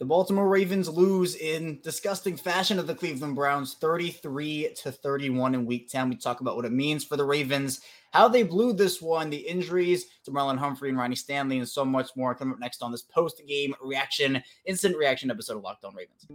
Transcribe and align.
The 0.00 0.04
Baltimore 0.04 0.48
Ravens 0.48 0.88
lose 0.88 1.36
in 1.36 1.78
disgusting 1.80 2.36
fashion 2.36 2.80
of 2.80 2.88
the 2.88 2.96
Cleveland 2.96 3.36
Browns 3.36 3.74
33 3.74 4.74
to 4.82 4.90
31 4.90 5.54
in 5.54 5.66
week 5.66 5.88
10. 5.88 6.10
We 6.10 6.16
talk 6.16 6.40
about 6.40 6.56
what 6.56 6.64
it 6.64 6.72
means 6.72 7.04
for 7.04 7.16
the 7.16 7.24
Ravens, 7.24 7.80
how 8.10 8.26
they 8.26 8.42
blew 8.42 8.72
this 8.72 9.00
one, 9.00 9.30
the 9.30 9.36
injuries 9.36 10.06
to 10.24 10.32
Marlon 10.32 10.58
Humphrey 10.58 10.88
and 10.88 10.98
Ronnie 10.98 11.14
Stanley, 11.14 11.58
and 11.58 11.68
so 11.68 11.84
much 11.84 12.10
more 12.16 12.34
coming 12.34 12.54
up 12.54 12.58
next 12.60 12.82
on 12.82 12.90
this 12.90 13.02
post 13.02 13.40
game 13.46 13.72
reaction, 13.80 14.42
instant 14.66 14.96
reaction 14.96 15.30
episode 15.30 15.58
of 15.58 15.62
Locked 15.62 15.84
On 15.84 15.94
Ravens. 15.94 16.26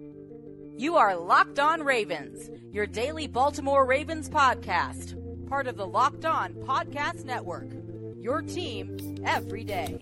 You 0.77 0.95
are 0.95 1.17
Locked 1.17 1.59
On 1.59 1.83
Ravens, 1.83 2.49
your 2.71 2.87
daily 2.87 3.27
Baltimore 3.27 3.85
Ravens 3.85 4.29
podcast, 4.29 5.19
part 5.49 5.67
of 5.67 5.75
the 5.75 5.85
Locked 5.85 6.23
On 6.23 6.53
Podcast 6.53 7.25
Network. 7.25 7.67
Your 8.21 8.41
team 8.41 9.17
every 9.25 9.65
day. 9.65 9.99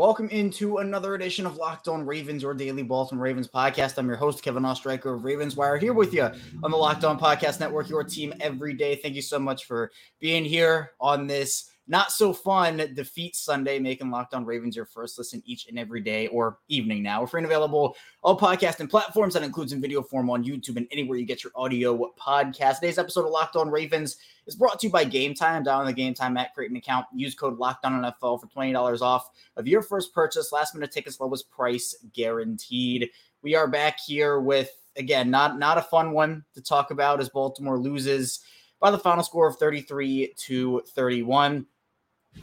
Welcome 0.00 0.30
into 0.30 0.78
another 0.78 1.14
edition 1.14 1.44
of 1.44 1.58
Locked 1.58 1.86
On 1.86 2.06
Ravens, 2.06 2.42
your 2.42 2.54
daily 2.54 2.82
Baltimore 2.82 3.22
Ravens 3.22 3.46
podcast. 3.46 3.98
I'm 3.98 4.08
your 4.08 4.16
host, 4.16 4.42
Kevin 4.42 4.62
Oestreicher 4.62 5.14
of 5.14 5.24
Ravens 5.24 5.56
Wire, 5.56 5.76
here 5.76 5.92
with 5.92 6.14
you 6.14 6.22
on 6.62 6.70
the 6.70 6.76
Locked 6.78 7.04
On 7.04 7.20
Podcast 7.20 7.60
Network, 7.60 7.90
your 7.90 8.02
team 8.02 8.32
every 8.40 8.72
day. 8.72 8.96
Thank 8.96 9.14
you 9.14 9.20
so 9.20 9.38
much 9.38 9.66
for 9.66 9.92
being 10.18 10.42
here 10.42 10.92
on 11.02 11.26
this 11.26 11.69
not 11.90 12.12
so 12.12 12.32
fun 12.32 12.76
defeat 12.94 13.34
Sunday, 13.34 13.80
making 13.80 14.12
Locked 14.12 14.32
On 14.32 14.44
Ravens 14.44 14.76
your 14.76 14.84
first 14.84 15.18
listen 15.18 15.42
each 15.44 15.66
and 15.66 15.76
every 15.76 16.00
day 16.00 16.28
or 16.28 16.58
evening 16.68 17.02
now. 17.02 17.20
We're 17.20 17.26
free 17.26 17.40
and 17.40 17.46
available 17.46 17.96
all 18.22 18.38
podcasting 18.38 18.88
platforms. 18.88 19.34
That 19.34 19.42
includes 19.42 19.72
in 19.72 19.80
video 19.80 20.00
form 20.00 20.30
on 20.30 20.44
YouTube 20.44 20.76
and 20.76 20.86
anywhere 20.92 21.18
you 21.18 21.26
get 21.26 21.42
your 21.42 21.52
audio 21.56 22.12
podcast. 22.16 22.76
Today's 22.76 22.96
episode 22.96 23.24
of 23.24 23.32
Locked 23.32 23.56
On 23.56 23.68
Ravens 23.68 24.18
is 24.46 24.54
brought 24.54 24.78
to 24.78 24.86
you 24.86 24.92
by 24.92 25.02
Game 25.02 25.34
Time. 25.34 25.64
Down 25.64 25.84
the 25.84 25.92
Game 25.92 26.14
Time 26.14 26.36
app, 26.36 26.54
create 26.54 26.70
an 26.70 26.76
account, 26.76 27.06
use 27.12 27.34
code 27.34 27.58
Locked 27.58 27.84
On 27.84 28.00
NFL 28.00 28.40
for 28.40 28.46
twenty 28.46 28.72
dollars 28.72 29.02
off 29.02 29.28
of 29.56 29.66
your 29.66 29.82
first 29.82 30.14
purchase. 30.14 30.52
Last 30.52 30.76
minute 30.76 30.92
tickets, 30.92 31.18
lowest 31.18 31.50
price 31.50 31.96
guaranteed. 32.14 33.10
We 33.42 33.56
are 33.56 33.66
back 33.66 33.98
here 33.98 34.38
with 34.38 34.70
again 34.94 35.28
not 35.28 35.58
not 35.58 35.76
a 35.76 35.82
fun 35.82 36.12
one 36.12 36.44
to 36.54 36.62
talk 36.62 36.92
about 36.92 37.18
as 37.18 37.30
Baltimore 37.30 37.80
loses 37.80 38.44
by 38.78 38.92
the 38.92 38.98
final 38.98 39.24
score 39.24 39.48
of 39.48 39.56
33 39.56 40.34
to 40.36 40.82
31. 40.94 41.66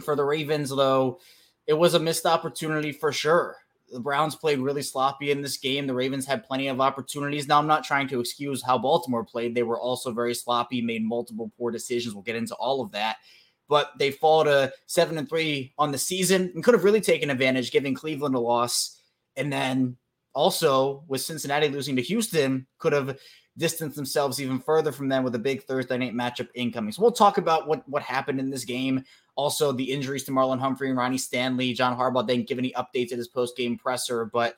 For 0.03 0.15
the 0.15 0.23
Ravens, 0.23 0.69
though, 0.69 1.19
it 1.65 1.73
was 1.73 1.93
a 1.93 1.99
missed 1.99 2.25
opportunity 2.25 2.91
for 2.91 3.11
sure. 3.11 3.57
The 3.91 3.99
Browns 3.99 4.35
played 4.35 4.59
really 4.59 4.81
sloppy 4.81 5.31
in 5.31 5.41
this 5.41 5.57
game. 5.57 5.87
The 5.87 5.93
Ravens 5.93 6.25
had 6.25 6.43
plenty 6.43 6.67
of 6.67 6.81
opportunities. 6.81 7.47
Now, 7.47 7.57
I'm 7.57 7.67
not 7.67 7.85
trying 7.85 8.07
to 8.09 8.19
excuse 8.19 8.61
how 8.61 8.77
Baltimore 8.77 9.23
played. 9.23 9.55
They 9.55 9.63
were 9.63 9.79
also 9.79 10.11
very 10.11 10.33
sloppy, 10.33 10.81
made 10.81 11.05
multiple 11.05 11.51
poor 11.57 11.71
decisions. 11.71 12.13
We'll 12.13 12.23
get 12.23 12.35
into 12.35 12.55
all 12.55 12.81
of 12.81 12.91
that. 12.91 13.17
But 13.69 13.91
they 13.97 14.11
fall 14.11 14.43
to 14.43 14.71
seven 14.87 15.17
and 15.17 15.27
three 15.27 15.73
on 15.77 15.91
the 15.91 15.97
season 15.97 16.51
and 16.53 16.63
could 16.63 16.73
have 16.73 16.83
really 16.83 17.01
taken 17.01 17.29
advantage, 17.29 17.71
giving 17.71 17.93
Cleveland 17.93 18.35
a 18.35 18.39
loss. 18.39 19.01
And 19.35 19.51
then 19.51 19.97
also 20.33 21.03
with 21.07 21.21
Cincinnati 21.21 21.69
losing 21.69 21.95
to 21.95 22.01
Houston, 22.01 22.67
could 22.79 22.93
have 22.93 23.17
distance 23.57 23.95
themselves 23.95 24.39
even 24.39 24.59
further 24.59 24.91
from 24.91 25.09
them 25.09 25.23
with 25.23 25.35
a 25.35 25.39
big 25.39 25.63
Thursday 25.63 25.97
night 25.97 26.13
matchup 26.13 26.47
incoming. 26.53 26.91
So 26.91 27.01
we'll 27.01 27.11
talk 27.11 27.37
about 27.37 27.67
what 27.67 27.87
what 27.89 28.03
happened 28.03 28.39
in 28.39 28.49
this 28.49 28.65
game. 28.65 29.03
Also, 29.35 29.71
the 29.71 29.91
injuries 29.91 30.23
to 30.25 30.31
Marlon 30.31 30.59
Humphrey 30.59 30.89
and 30.89 30.97
Ronnie 30.97 31.17
Stanley. 31.17 31.73
John 31.73 31.97
Harbaugh 31.97 32.27
didn't 32.27 32.47
give 32.47 32.59
any 32.59 32.71
updates 32.73 33.11
at 33.11 33.17
his 33.17 33.27
post 33.27 33.57
game 33.57 33.77
presser, 33.77 34.25
but 34.25 34.57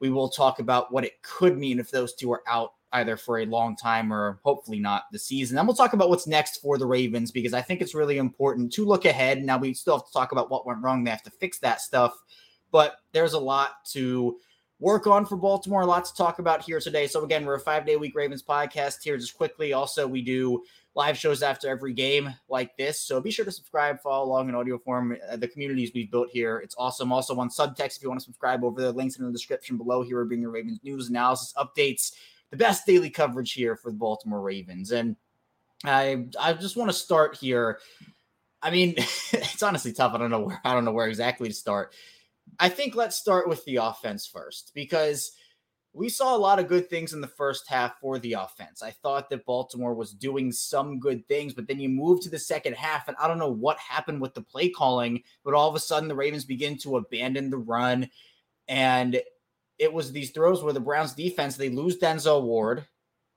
we 0.00 0.10
will 0.10 0.28
talk 0.28 0.60
about 0.60 0.92
what 0.92 1.04
it 1.04 1.20
could 1.22 1.58
mean 1.58 1.78
if 1.78 1.90
those 1.90 2.14
two 2.14 2.32
are 2.32 2.42
out 2.46 2.74
either 2.92 3.16
for 3.16 3.40
a 3.40 3.46
long 3.46 3.76
time 3.76 4.12
or 4.12 4.40
hopefully 4.44 4.78
not 4.78 5.04
the 5.12 5.18
season. 5.18 5.56
Then 5.56 5.66
we'll 5.66 5.76
talk 5.76 5.92
about 5.92 6.08
what's 6.08 6.26
next 6.26 6.58
for 6.58 6.78
the 6.78 6.86
Ravens 6.86 7.30
because 7.30 7.52
I 7.52 7.60
think 7.60 7.82
it's 7.82 7.94
really 7.94 8.18
important 8.18 8.72
to 8.74 8.86
look 8.86 9.04
ahead. 9.04 9.44
Now 9.44 9.58
we 9.58 9.74
still 9.74 9.98
have 9.98 10.06
to 10.06 10.12
talk 10.12 10.32
about 10.32 10.50
what 10.50 10.66
went 10.66 10.82
wrong. 10.82 11.04
They 11.04 11.10
have 11.10 11.22
to 11.24 11.30
fix 11.30 11.58
that 11.58 11.80
stuff, 11.80 12.14
but 12.70 12.96
there's 13.12 13.34
a 13.34 13.38
lot 13.38 13.84
to 13.92 14.38
work 14.80 15.06
on 15.06 15.26
for 15.26 15.36
Baltimore. 15.36 15.84
Lots 15.84 16.10
to 16.10 16.16
talk 16.16 16.38
about 16.38 16.62
here 16.62 16.80
today. 16.80 17.06
So 17.06 17.24
again, 17.24 17.44
we're 17.44 17.54
a 17.54 17.60
five 17.60 17.84
day 17.84 17.96
week 17.96 18.14
Ravens 18.14 18.42
podcast 18.42 19.02
here. 19.02 19.16
Just 19.16 19.36
quickly, 19.36 19.72
also 19.72 20.06
we 20.06 20.22
do 20.22 20.62
live 20.94 21.16
shows 21.16 21.42
after 21.42 21.68
every 21.68 21.92
game 21.92 22.32
like 22.48 22.76
this. 22.76 23.00
So 23.00 23.20
be 23.20 23.30
sure 23.30 23.44
to 23.44 23.52
subscribe, 23.52 24.00
follow 24.00 24.24
along 24.24 24.48
in 24.48 24.54
audio 24.54 24.78
form. 24.78 25.16
Uh, 25.30 25.36
the 25.36 25.48
communities 25.48 25.90
we've 25.94 26.10
built 26.10 26.30
here, 26.30 26.58
it's 26.58 26.74
awesome. 26.78 27.12
Also 27.12 27.36
on 27.38 27.48
Subtext, 27.48 27.96
if 27.96 28.02
you 28.02 28.08
want 28.08 28.20
to 28.20 28.24
subscribe 28.24 28.64
over 28.64 28.80
the 28.80 28.92
links 28.92 29.16
in 29.16 29.24
the 29.24 29.32
description 29.32 29.76
below. 29.76 30.02
Here 30.02 30.20
we 30.22 30.28
bring 30.28 30.42
your 30.42 30.50
Ravens 30.50 30.80
news, 30.82 31.08
analysis, 31.08 31.54
updates, 31.56 32.12
the 32.50 32.56
best 32.56 32.86
daily 32.86 33.10
coverage 33.10 33.52
here 33.52 33.76
for 33.76 33.90
the 33.90 33.98
Baltimore 33.98 34.40
Ravens. 34.40 34.92
And 34.92 35.16
I 35.84 36.26
I 36.38 36.52
just 36.54 36.76
want 36.76 36.90
to 36.90 36.96
start 36.96 37.36
here. 37.36 37.78
I 38.62 38.70
mean, 38.70 38.94
it's 39.32 39.62
honestly 39.62 39.92
tough. 39.92 40.14
I 40.14 40.18
don't 40.18 40.30
know 40.30 40.40
where 40.40 40.60
I 40.64 40.74
don't 40.74 40.84
know 40.84 40.92
where 40.92 41.08
exactly 41.08 41.48
to 41.48 41.54
start. 41.54 41.94
I 42.58 42.68
think 42.68 42.94
let's 42.94 43.16
start 43.16 43.48
with 43.48 43.64
the 43.64 43.76
offense 43.76 44.26
first 44.26 44.72
because 44.74 45.32
we 45.92 46.08
saw 46.08 46.36
a 46.36 46.38
lot 46.38 46.58
of 46.58 46.68
good 46.68 46.90
things 46.90 47.12
in 47.12 47.20
the 47.20 47.26
first 47.26 47.68
half 47.68 47.98
for 48.00 48.18
the 48.18 48.34
offense. 48.34 48.82
I 48.82 48.90
thought 48.90 49.30
that 49.30 49.46
Baltimore 49.46 49.94
was 49.94 50.12
doing 50.12 50.52
some 50.52 50.98
good 50.98 51.26
things, 51.28 51.54
but 51.54 51.66
then 51.66 51.80
you 51.80 51.88
move 51.88 52.20
to 52.22 52.30
the 52.30 52.38
second 52.38 52.74
half, 52.74 53.08
and 53.08 53.16
I 53.18 53.26
don't 53.26 53.38
know 53.38 53.50
what 53.50 53.78
happened 53.78 54.20
with 54.20 54.34
the 54.34 54.42
play 54.42 54.68
calling, 54.68 55.22
but 55.44 55.54
all 55.54 55.68
of 55.68 55.74
a 55.74 55.80
sudden 55.80 56.08
the 56.08 56.14
Ravens 56.14 56.44
begin 56.44 56.76
to 56.78 56.98
abandon 56.98 57.50
the 57.50 57.58
run. 57.58 58.08
And 58.68 59.20
it 59.78 59.92
was 59.92 60.12
these 60.12 60.30
throws 60.30 60.62
where 60.62 60.72
the 60.72 60.80
Browns 60.80 61.14
defense, 61.14 61.56
they 61.56 61.70
lose 61.70 61.98
Denzel 61.98 62.42
Ward. 62.42 62.86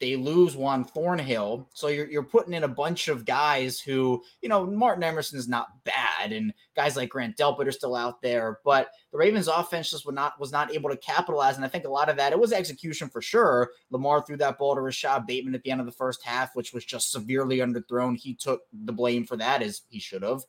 They 0.02 0.16
lose 0.16 0.56
Juan 0.56 0.84
Thornhill. 0.84 1.70
So 1.76 1.88
you're, 1.88 2.10
you're 2.10 2.24
putting 2.24 2.56
in 2.56 2.64
a 2.64 2.68
bunch 2.68 3.08
of 3.08 3.24
guys 3.24 3.80
who, 3.80 4.24
you 4.42 4.50
know, 4.50 4.66
Martin 4.66 5.04
Emerson 5.04 5.38
is 5.38 5.48
not 5.48 5.68
bad, 5.84 6.32
and 6.32 6.52
guys 6.76 6.98
like 6.98 7.10
Grant 7.10 7.38
Delpit 7.38 7.68
are 7.68 7.72
still 7.72 7.96
out 7.96 8.20
there. 8.20 8.58
But 8.66 8.90
the 9.12 9.20
Ravens 9.20 9.48
offense 9.48 9.92
just 9.92 10.08
was 10.08 10.16
not 10.16 10.40
was 10.40 10.52
not 10.52 10.74
able 10.74 10.90
to 10.90 10.98
capitalize. 10.98 11.56
And 11.56 11.64
I 11.64 11.68
think 11.68 11.86
a 11.86 11.90
lot 11.90 12.10
of 12.10 12.18
that, 12.18 12.34
it 12.34 12.40
was 12.40 12.52
execution 12.52 13.10
for 13.10 13.22
sure. 13.22 13.70
Lamar 13.92 14.26
threw 14.26 14.38
that 14.38 14.58
ball 14.58 14.74
to 14.74 14.82
Rashod 14.82 15.28
Bateman 15.28 15.54
at 15.54 15.62
the 15.62 15.70
end 15.70 15.80
of 15.80 15.86
the 15.86 15.92
first 15.92 16.24
half, 16.24 16.56
which 16.56 16.74
was 16.74 16.84
just 16.84 17.12
severely 17.12 17.60
underthrown. 17.60 18.18
He 18.18 18.34
took 18.34 18.62
the 18.74 18.92
blame 18.92 19.28
for 19.28 19.38
that 19.38 19.62
as 19.62 19.84
he 19.88 20.00
should 20.00 20.24
have. 20.24 20.42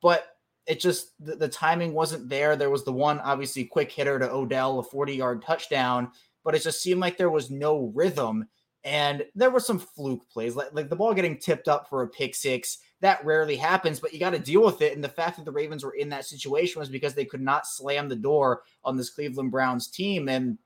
But 0.00 0.36
it 0.68 0.78
just 0.78 1.14
the, 1.18 1.34
the 1.34 1.48
timing 1.48 1.94
wasn't 1.94 2.28
there. 2.28 2.54
There 2.54 2.70
was 2.70 2.84
the 2.84 2.92
one 2.92 3.18
obviously 3.18 3.64
quick 3.64 3.90
hitter 3.90 4.20
to 4.20 4.30
Odell, 4.30 4.78
a 4.78 4.84
40 4.84 5.16
yard 5.16 5.42
touchdown, 5.42 6.12
but 6.44 6.54
it 6.54 6.62
just 6.62 6.80
seemed 6.80 7.00
like 7.00 7.16
there 7.16 7.28
was 7.28 7.50
no 7.50 7.90
rhythm 7.92 8.46
and 8.84 9.24
there 9.34 9.50
were 9.50 9.60
some 9.60 9.78
fluke 9.78 10.28
plays, 10.30 10.54
like, 10.54 10.72
like 10.72 10.88
the 10.88 10.96
ball 10.96 11.14
getting 11.14 11.38
tipped 11.38 11.68
up 11.68 11.88
for 11.88 12.02
a 12.02 12.08
pick 12.08 12.34
six. 12.34 12.78
That 13.00 13.24
rarely 13.24 13.56
happens, 13.56 14.00
but 14.00 14.12
you 14.12 14.18
got 14.18 14.30
to 14.30 14.38
deal 14.38 14.64
with 14.64 14.82
it. 14.82 14.94
And 14.94 15.02
the 15.02 15.08
fact 15.08 15.36
that 15.36 15.44
the 15.44 15.52
Ravens 15.52 15.84
were 15.84 15.94
in 15.94 16.08
that 16.10 16.24
situation 16.24 16.80
was 16.80 16.88
because 16.88 17.14
they 17.14 17.24
could 17.24 17.40
not 17.40 17.66
slam 17.66 18.08
the 18.08 18.16
door 18.16 18.62
on 18.84 18.96
this 18.96 19.10
Cleveland 19.10 19.50
Browns 19.50 19.88
team. 19.88 20.28
And 20.28 20.58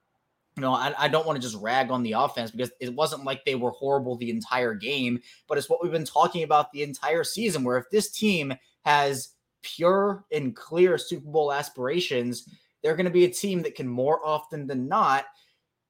you 0.56 0.60
know, 0.60 0.72
I, 0.72 0.92
I, 0.98 1.08
don't 1.08 1.26
want 1.26 1.36
to 1.36 1.42
just 1.42 1.60
rag 1.62 1.90
on 1.90 2.02
the 2.02 2.12
offense 2.12 2.50
because 2.50 2.70
it 2.78 2.94
wasn't 2.94 3.24
like 3.24 3.44
they 3.44 3.54
were 3.54 3.70
horrible 3.70 4.16
the 4.16 4.30
entire 4.30 4.74
game, 4.74 5.20
but 5.48 5.56
it's 5.56 5.70
what 5.70 5.82
we've 5.82 5.92
been 5.92 6.04
talking 6.04 6.42
about 6.42 6.70
the 6.72 6.82
entire 6.82 7.24
season. 7.24 7.64
Where 7.64 7.78
if 7.78 7.88
this 7.90 8.10
team 8.10 8.52
has 8.84 9.30
pure 9.62 10.24
and 10.30 10.54
clear 10.54 10.98
Super 10.98 11.30
Bowl 11.30 11.52
aspirations, 11.52 12.46
they're 12.82 12.96
going 12.96 13.06
to 13.06 13.10
be 13.10 13.24
a 13.24 13.30
team 13.30 13.62
that 13.62 13.74
can 13.74 13.88
more 13.88 14.20
often 14.26 14.66
than 14.66 14.88
not 14.88 15.24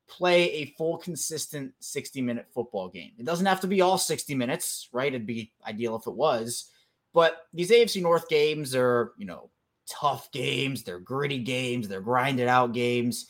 play 0.09 0.51
a 0.53 0.67
full, 0.77 0.99
consistent 0.99 1.73
60 1.81 2.21
minute 2.23 2.47
football 2.53 2.89
game. 2.89 3.13
It 3.19 3.25
doesn't 3.25 3.47
have 3.47 3.61
to 3.61 3.67
be 3.67 3.81
all 3.81 3.99
60 3.99 4.35
minutes, 4.35 4.89
right? 4.93 5.09
It'd 5.09 5.27
be 5.27 5.53
ideal 5.67 5.97
if 5.97 6.07
it 6.07 6.15
was. 6.15 6.71
But 7.13 7.47
these 7.53 7.71
AFC 7.71 8.03
North 8.03 8.29
games 8.29 8.75
are, 8.75 9.13
you 9.17 9.27
know, 9.27 9.51
tough 9.87 10.31
games. 10.33 10.83
They're 10.83 10.99
gritty 10.99 11.39
games. 11.39 11.89
They're 11.89 12.01
grinded 12.01 12.49
out 12.49 12.73
games. 12.73 13.27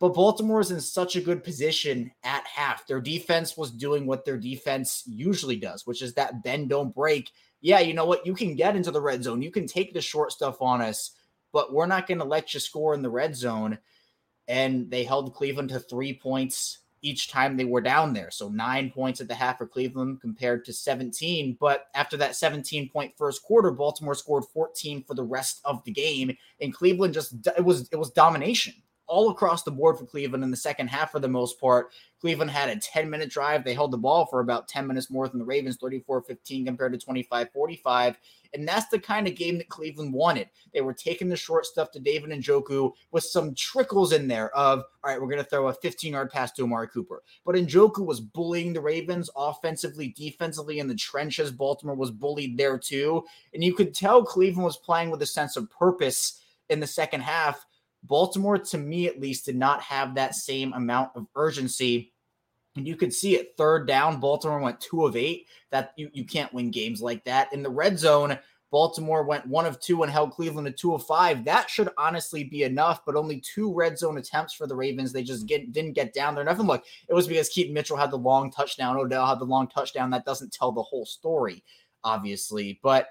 But 0.00 0.14
Baltimore 0.14 0.60
is 0.60 0.72
in 0.72 0.80
such 0.80 1.14
a 1.14 1.20
good 1.20 1.44
position 1.44 2.10
at 2.24 2.44
half. 2.44 2.86
Their 2.88 3.00
defense 3.00 3.56
was 3.56 3.70
doing 3.70 4.04
what 4.04 4.24
their 4.24 4.36
defense 4.36 5.04
usually 5.06 5.54
does, 5.54 5.86
which 5.86 6.02
is 6.02 6.14
that 6.14 6.42
bend, 6.42 6.70
don't 6.70 6.92
break. 6.92 7.30
Yeah, 7.60 7.78
you 7.78 7.94
know 7.94 8.04
what? 8.04 8.26
You 8.26 8.34
can 8.34 8.56
get 8.56 8.74
into 8.74 8.90
the 8.90 9.00
red 9.00 9.22
zone. 9.22 9.42
You 9.42 9.52
can 9.52 9.68
take 9.68 9.94
the 9.94 10.00
short 10.00 10.32
stuff 10.32 10.60
on 10.60 10.80
us, 10.80 11.12
but 11.52 11.72
we're 11.72 11.86
not 11.86 12.08
going 12.08 12.18
to 12.18 12.24
let 12.24 12.52
you 12.52 12.58
score 12.58 12.94
in 12.94 13.02
the 13.02 13.10
red 13.10 13.36
zone 13.36 13.78
and 14.48 14.90
they 14.90 15.04
held 15.04 15.34
Cleveland 15.34 15.70
to 15.70 15.80
three 15.80 16.14
points 16.14 16.78
each 17.02 17.28
time 17.28 17.56
they 17.56 17.64
were 17.64 17.80
down 17.80 18.12
there. 18.12 18.30
So 18.30 18.48
nine 18.48 18.90
points 18.90 19.20
at 19.20 19.28
the 19.28 19.34
half 19.34 19.58
for 19.58 19.66
Cleveland 19.66 20.20
compared 20.20 20.64
to 20.64 20.72
17. 20.72 21.56
But 21.60 21.86
after 21.94 22.16
that 22.18 22.36
17 22.36 22.88
point 22.90 23.12
first 23.16 23.42
quarter, 23.42 23.72
Baltimore 23.72 24.14
scored 24.14 24.44
14 24.44 25.04
for 25.04 25.14
the 25.14 25.24
rest 25.24 25.60
of 25.64 25.82
the 25.84 25.90
game. 25.90 26.36
And 26.60 26.72
Cleveland 26.72 27.14
just 27.14 27.34
it 27.56 27.64
was 27.64 27.88
it 27.90 27.96
was 27.96 28.10
domination 28.10 28.74
all 29.08 29.30
across 29.30 29.62
the 29.62 29.70
board 29.70 29.98
for 29.98 30.06
Cleveland 30.06 30.44
in 30.44 30.50
the 30.50 30.56
second 30.56 30.88
half 30.88 31.10
for 31.10 31.18
the 31.18 31.28
most 31.28 31.60
part. 31.60 31.90
Cleveland 32.20 32.50
had 32.50 32.70
a 32.70 32.78
10 32.78 33.10
minute 33.10 33.28
drive. 33.28 33.64
They 33.64 33.74
held 33.74 33.90
the 33.90 33.98
ball 33.98 34.26
for 34.26 34.40
about 34.40 34.68
10 34.68 34.86
minutes 34.86 35.10
more 35.10 35.28
than 35.28 35.38
the 35.38 35.44
Ravens, 35.44 35.76
34 35.76 36.22
15 36.22 36.64
compared 36.64 36.92
to 36.92 36.98
25 36.98 37.50
45. 37.52 38.18
And 38.54 38.68
that's 38.68 38.88
the 38.88 38.98
kind 38.98 39.26
of 39.26 39.34
game 39.34 39.58
that 39.58 39.68
Cleveland 39.68 40.12
wanted. 40.12 40.48
They 40.72 40.80
were 40.80 40.92
taking 40.92 41.28
the 41.28 41.36
short 41.36 41.66
stuff 41.66 41.90
to 41.92 42.00
David 42.00 42.30
Njoku 42.30 42.92
with 43.10 43.24
some 43.24 43.54
trickles 43.54 44.12
in 44.12 44.28
there 44.28 44.54
of, 44.56 44.80
all 44.80 45.10
right, 45.10 45.20
we're 45.20 45.28
going 45.28 45.42
to 45.42 45.48
throw 45.48 45.68
a 45.68 45.74
15 45.74 46.12
yard 46.12 46.30
pass 46.30 46.52
to 46.52 46.64
Amari 46.64 46.88
Cooper. 46.88 47.22
But 47.44 47.54
Njoku 47.54 48.04
was 48.04 48.20
bullying 48.20 48.72
the 48.72 48.80
Ravens 48.80 49.30
offensively, 49.36 50.08
defensively 50.08 50.78
in 50.78 50.88
the 50.88 50.94
trenches. 50.94 51.50
Baltimore 51.50 51.94
was 51.94 52.10
bullied 52.10 52.58
there 52.58 52.78
too. 52.78 53.24
And 53.54 53.64
you 53.64 53.74
could 53.74 53.94
tell 53.94 54.24
Cleveland 54.24 54.64
was 54.64 54.76
playing 54.76 55.10
with 55.10 55.22
a 55.22 55.26
sense 55.26 55.56
of 55.56 55.70
purpose 55.70 56.40
in 56.68 56.80
the 56.80 56.86
second 56.86 57.22
half. 57.22 57.64
Baltimore, 58.04 58.58
to 58.58 58.78
me 58.78 59.06
at 59.06 59.20
least, 59.20 59.46
did 59.46 59.56
not 59.56 59.80
have 59.82 60.14
that 60.14 60.34
same 60.34 60.72
amount 60.72 61.10
of 61.14 61.26
urgency. 61.36 62.11
And 62.76 62.86
you 62.86 62.96
could 62.96 63.12
see 63.12 63.36
it 63.36 63.54
third 63.56 63.86
down. 63.86 64.20
Baltimore 64.20 64.60
went 64.60 64.80
two 64.80 65.04
of 65.06 65.16
eight. 65.16 65.46
That 65.70 65.92
you, 65.96 66.10
you 66.12 66.24
can't 66.24 66.52
win 66.54 66.70
games 66.70 67.02
like 67.02 67.24
that. 67.24 67.52
In 67.52 67.62
the 67.62 67.70
red 67.70 67.98
zone, 67.98 68.38
Baltimore 68.70 69.22
went 69.24 69.46
one 69.46 69.66
of 69.66 69.78
two 69.78 70.02
and 70.02 70.10
held 70.10 70.32
Cleveland 70.32 70.66
to 70.66 70.72
two 70.72 70.94
of 70.94 71.04
five. 71.04 71.44
That 71.44 71.68
should 71.68 71.90
honestly 71.98 72.44
be 72.44 72.62
enough, 72.62 73.04
but 73.04 73.16
only 73.16 73.40
two 73.40 73.72
red 73.72 73.98
zone 73.98 74.16
attempts 74.16 74.54
for 74.54 74.66
the 74.66 74.74
Ravens. 74.74 75.12
They 75.12 75.22
just 75.22 75.46
get, 75.46 75.72
didn't 75.72 75.92
get 75.92 76.14
down 76.14 76.34
there. 76.34 76.44
Nothing 76.44 76.66
look, 76.66 76.82
it 77.06 77.12
was 77.12 77.28
because 77.28 77.50
Keaton 77.50 77.74
Mitchell 77.74 77.98
had 77.98 78.10
the 78.10 78.16
long 78.16 78.50
touchdown. 78.50 78.96
Odell 78.96 79.26
had 79.26 79.38
the 79.38 79.44
long 79.44 79.68
touchdown. 79.68 80.08
That 80.10 80.24
doesn't 80.24 80.54
tell 80.54 80.72
the 80.72 80.82
whole 80.82 81.04
story, 81.04 81.62
obviously. 82.02 82.80
But 82.82 83.08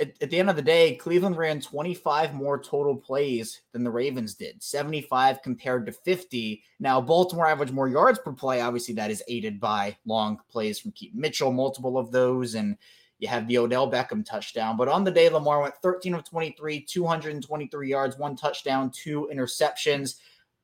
at, 0.00 0.12
at, 0.20 0.30
the 0.30 0.38
end 0.38 0.50
of 0.50 0.56
the 0.56 0.62
day, 0.62 0.96
Cleveland 0.96 1.36
ran 1.36 1.60
25 1.60 2.34
more 2.34 2.58
total 2.58 2.96
plays 2.96 3.60
than 3.72 3.84
the 3.84 3.90
Ravens 3.90 4.34
did, 4.34 4.62
75 4.62 5.42
compared 5.42 5.86
to 5.86 5.92
50. 5.92 6.62
Now, 6.80 7.00
Baltimore 7.00 7.46
averaged 7.46 7.72
more 7.72 7.88
yards 7.88 8.18
per 8.18 8.32
play. 8.32 8.60
Obviously, 8.60 8.94
that 8.94 9.10
is 9.10 9.22
aided 9.28 9.60
by 9.60 9.96
long 10.04 10.40
plays 10.50 10.78
from 10.78 10.92
Keaton 10.92 11.20
Mitchell, 11.20 11.52
multiple 11.52 11.98
of 11.98 12.10
those, 12.10 12.54
and 12.54 12.76
you 13.18 13.28
have 13.28 13.46
the 13.46 13.58
Odell 13.58 13.90
Beckham 13.90 14.24
touchdown. 14.24 14.76
But 14.76 14.88
on 14.88 15.04
the 15.04 15.10
day, 15.10 15.28
Lamar 15.28 15.60
went 15.60 15.76
13 15.76 16.14
of 16.14 16.24
23, 16.24 16.80
223 16.80 17.88
yards, 17.88 18.18
one 18.18 18.34
touchdown, 18.34 18.90
two 18.90 19.28
interceptions. 19.32 20.16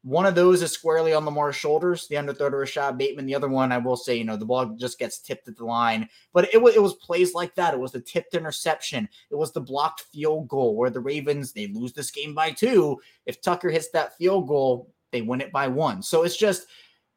One 0.03 0.27
of 0.27 0.37
those 0.37 0.63
is 0.63 0.71
squarely 0.71 1.13
on 1.13 1.25
Lamar's 1.25 1.57
shoulders, 1.57 2.07
the 2.07 2.15
underthrow 2.17 2.51
to 2.51 2.57
Rashod 2.57 2.97
Bateman. 2.97 3.27
The 3.27 3.35
other 3.35 3.49
one, 3.49 3.73
I 3.73 3.79
will 3.79 3.97
say, 3.97 4.17
you 4.17 4.25
know, 4.25 4.37
the 4.37 4.45
ball 4.45 4.67
just 4.79 4.99
gets 4.99 5.19
tipped 5.19 5.49
at 5.49 5.57
the 5.57 5.65
line. 5.65 6.09
But 6.33 6.53
it 6.55 6.63
was, 6.63 6.77
it 6.77 6.83
was 6.83 6.95
plays 6.95 7.35
like 7.35 7.55
that. 7.57 7.75
It 7.75 7.81
was 7.81 7.93
the 7.93 8.01
tipped 8.01 8.35
interception. 8.35 9.09
It 9.31 9.35
was 9.35 9.53
the 9.53 9.61
blocked 9.61 10.03
field 10.13 10.49
goal 10.49 10.77
where 10.77 10.91
the 10.91 11.01
Ravens, 11.01 11.53
they 11.53 11.67
lose 11.67 11.93
this 11.93 12.13
game 12.13 12.33
by 12.33 12.53
two. 12.53 13.01
If 13.27 13.41
Tucker 13.41 13.71
hits 13.71 13.91
that 13.91 14.17
field 14.17 14.47
goal, 14.47 14.95
they 15.11 15.23
win 15.23 15.41
it 15.41 15.53
by 15.53 15.67
one. 15.67 16.03
So 16.03 16.23
it's 16.23 16.37
just 16.37 16.69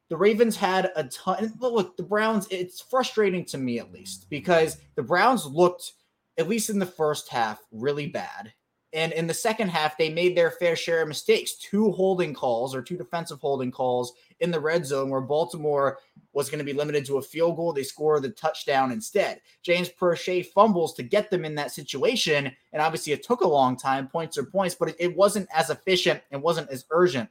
the 0.08 0.16
Ravens 0.16 0.56
had 0.56 0.90
a 0.96 1.04
ton. 1.04 1.52
Look, 1.60 1.96
the 1.96 2.02
Browns, 2.02 2.48
it's 2.50 2.80
frustrating 2.80 3.44
to 3.46 3.58
me 3.58 3.78
at 3.78 3.92
least 3.92 4.28
because 4.28 4.78
the 4.96 5.02
Browns 5.02 5.46
looked, 5.46 5.92
at 6.36 6.48
least 6.48 6.68
in 6.68 6.78
the 6.78 6.86
first 6.86 7.28
half, 7.28 7.60
really 7.70 8.08
bad. 8.08 8.52
And 8.92 9.12
in 9.12 9.26
the 9.26 9.34
second 9.34 9.68
half, 9.68 9.96
they 9.96 10.10
made 10.10 10.36
their 10.36 10.50
fair 10.50 10.76
share 10.76 11.02
of 11.02 11.08
mistakes. 11.08 11.54
Two 11.54 11.92
holding 11.92 12.34
calls 12.34 12.74
or 12.74 12.82
two 12.82 12.96
defensive 12.96 13.40
holding 13.40 13.70
calls 13.70 14.12
in 14.40 14.50
the 14.50 14.60
red 14.60 14.84
zone 14.84 15.08
where 15.08 15.20
Baltimore 15.20 15.98
was 16.34 16.50
going 16.50 16.58
to 16.58 16.64
be 16.64 16.72
limited 16.72 17.06
to 17.06 17.18
a 17.18 17.22
field 17.22 17.56
goal. 17.56 17.72
They 17.72 17.82
score 17.82 18.20
the 18.20 18.30
touchdown 18.30 18.92
instead. 18.92 19.40
James 19.62 19.88
Proche 19.88 20.46
fumbles 20.46 20.94
to 20.94 21.02
get 21.02 21.30
them 21.30 21.44
in 21.44 21.54
that 21.54 21.72
situation. 21.72 22.52
And 22.72 22.82
obviously, 22.82 23.12
it 23.12 23.22
took 23.22 23.40
a 23.40 23.48
long 23.48 23.76
time, 23.76 24.08
points 24.08 24.36
are 24.36 24.44
points, 24.44 24.74
but 24.74 24.94
it 24.98 25.16
wasn't 25.16 25.48
as 25.54 25.70
efficient 25.70 26.20
and 26.30 26.42
wasn't 26.42 26.70
as 26.70 26.84
urgent 26.90 27.30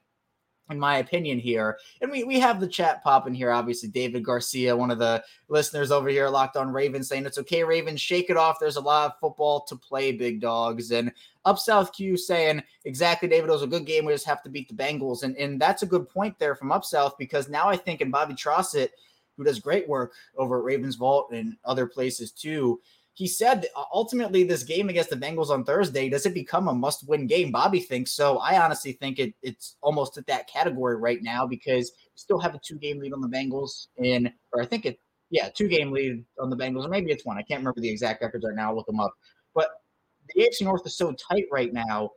in 0.72 0.80
my 0.80 0.98
opinion 0.98 1.38
here. 1.38 1.78
And 2.02 2.12
we, 2.12 2.24
we 2.24 2.40
have 2.40 2.60
the 2.60 2.68
chat 2.68 3.04
popping 3.04 3.34
here. 3.34 3.52
Obviously, 3.52 3.90
David 3.90 4.24
Garcia, 4.24 4.76
one 4.76 4.90
of 4.90 5.00
the 5.00 5.24
listeners 5.50 5.92
over 5.92 6.10
here, 6.10 6.30
locked 6.30 6.58
on 6.58 6.72
Ravens, 6.72 7.08
saying 7.08 7.26
it's 7.26 7.38
okay, 7.38 7.64
Ravens, 7.64 8.02
shake 8.02 8.30
it 8.30 8.38
off. 8.38 8.58
There's 8.60 8.78
a 8.78 8.82
lot 8.82 9.12
of 9.12 9.20
football 9.20 9.62
to 9.66 9.76
play, 9.76 10.12
big 10.12 10.42
dogs. 10.42 10.92
And 10.92 11.12
up 11.46 11.60
South 11.60 11.94
Q 11.94 12.18
saying 12.18 12.64
exactly, 12.86 13.28
David, 13.28 13.50
it 13.50 13.54
was 13.54 13.64
a 13.64 13.68
good 13.68 13.86
game. 13.86 14.06
We 14.06 14.14
just 14.14 14.26
have 14.26 14.44
to 14.44 14.50
beat 14.50 14.70
the 14.70 14.76
Bengals. 14.76 15.24
And, 15.24 15.36
and 15.38 15.60
that's 15.60 15.84
a 15.84 15.88
good 15.88 16.08
point 16.08 16.40
there 16.40 16.56
from 16.56 16.72
up 16.72 16.86
South 16.86 17.18
because 17.18 17.50
now 17.50 17.68
I 17.68 17.76
think, 17.76 18.02
and 18.02 18.12
Bobby 18.12 18.34
Trossett, 18.34 18.90
who 19.38 19.44
does 19.44 19.60
great 19.60 19.88
work 19.88 20.14
over 20.38 20.60
at 20.60 20.64
Ravens 20.64 20.96
Vault 20.96 21.32
and 21.32 21.58
other 21.66 21.88
places 21.88 22.32
too, 22.32 22.80
he 23.22 23.28
said 23.28 23.68
ultimately 23.94 24.44
this 24.44 24.64
game 24.64 24.90
against 24.90 25.12
the 25.12 25.16
Bengals 25.16 25.52
on 25.52 25.64
Thursday 25.64 26.10
does 26.10 26.26
it 26.26 26.34
become 26.34 26.68
a 26.68 26.74
must-win 26.74 27.28
game? 27.28 27.52
Bobby 27.52 27.80
thinks 27.80 28.10
so. 28.14 28.40
I 28.40 28.60
honestly 28.60 28.94
think 28.94 29.20
it, 29.20 29.36
it's 29.44 29.76
almost 29.84 30.18
at 30.18 30.26
that 30.26 30.50
category 30.50 30.96
right 30.96 31.20
now 31.22 31.46
because 31.46 31.92
we 32.04 32.12
still 32.16 32.40
have 32.40 32.56
a 32.56 32.60
two-game 32.66 32.98
lead 32.98 33.14
on 33.14 33.22
the 33.22 33.28
Bengals 33.28 33.90
in, 33.98 34.34
or 34.52 34.64
I 34.64 34.66
think 34.66 34.88
it, 34.88 35.00
yeah, 35.30 35.50
two-game 35.50 35.92
lead 35.92 36.26
on 36.40 36.50
the 36.50 36.58
Bengals, 36.58 36.84
or 36.84 36.90
maybe 36.90 37.12
it's 37.12 37.24
one. 37.24 37.38
I 37.38 37.44
can't 37.44 37.60
remember 37.60 37.80
the 37.80 37.92
exact 37.92 38.24
records 38.24 38.44
right 38.44 38.56
now. 38.56 38.70
I'll 38.70 38.76
look 38.76 38.88
them 38.88 39.00
up. 39.00 39.14
But 39.54 39.70
the 40.34 40.42
AFC 40.42 40.64
North 40.64 40.82
is 40.88 40.98
so 40.98 41.14
tight 41.14 41.46
right 41.52 41.72
now. 41.72 42.10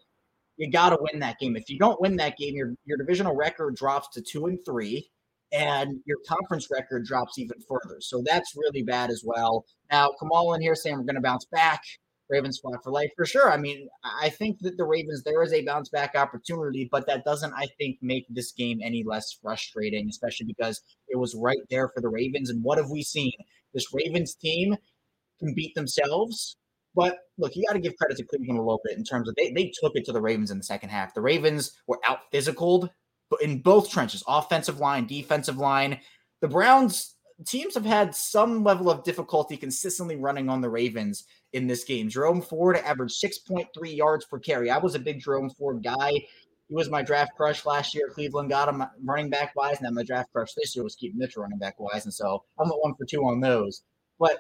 You 0.56 0.70
got 0.70 0.88
to 0.88 0.98
win 0.98 1.20
that 1.20 1.38
game. 1.38 1.54
If 1.54 1.68
you 1.68 1.78
don't 1.78 2.00
win 2.00 2.16
that 2.16 2.38
game, 2.38 2.54
your 2.54 2.72
your 2.86 2.96
divisional 2.96 3.36
record 3.36 3.76
drops 3.76 4.08
to 4.14 4.22
two 4.22 4.46
and 4.46 4.58
three 4.64 5.10
and 5.54 6.00
your 6.04 6.18
conference 6.28 6.68
record 6.70 7.04
drops 7.04 7.38
even 7.38 7.56
further. 7.68 7.98
So 8.00 8.22
that's 8.26 8.56
really 8.56 8.82
bad 8.82 9.10
as 9.10 9.22
well. 9.24 9.64
Now, 9.90 10.10
Kamal 10.20 10.52
in 10.54 10.60
here 10.60 10.74
saying 10.74 10.96
we're 10.96 11.04
going 11.04 11.14
to 11.14 11.22
bounce 11.22 11.46
back. 11.46 11.80
Ravens 12.28 12.58
fly 12.58 12.72
for 12.82 12.90
life 12.90 13.10
for 13.16 13.24
sure. 13.24 13.52
I 13.52 13.56
mean, 13.56 13.88
I 14.20 14.30
think 14.30 14.58
that 14.60 14.76
the 14.76 14.84
Ravens 14.84 15.22
there 15.22 15.42
is 15.42 15.52
a 15.52 15.64
bounce 15.64 15.90
back 15.90 16.14
opportunity, 16.16 16.88
but 16.90 17.06
that 17.06 17.24
doesn't, 17.24 17.52
I 17.52 17.68
think, 17.78 17.98
make 18.02 18.24
this 18.28 18.50
game 18.50 18.80
any 18.82 19.04
less 19.04 19.36
frustrating, 19.40 20.08
especially 20.08 20.46
because 20.46 20.82
it 21.08 21.18
was 21.18 21.36
right 21.36 21.58
there 21.70 21.88
for 21.88 22.00
the 22.00 22.08
Ravens. 22.08 22.50
And 22.50 22.64
what 22.64 22.78
have 22.78 22.90
we 22.90 23.02
seen? 23.02 23.32
This 23.74 23.92
Ravens 23.92 24.34
team 24.34 24.74
can 25.38 25.54
beat 25.54 25.74
themselves. 25.74 26.56
But 26.96 27.18
look, 27.38 27.54
you 27.54 27.64
got 27.66 27.74
to 27.74 27.80
give 27.80 27.96
credit 27.96 28.16
to 28.16 28.24
Cleveland 28.24 28.58
a 28.58 28.62
little 28.62 28.80
bit 28.84 28.96
in 28.96 29.04
terms 29.04 29.28
of 29.28 29.34
they, 29.36 29.52
they 29.52 29.70
took 29.80 29.92
it 29.94 30.04
to 30.06 30.12
the 30.12 30.22
Ravens 30.22 30.50
in 30.50 30.58
the 30.58 30.64
second 30.64 30.88
half. 30.88 31.14
The 31.14 31.20
Ravens 31.20 31.72
were 31.86 32.00
out 32.06 32.20
physicaled 32.32 32.88
in 33.40 33.60
both 33.60 33.90
trenches, 33.90 34.22
offensive 34.26 34.78
line, 34.78 35.06
defensive 35.06 35.58
line. 35.58 36.00
The 36.40 36.48
Browns 36.48 37.14
teams 37.46 37.74
have 37.74 37.84
had 37.84 38.14
some 38.14 38.62
level 38.62 38.90
of 38.90 39.04
difficulty 39.04 39.56
consistently 39.56 40.16
running 40.16 40.48
on 40.48 40.60
the 40.60 40.70
Ravens 40.70 41.24
in 41.52 41.66
this 41.66 41.84
game. 41.84 42.08
Jerome 42.08 42.42
Ford 42.42 42.76
averaged 42.76 43.22
6.3 43.22 43.66
yards 43.96 44.24
per 44.24 44.38
carry. 44.38 44.70
I 44.70 44.78
was 44.78 44.94
a 44.94 45.00
big 45.00 45.20
Jerome 45.20 45.50
Ford 45.50 45.82
guy. 45.82 46.10
He 46.10 46.74
was 46.74 46.90
my 46.90 47.02
draft 47.02 47.32
crush 47.36 47.66
last 47.66 47.94
year. 47.94 48.08
Cleveland 48.08 48.50
got 48.50 48.68
him 48.68 48.82
running 49.04 49.30
back 49.30 49.54
wise, 49.54 49.76
and 49.78 49.86
then 49.86 49.94
my 49.94 50.02
draft 50.02 50.32
crush 50.32 50.54
this 50.54 50.74
year 50.74 50.82
was 50.82 50.94
Keaton 50.94 51.18
Mitchell 51.18 51.42
running 51.42 51.58
back 51.58 51.78
wise. 51.78 52.04
And 52.04 52.14
so 52.14 52.44
I'm 52.58 52.70
at 52.70 52.78
one 52.78 52.94
for 52.94 53.04
two 53.04 53.20
on 53.20 53.40
those. 53.40 53.82
But 54.18 54.38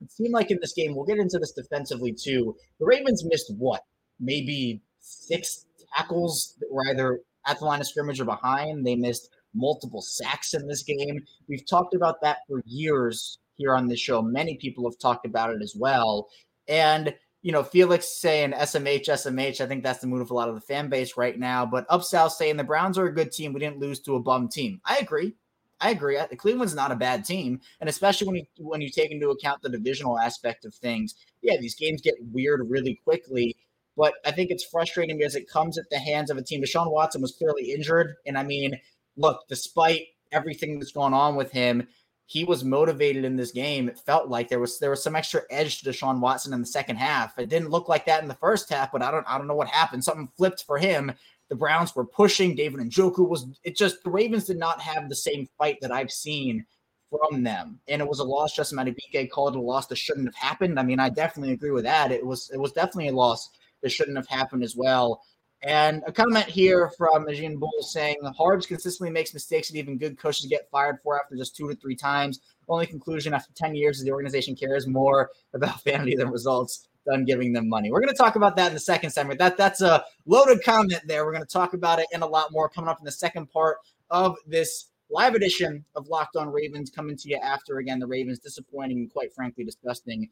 it 0.00 0.12
seemed 0.12 0.32
like 0.32 0.50
in 0.50 0.58
this 0.60 0.74
game, 0.74 0.94
we'll 0.94 1.06
get 1.06 1.18
into 1.18 1.38
this 1.38 1.52
defensively 1.52 2.12
too. 2.12 2.54
The 2.78 2.86
Ravens 2.86 3.24
missed 3.24 3.52
what? 3.56 3.82
Maybe 4.20 4.82
six 5.00 5.66
tackles 5.96 6.56
that 6.60 6.70
were 6.70 6.86
either 6.88 7.20
at 7.48 7.58
the 7.58 7.64
line 7.64 7.80
of 7.80 7.86
scrimmage 7.88 8.20
or 8.20 8.24
behind. 8.24 8.86
They 8.86 8.94
missed 8.94 9.30
multiple 9.54 10.02
sacks 10.02 10.54
in 10.54 10.66
this 10.68 10.82
game. 10.82 11.24
We've 11.48 11.66
talked 11.66 11.94
about 11.94 12.20
that 12.22 12.38
for 12.48 12.62
years 12.66 13.38
here 13.56 13.74
on 13.74 13.88
this 13.88 13.98
show. 13.98 14.22
Many 14.22 14.56
people 14.56 14.88
have 14.88 14.98
talked 14.98 15.26
about 15.26 15.50
it 15.50 15.62
as 15.62 15.74
well. 15.76 16.28
And, 16.68 17.14
you 17.42 17.50
know, 17.50 17.62
Felix 17.62 18.20
saying 18.20 18.52
SMH, 18.52 19.06
SMH, 19.06 19.60
I 19.60 19.66
think 19.66 19.82
that's 19.82 20.00
the 20.00 20.06
mood 20.06 20.22
of 20.22 20.30
a 20.30 20.34
lot 20.34 20.48
of 20.48 20.54
the 20.54 20.60
fan 20.60 20.88
base 20.88 21.16
right 21.16 21.38
now. 21.38 21.66
But 21.66 21.86
Up 21.88 22.04
South 22.04 22.32
saying 22.32 22.56
the 22.56 22.64
Browns 22.64 22.98
are 22.98 23.06
a 23.06 23.14
good 23.14 23.32
team. 23.32 23.52
We 23.52 23.60
didn't 23.60 23.80
lose 23.80 24.00
to 24.00 24.16
a 24.16 24.20
bum 24.20 24.48
team. 24.48 24.80
I 24.84 24.98
agree. 24.98 25.34
I 25.80 25.90
agree. 25.90 26.18
Cleveland's 26.36 26.74
not 26.74 26.90
a 26.90 26.96
bad 26.96 27.24
team, 27.24 27.60
and 27.80 27.88
especially 27.88 28.26
when 28.26 28.36
you 28.36 28.44
when 28.58 28.80
you 28.80 28.90
take 28.90 29.12
into 29.12 29.30
account 29.30 29.62
the 29.62 29.68
divisional 29.68 30.18
aspect 30.18 30.64
of 30.64 30.74
things. 30.74 31.14
Yeah, 31.40 31.56
these 31.60 31.76
games 31.76 32.02
get 32.02 32.14
weird 32.32 32.68
really 32.68 32.98
quickly, 33.04 33.54
but 33.98 34.14
I 34.24 34.30
think 34.30 34.52
it's 34.52 34.64
frustrating 34.64 35.18
because 35.18 35.34
it 35.34 35.50
comes 35.50 35.76
at 35.76 35.90
the 35.90 35.98
hands 35.98 36.30
of 36.30 36.38
a 36.38 36.42
team. 36.42 36.62
Deshaun 36.62 36.92
Watson 36.92 37.20
was 37.20 37.32
clearly 37.32 37.72
injured. 37.72 38.14
And 38.26 38.38
I 38.38 38.44
mean, 38.44 38.78
look, 39.16 39.40
despite 39.48 40.06
everything 40.30 40.78
that's 40.78 40.92
going 40.92 41.12
on 41.12 41.34
with 41.34 41.50
him, 41.50 41.88
he 42.26 42.44
was 42.44 42.62
motivated 42.62 43.24
in 43.24 43.34
this 43.34 43.50
game. 43.50 43.88
It 43.88 43.98
felt 43.98 44.28
like 44.28 44.48
there 44.48 44.60
was 44.60 44.78
there 44.78 44.90
was 44.90 45.02
some 45.02 45.16
extra 45.16 45.42
edge 45.50 45.80
to 45.80 45.90
Deshaun 45.90 46.20
Watson 46.20 46.52
in 46.52 46.60
the 46.60 46.66
second 46.66 46.96
half. 46.96 47.36
It 47.38 47.48
didn't 47.48 47.70
look 47.70 47.88
like 47.88 48.06
that 48.06 48.22
in 48.22 48.28
the 48.28 48.34
first 48.34 48.70
half, 48.70 48.92
but 48.92 49.02
I 49.02 49.10
don't 49.10 49.26
I 49.28 49.36
don't 49.36 49.48
know 49.48 49.56
what 49.56 49.68
happened. 49.68 50.04
Something 50.04 50.28
flipped 50.36 50.62
for 50.64 50.78
him. 50.78 51.12
The 51.48 51.56
Browns 51.56 51.96
were 51.96 52.04
pushing. 52.04 52.54
David 52.54 52.80
Njoku 52.80 53.28
was 53.28 53.46
it 53.64 53.76
just 53.76 54.04
the 54.04 54.10
Ravens 54.10 54.44
did 54.44 54.58
not 54.58 54.80
have 54.80 55.08
the 55.08 55.16
same 55.16 55.48
fight 55.58 55.78
that 55.80 55.90
I've 55.90 56.12
seen 56.12 56.64
from 57.10 57.42
them. 57.42 57.80
And 57.88 58.00
it 58.00 58.06
was 58.06 58.20
a 58.20 58.24
loss. 58.24 58.54
Justin 58.54 58.78
Madubuike 58.78 59.30
called 59.30 59.56
it 59.56 59.58
a 59.58 59.62
loss 59.62 59.86
that 59.86 59.96
shouldn't 59.96 60.26
have 60.26 60.36
happened. 60.36 60.78
I 60.78 60.82
mean, 60.82 61.00
I 61.00 61.08
definitely 61.08 61.54
agree 61.54 61.70
with 61.72 61.84
that. 61.84 62.12
It 62.12 62.24
was 62.24 62.50
it 62.50 62.58
was 62.58 62.70
definitely 62.70 63.08
a 63.08 63.16
loss 63.16 63.48
that 63.82 63.90
shouldn't 63.90 64.16
have 64.16 64.28
happened 64.28 64.62
as 64.62 64.76
well. 64.76 65.22
And 65.62 66.02
a 66.06 66.12
comment 66.12 66.46
here 66.46 66.90
from 66.96 67.26
Najin 67.26 67.58
Bull 67.58 67.72
saying 67.80 68.16
Harbs 68.36 68.64
consistently 68.64 69.10
makes 69.10 69.34
mistakes 69.34 69.68
that 69.68 69.76
even 69.76 69.98
good 69.98 70.16
coaches 70.16 70.46
get 70.46 70.70
fired 70.70 70.98
for 71.02 71.20
after 71.20 71.34
just 71.34 71.56
two 71.56 71.68
to 71.68 71.74
three 71.74 71.96
times. 71.96 72.40
Only 72.68 72.86
conclusion 72.86 73.34
after 73.34 73.52
10 73.54 73.74
years 73.74 73.98
is 73.98 74.04
the 74.04 74.12
organization 74.12 74.54
cares 74.54 74.86
more 74.86 75.30
about 75.54 75.82
vanity 75.82 76.14
than 76.14 76.30
results. 76.30 76.88
than 77.06 77.24
giving 77.24 77.52
them 77.52 77.68
money. 77.68 77.90
We're 77.90 78.00
going 78.00 78.12
to 78.12 78.18
talk 78.18 78.36
about 78.36 78.54
that 78.56 78.68
in 78.68 78.74
the 78.74 78.80
second 78.80 79.10
segment. 79.10 79.38
That 79.40 79.56
that's 79.56 79.80
a 79.80 80.04
loaded 80.26 80.62
comment 80.62 81.00
there. 81.06 81.24
We're 81.24 81.32
going 81.32 81.44
to 81.44 81.52
talk 81.52 81.72
about 81.72 81.98
it 81.98 82.06
and 82.12 82.22
a 82.22 82.26
lot 82.26 82.52
more 82.52 82.68
coming 82.68 82.88
up 82.88 82.98
in 83.00 83.04
the 83.04 83.10
second 83.10 83.50
part 83.50 83.78
of 84.10 84.36
this 84.46 84.90
live 85.10 85.34
edition 85.34 85.84
of 85.96 86.06
Locked 86.08 86.36
On 86.36 86.50
Ravens 86.50 86.90
coming 86.90 87.16
to 87.16 87.28
you 87.28 87.36
after 87.36 87.78
again 87.78 87.98
the 87.98 88.06
Ravens 88.06 88.38
disappointing 88.38 88.98
and 88.98 89.10
quite 89.10 89.32
frankly 89.32 89.64
disgusting 89.64 90.28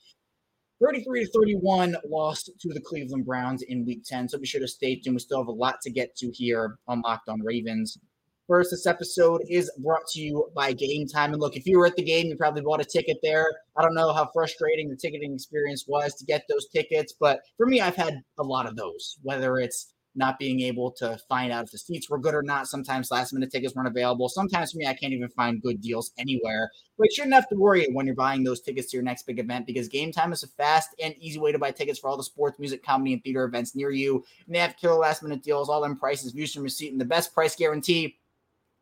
33 0.83 1.25
to 1.25 1.31
31 1.33 1.97
lost 2.09 2.51
to 2.61 2.69
the 2.69 2.81
Cleveland 2.81 3.25
Browns 3.25 3.63
in 3.63 3.87
week 3.87 4.03
10. 4.05 4.29
So 4.29 4.39
be 4.39 4.47
sure 4.47 4.61
to 4.61 4.69
stay 4.69 4.97
tuned. 4.97 5.17
We 5.17 5.21
still 5.21 5.39
have 5.39 5.49
a 5.49 5.53
lot 5.53 5.81
to 5.83 5.91
get 5.91 6.15
to 6.17 6.31
here 6.33 6.79
on 6.87 7.01
Locked 7.01 7.29
On 7.29 7.41
Ravens. 7.43 7.99
First, 8.47 8.71
this 8.71 8.87
episode 8.87 9.43
is 9.49 9.73
brought 9.79 10.07
to 10.13 10.21
you 10.21 10.49
by 10.55 10.73
Game 10.73 11.09
Time. 11.09 11.33
And 11.33 11.41
look, 11.41 11.57
if 11.57 11.67
you 11.67 11.79
were 11.79 11.87
at 11.87 11.97
the 11.97 12.05
game, 12.05 12.27
you 12.27 12.37
probably 12.37 12.63
bought 12.63 12.81
a 12.81 12.85
ticket 12.85 13.17
there. 13.23 13.51
I 13.77 13.83
don't 13.83 13.95
know 13.95 14.13
how 14.13 14.29
frustrating 14.33 14.89
the 14.89 14.97
ticketing 14.97 15.35
experience 15.35 15.85
was 15.89 16.15
to 16.15 16.25
get 16.25 16.45
those 16.49 16.69
tickets, 16.69 17.13
but 17.19 17.41
for 17.57 17.67
me, 17.67 17.81
I've 17.81 17.97
had 17.97 18.23
a 18.39 18.45
lot 18.45 18.67
of 18.67 18.77
those, 18.77 19.19
whether 19.23 19.59
it's 19.59 19.95
not 20.17 20.39
being 20.39 20.61
able 20.61 20.91
to 20.93 21.19
find 21.29 21.53
out 21.53 21.65
if 21.65 21.71
the 21.71 21.79
seats 21.79 22.09
were 22.09 22.19
good 22.19 22.35
or 22.35 22.43
not. 22.43 22.67
Sometimes 22.69 23.11
last 23.11 23.33
minute 23.33 23.51
tickets 23.51 23.75
weren't 23.75 23.89
available. 23.89 24.29
Sometimes 24.29 24.73
for 24.73 24.79
me, 24.79 24.87
I 24.87 24.95
can't 24.95 25.13
even 25.13 25.29
find 25.29 25.63
good 25.63 25.81
deals 25.81 26.13
anywhere. 26.19 26.71
But 26.99 27.11
you 27.11 27.15
shouldn't 27.15 27.35
have 27.35 27.49
to 27.51 27.57
worry 27.57 27.87
when 27.93 28.07
you're 28.07 28.15
buying 28.15 28.43
those 28.43 28.61
tickets 28.61 28.91
to 28.91 28.97
your 28.97 29.05
next 29.05 29.27
big 29.27 29.39
event 29.39 29.67
because 29.67 29.89
Game 29.89 30.13
Time 30.13 30.33
is 30.33 30.43
a 30.43 30.49
fast 30.49 30.91
and 31.03 31.15
easy 31.19 31.39
way 31.39 31.53
to 31.53 31.59
buy 31.59 31.71
tickets 31.71 31.99
for 31.99 32.09
all 32.09 32.17
the 32.17 32.25
sports, 32.25 32.59
music, 32.59 32.83
comedy, 32.83 33.13
and 33.13 33.23
theater 33.23 33.45
events 33.45 33.75
near 33.75 33.91
you. 33.91 34.25
And 34.47 34.55
they 34.55 34.61
have 34.61 34.77
killer 34.77 34.99
last 34.99 35.23
minute 35.23 35.43
deals, 35.43 35.69
all 35.69 35.83
them 35.83 35.99
prices, 35.99 36.33
views 36.33 36.53
from 36.53 36.63
your 36.63 36.71
seat, 36.71 36.93
and 36.93 37.01
the 37.01 37.05
best 37.05 37.35
price 37.35 37.55
guarantee. 37.55 38.19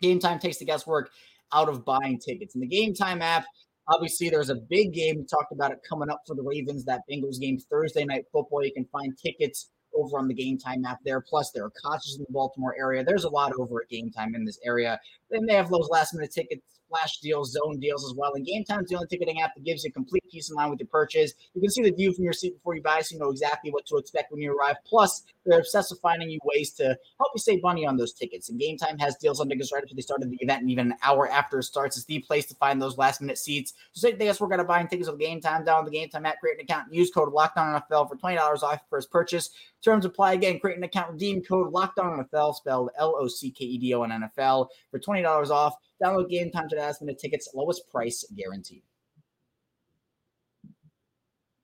Game 0.00 0.18
Time 0.18 0.38
takes 0.38 0.58
the 0.58 0.64
guesswork 0.64 1.10
out 1.52 1.68
of 1.68 1.84
buying 1.84 2.18
tickets. 2.18 2.54
In 2.54 2.60
the 2.60 2.66
Game 2.66 2.94
Time 2.94 3.22
app, 3.22 3.44
Obviously, 3.88 4.30
there's 4.30 4.48
a 4.48 4.54
big 4.54 4.94
game. 4.94 5.18
We 5.18 5.24
talked 5.24 5.52
about 5.52 5.70
it 5.70 5.80
coming 5.86 6.08
up 6.08 6.22
for 6.26 6.34
the 6.34 6.42
Ravens, 6.42 6.84
that 6.86 7.02
Bengals 7.10 7.38
game 7.38 7.58
Thursday 7.58 8.04
night 8.04 8.24
football. 8.32 8.64
You 8.64 8.72
can 8.72 8.86
find 8.86 9.16
tickets 9.18 9.70
over 9.94 10.18
on 10.18 10.28
the 10.28 10.34
game 10.34 10.58
time 10.58 10.84
app 10.84 10.98
there. 11.04 11.20
Plus, 11.20 11.50
there 11.50 11.64
are 11.64 11.72
concerts 11.82 12.16
in 12.18 12.24
the 12.26 12.32
Baltimore 12.32 12.74
area. 12.78 13.04
There's 13.04 13.24
a 13.24 13.28
lot 13.28 13.52
over 13.58 13.82
at 13.82 13.88
game 13.88 14.10
time 14.10 14.34
in 14.34 14.44
this 14.44 14.58
area. 14.64 14.98
They 15.42 15.54
have 15.54 15.70
those 15.70 15.88
last 15.90 16.14
minute 16.14 16.32
tickets, 16.32 16.62
flash 16.88 17.18
deals, 17.18 17.52
zone 17.52 17.80
deals 17.80 18.04
as 18.04 18.14
well. 18.16 18.34
And 18.34 18.46
game 18.46 18.64
time 18.64 18.80
is 18.82 18.88
the 18.88 18.96
only 18.96 19.08
ticketing 19.08 19.40
app 19.40 19.54
that 19.54 19.64
gives 19.64 19.84
you 19.84 19.92
complete 19.92 20.22
peace 20.30 20.50
of 20.50 20.56
mind 20.56 20.70
with 20.70 20.80
your 20.80 20.88
purchase. 20.88 21.32
You 21.54 21.60
can 21.60 21.70
see 21.70 21.82
the 21.82 21.90
view 21.90 22.12
from 22.12 22.24
your 22.24 22.32
seat 22.32 22.54
before 22.54 22.74
you 22.74 22.82
buy, 22.82 23.00
so 23.00 23.14
you 23.14 23.20
know 23.20 23.30
exactly 23.30 23.70
what 23.70 23.86
to 23.86 23.96
expect 23.96 24.32
when 24.32 24.40
you 24.40 24.56
arrive. 24.56 24.76
Plus, 24.86 25.24
they're 25.44 25.58
obsessed 25.58 25.90
with 25.90 26.00
finding 26.00 26.30
you 26.30 26.38
ways 26.44 26.70
to 26.74 26.84
help 26.84 27.32
you 27.34 27.38
save 27.38 27.62
money 27.62 27.86
on 27.86 27.96
those 27.96 28.12
tickets. 28.12 28.48
And 28.48 28.58
game 28.58 28.76
time 28.76 28.98
has 28.98 29.16
deals 29.16 29.40
on 29.40 29.48
tickets 29.48 29.72
right 29.72 29.82
after 29.82 29.94
they 29.94 30.02
started 30.02 30.30
the 30.30 30.38
event 30.40 30.62
and 30.62 30.70
even 30.70 30.92
an 30.92 30.98
hour 31.02 31.28
after 31.28 31.58
it 31.58 31.64
starts. 31.64 31.96
It's 31.96 32.06
the 32.06 32.20
place 32.20 32.46
to 32.46 32.54
find 32.54 32.80
those 32.80 32.96
last 32.96 33.20
minute 33.20 33.38
seats. 33.38 33.74
So 33.92 34.08
say 34.08 34.14
they 34.14 34.26
guess 34.26 34.40
we're 34.40 34.48
gonna 34.48 34.64
buy 34.64 34.82
tickets 34.84 35.10
with 35.10 35.20
game 35.20 35.40
time 35.40 35.64
down 35.64 35.84
the 35.84 35.90
game 35.90 36.08
time 36.08 36.26
app, 36.26 36.40
create 36.40 36.58
an 36.58 36.64
account, 36.64 36.92
use 36.92 37.10
code 37.10 37.32
Locked 37.32 37.58
On 37.58 37.80
NFL 37.80 38.08
for 38.08 38.16
$20 38.16 38.62
off 38.62 38.80
first 38.88 39.10
purchase. 39.10 39.50
Terms 39.84 40.06
apply 40.06 40.32
again. 40.32 40.58
Create 40.58 40.78
an 40.78 40.84
account, 40.84 41.12
redeem 41.12 41.42
code 41.42 41.70
Locked 41.70 41.98
On 41.98 42.24
NFL, 42.24 42.54
spelled 42.54 42.90
L 42.98 43.16
O 43.18 43.28
C 43.28 43.50
K 43.50 43.66
E 43.66 43.78
D 43.78 43.92
O 43.92 44.02
N 44.02 44.10
NFL 44.10 44.68
for 44.90 44.98
twenty 44.98 45.22
dollars 45.24 45.50
off. 45.50 45.74
Download 46.02 46.28
Game 46.28 46.50
Time 46.50 46.68
to 46.68 46.76
last 46.76 47.02
minute 47.02 47.18
tickets, 47.18 47.50
lowest 47.54 47.88
price 47.90 48.24
guaranteed. 48.36 48.82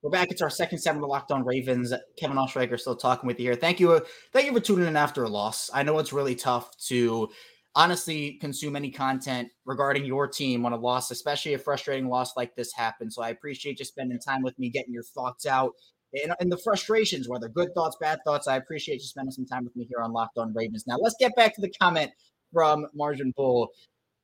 We're 0.03 0.11
back. 0.11 0.31
It's 0.31 0.41
our 0.41 0.49
second 0.49 0.79
segment 0.79 1.05
of 1.05 1.11
Locked 1.11 1.31
On 1.31 1.45
Ravens. 1.45 1.93
Kevin 2.19 2.39
Oestreicher 2.39 2.81
still 2.81 2.97
talking 2.97 3.27
with 3.27 3.39
you 3.39 3.47
here. 3.47 3.55
Thank 3.55 3.81
you, 3.81 3.93
uh, 3.93 4.01
thank 4.33 4.47
you 4.47 4.53
for 4.55 4.61
tuning 4.61 4.87
in 4.87 4.97
after 4.97 5.25
a 5.25 5.29
loss. 5.29 5.71
I 5.75 5.83
know 5.83 5.99
it's 5.99 6.13
really 6.13 6.35
tough 6.35 6.75
to 6.87 7.29
honestly 7.75 8.39
consume 8.41 8.77
any 8.77 8.91
content 8.91 9.49
regarding 9.67 10.07
your 10.07 10.27
team 10.27 10.65
on 10.65 10.73
a 10.73 10.77
loss, 10.77 11.11
especially 11.11 11.53
a 11.53 11.59
frustrating 11.59 12.09
loss 12.09 12.35
like 12.37 12.57
this 12.57 12.73
happened. 12.73 13.13
So 13.13 13.23
I 13.23 13.29
appreciate 13.29 13.79
you 13.79 13.85
spending 13.85 14.19
time 14.19 14.43
with 14.43 14.59
me, 14.59 14.71
getting 14.71 14.95
your 14.95 15.03
thoughts 15.03 15.45
out 15.45 15.73
and, 16.15 16.33
and 16.41 16.51
the 16.51 16.57
frustrations, 16.59 17.29
whether 17.29 17.49
good 17.49 17.75
thoughts, 17.75 17.97
bad 18.01 18.21
thoughts. 18.25 18.49
I 18.49 18.57
appreciate 18.57 19.01
you 19.01 19.07
spending 19.07 19.33
some 19.33 19.47
time 19.47 19.65
with 19.65 19.77
me 19.77 19.85
here 19.85 20.01
on 20.03 20.13
Locked 20.13 20.39
On 20.39 20.53
Ravens. 20.55 20.85
Now, 20.87 20.97
let's 21.01 21.17
get 21.21 21.37
back 21.37 21.55
to 21.55 21.61
the 21.61 21.73
comment 21.81 22.11
from 22.53 22.87
Margin 22.95 23.33
Bull. 23.37 23.71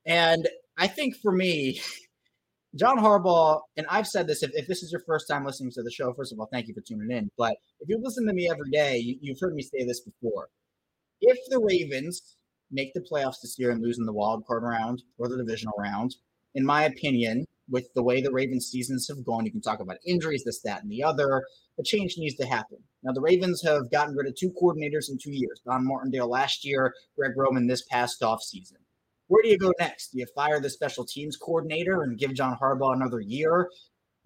And 0.04 0.48
I 0.76 0.86
think 0.86 1.16
for 1.22 1.32
me, 1.32 1.80
John 2.74 2.98
Harbaugh, 2.98 3.60
and 3.76 3.86
I've 3.88 4.06
said 4.06 4.26
this 4.26 4.42
if, 4.42 4.50
if 4.54 4.66
this 4.66 4.82
is 4.82 4.92
your 4.92 5.00
first 5.06 5.28
time 5.28 5.46
listening 5.46 5.70
to 5.72 5.82
the 5.82 5.90
show, 5.90 6.12
first 6.12 6.32
of 6.32 6.38
all, 6.38 6.48
thank 6.52 6.68
you 6.68 6.74
for 6.74 6.82
tuning 6.82 7.10
in. 7.10 7.30
But 7.38 7.56
if 7.80 7.88
you 7.88 7.98
listen 8.02 8.26
to 8.26 8.34
me 8.34 8.50
every 8.50 8.70
day, 8.70 8.98
you, 8.98 9.16
you've 9.20 9.40
heard 9.40 9.54
me 9.54 9.62
say 9.62 9.84
this 9.84 10.00
before. 10.00 10.48
If 11.22 11.38
the 11.48 11.58
Ravens 11.58 12.36
make 12.70 12.92
the 12.92 13.00
playoffs 13.00 13.40
this 13.42 13.56
year 13.58 13.70
and 13.70 13.82
lose 13.82 13.98
in 13.98 14.04
the 14.04 14.12
wild 14.12 14.44
card 14.46 14.62
round 14.62 15.02
or 15.16 15.28
the 15.28 15.38
divisional 15.38 15.74
round, 15.78 16.16
in 16.54 16.66
my 16.66 16.84
opinion, 16.84 17.46
with 17.68 17.92
the 17.94 18.02
way 18.02 18.20
the 18.20 18.32
Ravens 18.32 18.66
seasons 18.66 19.08
have 19.08 19.24
gone, 19.24 19.44
you 19.44 19.50
can 19.50 19.60
talk 19.60 19.80
about 19.80 19.96
injuries, 20.06 20.44
this, 20.44 20.60
that, 20.62 20.82
and 20.82 20.90
the 20.90 21.02
other 21.02 21.44
a 21.78 21.82
change 21.82 22.14
needs 22.16 22.36
to 22.36 22.46
happen. 22.46 22.78
Now, 23.02 23.12
the 23.12 23.20
Ravens 23.20 23.62
have 23.62 23.90
gotten 23.90 24.14
rid 24.14 24.26
of 24.26 24.34
two 24.34 24.50
coordinators 24.60 25.10
in 25.10 25.18
two 25.18 25.32
years 25.32 25.60
Don 25.64 25.86
Martindale 25.86 26.28
last 26.28 26.64
year, 26.64 26.94
Greg 27.16 27.32
Roman 27.36 27.66
this 27.66 27.84
past 27.90 28.20
offseason. 28.22 28.78
Where 29.28 29.42
do 29.42 29.48
you 29.48 29.58
go 29.58 29.72
next? 29.78 30.10
Do 30.12 30.20
you 30.20 30.26
fire 30.34 30.60
the 30.60 30.70
special 30.70 31.04
teams 31.04 31.36
coordinator 31.36 32.02
and 32.02 32.18
give 32.18 32.34
John 32.34 32.56
Harbaugh 32.60 32.94
another 32.94 33.20
year? 33.20 33.68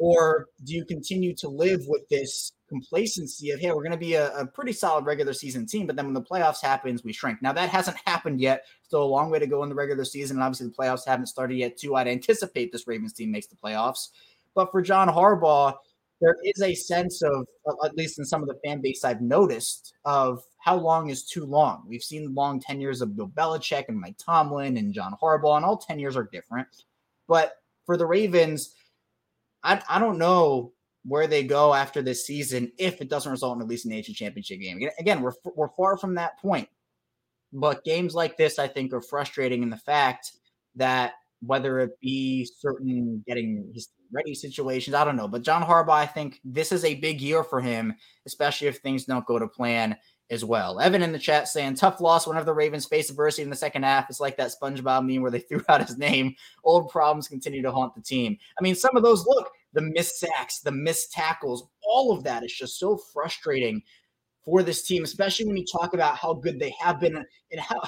Or 0.00 0.48
do 0.64 0.72
you 0.74 0.86
continue 0.86 1.34
to 1.36 1.48
live 1.48 1.82
with 1.86 2.08
this 2.08 2.52
complacency 2.70 3.50
of, 3.50 3.60
hey, 3.60 3.70
we're 3.70 3.82
going 3.82 3.90
to 3.92 3.98
be 3.98 4.14
a, 4.14 4.34
a, 4.34 4.46
pretty 4.46 4.72
solid 4.72 5.04
regular 5.04 5.34
season 5.34 5.66
team, 5.66 5.86
but 5.86 5.94
then 5.94 6.06
when 6.06 6.14
the 6.14 6.22
playoffs 6.22 6.62
happens, 6.62 7.04
we 7.04 7.12
shrink. 7.12 7.42
Now, 7.42 7.52
that 7.52 7.68
hasn't 7.68 7.98
happened 8.06 8.40
yet. 8.40 8.64
Still 8.82 9.02
a 9.02 9.04
long 9.04 9.28
way 9.28 9.38
to 9.38 9.46
go 9.46 9.62
in 9.62 9.68
the 9.68 9.74
regular 9.74 10.06
season. 10.06 10.38
And 10.38 10.42
obviously, 10.42 10.68
the 10.68 10.72
playoffs 10.72 11.06
haven't 11.06 11.26
started 11.26 11.58
yet, 11.58 11.76
too. 11.76 11.96
I'd 11.96 12.08
anticipate 12.08 12.72
this 12.72 12.86
Ravens 12.86 13.12
team 13.12 13.30
makes 13.30 13.48
the 13.48 13.56
playoffs. 13.56 14.08
But 14.54 14.70
for 14.72 14.80
John 14.80 15.06
Harbaugh, 15.06 15.74
there 16.22 16.36
is 16.44 16.62
a 16.62 16.74
sense 16.74 17.20
of, 17.20 17.46
uh, 17.68 17.84
at 17.84 17.94
least 17.94 18.18
in 18.18 18.24
some 18.24 18.40
of 18.40 18.48
the 18.48 18.58
fan 18.64 18.80
base 18.80 19.04
I've 19.04 19.20
noticed, 19.20 19.92
of 20.06 20.42
how 20.60 20.76
long 20.76 21.10
is 21.10 21.26
too 21.26 21.44
long. 21.44 21.84
We've 21.86 22.02
seen 22.02 22.34
long 22.34 22.58
tenures 22.58 23.02
of 23.02 23.16
Bill 23.16 23.28
Belichick 23.28 23.84
and 23.88 24.00
Mike 24.00 24.16
Tomlin 24.16 24.78
and 24.78 24.94
John 24.94 25.14
Harbaugh, 25.22 25.56
and 25.56 25.66
all 25.66 25.76
tenures 25.76 26.16
are 26.16 26.30
different. 26.32 26.68
But 27.28 27.52
for 27.84 27.98
the 27.98 28.06
Ravens, 28.06 28.74
I, 29.62 29.82
I 29.88 29.98
don't 29.98 30.18
know 30.18 30.72
where 31.04 31.26
they 31.26 31.42
go 31.42 31.72
after 31.74 32.02
this 32.02 32.26
season 32.26 32.72
if 32.78 33.00
it 33.00 33.08
doesn't 33.08 33.32
result 33.32 33.56
in 33.56 33.62
at 33.62 33.68
least 33.68 33.86
an 33.86 33.90
nation 33.90 34.14
championship 34.14 34.60
game. 34.60 34.80
Again, 34.98 35.22
we're, 35.22 35.32
we're 35.56 35.68
far 35.76 35.96
from 35.96 36.14
that 36.16 36.38
point. 36.38 36.68
But 37.52 37.84
games 37.84 38.14
like 38.14 38.36
this, 38.36 38.58
I 38.58 38.68
think, 38.68 38.92
are 38.92 39.00
frustrating 39.00 39.62
in 39.62 39.70
the 39.70 39.76
fact 39.76 40.32
that 40.76 41.14
whether 41.42 41.80
it 41.80 41.98
be 42.00 42.48
certain 42.58 43.24
getting 43.26 43.72
ready 44.12 44.34
situations. 44.34 44.94
I 44.94 45.04
don't 45.04 45.16
know. 45.16 45.28
But 45.28 45.42
John 45.42 45.62
Harbaugh, 45.62 45.90
I 45.90 46.06
think 46.06 46.40
this 46.44 46.72
is 46.72 46.84
a 46.84 46.96
big 46.96 47.20
year 47.20 47.42
for 47.42 47.60
him, 47.60 47.94
especially 48.26 48.68
if 48.68 48.78
things 48.78 49.04
don't 49.04 49.26
go 49.26 49.38
to 49.38 49.48
plan 49.48 49.96
as 50.30 50.44
well. 50.44 50.78
Evan 50.80 51.02
in 51.02 51.12
the 51.12 51.18
chat 51.18 51.48
saying 51.48 51.74
tough 51.74 52.00
loss 52.00 52.26
whenever 52.26 52.44
the 52.44 52.54
Ravens 52.54 52.86
face 52.86 53.10
adversity 53.10 53.42
in 53.42 53.50
the 53.50 53.56
second 53.56 53.82
half. 53.82 54.08
It's 54.08 54.20
like 54.20 54.36
that 54.36 54.52
SpongeBob 54.60 55.06
meme 55.06 55.22
where 55.22 55.30
they 55.30 55.38
threw 55.40 55.62
out 55.68 55.86
his 55.86 55.98
name. 55.98 56.34
Old 56.64 56.88
problems 56.88 57.28
continue 57.28 57.62
to 57.62 57.72
haunt 57.72 57.94
the 57.94 58.02
team. 58.02 58.38
I 58.58 58.62
mean, 58.62 58.74
some 58.74 58.96
of 58.96 59.02
those 59.02 59.26
look 59.26 59.50
the 59.72 59.82
missed 59.82 60.18
sacks, 60.18 60.60
the 60.60 60.72
missed 60.72 61.12
tackles, 61.12 61.68
all 61.84 62.12
of 62.12 62.24
that 62.24 62.44
is 62.44 62.52
just 62.52 62.78
so 62.78 62.96
frustrating 62.96 63.82
for 64.44 64.62
this 64.62 64.82
team, 64.82 65.04
especially 65.04 65.46
when 65.46 65.56
you 65.56 65.64
talk 65.64 65.94
about 65.94 66.16
how 66.16 66.34
good 66.34 66.58
they 66.58 66.74
have 66.80 66.98
been 67.00 67.16
and 67.16 67.60
how 67.60 67.80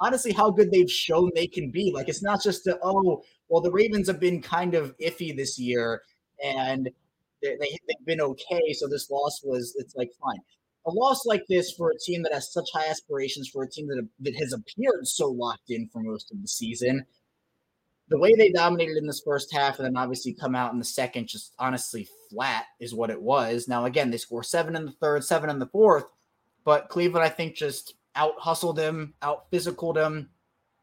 honestly 0.00 0.32
how 0.32 0.50
good 0.50 0.70
they've 0.70 0.90
shown 0.90 1.30
they 1.34 1.46
can 1.46 1.70
be. 1.70 1.90
Like 1.92 2.08
it's 2.08 2.22
not 2.22 2.42
just 2.42 2.64
the 2.64 2.78
oh, 2.82 3.22
well, 3.48 3.60
the 3.60 3.70
Ravens 3.70 4.06
have 4.08 4.20
been 4.20 4.40
kind 4.40 4.74
of 4.74 4.96
iffy 4.98 5.36
this 5.36 5.58
year 5.58 6.02
and 6.42 6.90
they, 7.42 7.56
have 7.70 8.06
been 8.06 8.20
okay. 8.20 8.72
So 8.72 8.86
this 8.88 9.10
loss 9.10 9.42
was 9.44 9.74
it's 9.78 9.96
like 9.96 10.10
fine. 10.20 10.40
A 10.86 10.90
loss 10.90 11.24
like 11.24 11.44
this 11.48 11.72
for 11.72 11.90
a 11.90 11.98
team 11.98 12.22
that 12.22 12.32
has 12.34 12.52
such 12.52 12.68
high 12.74 12.88
aspirations, 12.88 13.48
for 13.48 13.62
a 13.62 13.70
team 13.70 13.86
that 13.88 14.06
that 14.20 14.36
has 14.36 14.52
appeared 14.52 15.06
so 15.06 15.28
locked 15.30 15.70
in 15.70 15.88
for 15.88 16.02
most 16.02 16.30
of 16.30 16.40
the 16.42 16.48
season, 16.48 17.06
the 18.08 18.18
way 18.18 18.34
they 18.34 18.50
dominated 18.50 18.96
in 18.96 19.06
this 19.06 19.22
first 19.24 19.52
half 19.52 19.78
and 19.78 19.86
then 19.86 19.96
obviously 19.96 20.34
come 20.34 20.54
out 20.54 20.72
in 20.72 20.78
the 20.78 20.84
second, 20.84 21.26
just 21.26 21.54
honestly 21.58 22.06
flat 22.30 22.66
is 22.80 22.94
what 22.94 23.10
it 23.10 23.20
was. 23.20 23.66
Now 23.66 23.86
again, 23.86 24.10
they 24.10 24.18
score 24.18 24.42
seven 24.42 24.76
in 24.76 24.84
the 24.84 24.92
third, 24.92 25.24
seven 25.24 25.48
in 25.48 25.58
the 25.58 25.66
fourth, 25.66 26.04
but 26.64 26.88
Cleveland 26.88 27.24
I 27.24 27.30
think 27.30 27.56
just 27.56 27.94
out 28.14 28.38
hustled 28.38 28.76
them, 28.76 29.14
out 29.22 29.50
physicaled 29.50 29.94
them. 29.94 30.30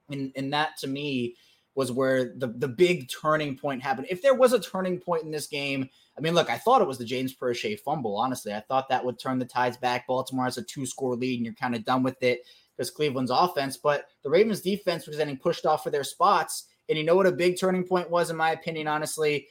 And, 0.10 0.32
and 0.36 0.52
that 0.54 0.78
to 0.80 0.88
me 0.88 1.36
was 1.76 1.92
where 1.92 2.34
the, 2.38 2.48
the 2.48 2.68
big 2.68 3.10
turning 3.10 3.58
point 3.58 3.82
happened. 3.82 4.08
If 4.10 4.22
there 4.22 4.34
was 4.34 4.54
a 4.54 4.60
turning 4.60 5.00
point 5.00 5.24
in 5.24 5.32
this 5.32 5.48
game, 5.48 5.90
I 6.18 6.22
mean, 6.22 6.34
look, 6.34 6.50
I 6.50 6.58
thought 6.58 6.82
it 6.82 6.88
was 6.88 6.98
the 6.98 7.06
James 7.06 7.36
Proche 7.36 7.80
fumble, 7.80 8.18
honestly. 8.18 8.54
I 8.54 8.60
thought 8.60 8.90
that 8.90 9.04
would 9.04 9.20
turn 9.20 9.40
the 9.40 9.46
tides 9.46 9.78
back. 9.78 10.08
Baltimore 10.08 10.46
has 10.46 10.58
a 10.58 10.64
two 10.64 10.86
score 10.86 11.16
lead 11.16 11.38
and 11.38 11.46
you're 11.46 11.56
kind 11.56 11.76
of 11.76 11.86
done 11.86 12.04
with 12.04 12.22
it 12.22 12.42
because 12.76 12.92
Cleveland's 12.92 13.32
offense, 13.32 13.78
but 13.78 14.08
the 14.24 14.30
Ravens 14.30 14.62
defense 14.62 15.08
was 15.08 15.18
getting 15.18 15.38
pushed 15.38 15.66
off 15.66 15.84
for 15.84 15.92
their 15.92 16.04
spots. 16.04 16.68
And 16.90 16.98
you 16.98 17.06
know 17.06 17.16
what 17.16 17.28
a 17.28 17.32
big 17.32 17.58
turning 17.60 17.86
point 17.86 18.10
was, 18.10 18.30
in 18.30 18.36
my 18.36 18.52
opinion, 18.52 18.88
honestly? 18.88 19.48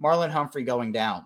Marlon 0.00 0.30
Humphrey 0.30 0.62
going 0.62 0.92
down. 0.92 1.24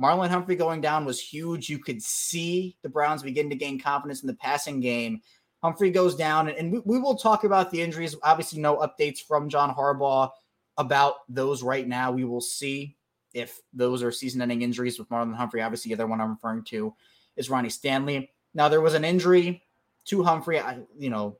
Marlon 0.00 0.30
Humphrey 0.30 0.56
going 0.56 0.80
down 0.80 1.04
was 1.04 1.20
huge. 1.20 1.68
You 1.68 1.78
could 1.78 2.02
see 2.02 2.76
the 2.82 2.88
Browns 2.88 3.22
begin 3.22 3.50
to 3.50 3.56
gain 3.56 3.78
confidence 3.78 4.22
in 4.22 4.28
the 4.28 4.34
passing 4.34 4.80
game. 4.80 5.20
Humphrey 5.62 5.90
goes 5.90 6.14
down, 6.14 6.48
and 6.48 6.72
we, 6.72 6.78
we 6.80 6.98
will 6.98 7.16
talk 7.16 7.44
about 7.44 7.70
the 7.70 7.82
injuries. 7.82 8.16
Obviously, 8.22 8.60
no 8.60 8.78
updates 8.78 9.20
from 9.20 9.48
John 9.48 9.74
Harbaugh 9.74 10.30
about 10.78 11.16
those 11.28 11.62
right 11.62 11.86
now. 11.86 12.10
We 12.10 12.24
will 12.24 12.40
see 12.40 12.96
if 13.34 13.60
those 13.72 14.02
are 14.02 14.10
season 14.10 14.42
ending 14.42 14.62
injuries 14.62 14.98
with 14.98 15.08
Marlon 15.10 15.34
Humphrey. 15.34 15.62
Obviously, 15.62 15.90
the 15.90 15.94
other 15.94 16.06
one 16.06 16.20
I'm 16.20 16.30
referring 16.30 16.64
to 16.64 16.94
is 17.36 17.50
Ronnie 17.50 17.68
Stanley. 17.68 18.32
Now, 18.54 18.68
there 18.68 18.80
was 18.80 18.94
an 18.94 19.04
injury 19.04 19.62
to 20.06 20.22
Humphrey, 20.22 20.58
I, 20.58 20.78
you 20.98 21.10
know, 21.10 21.36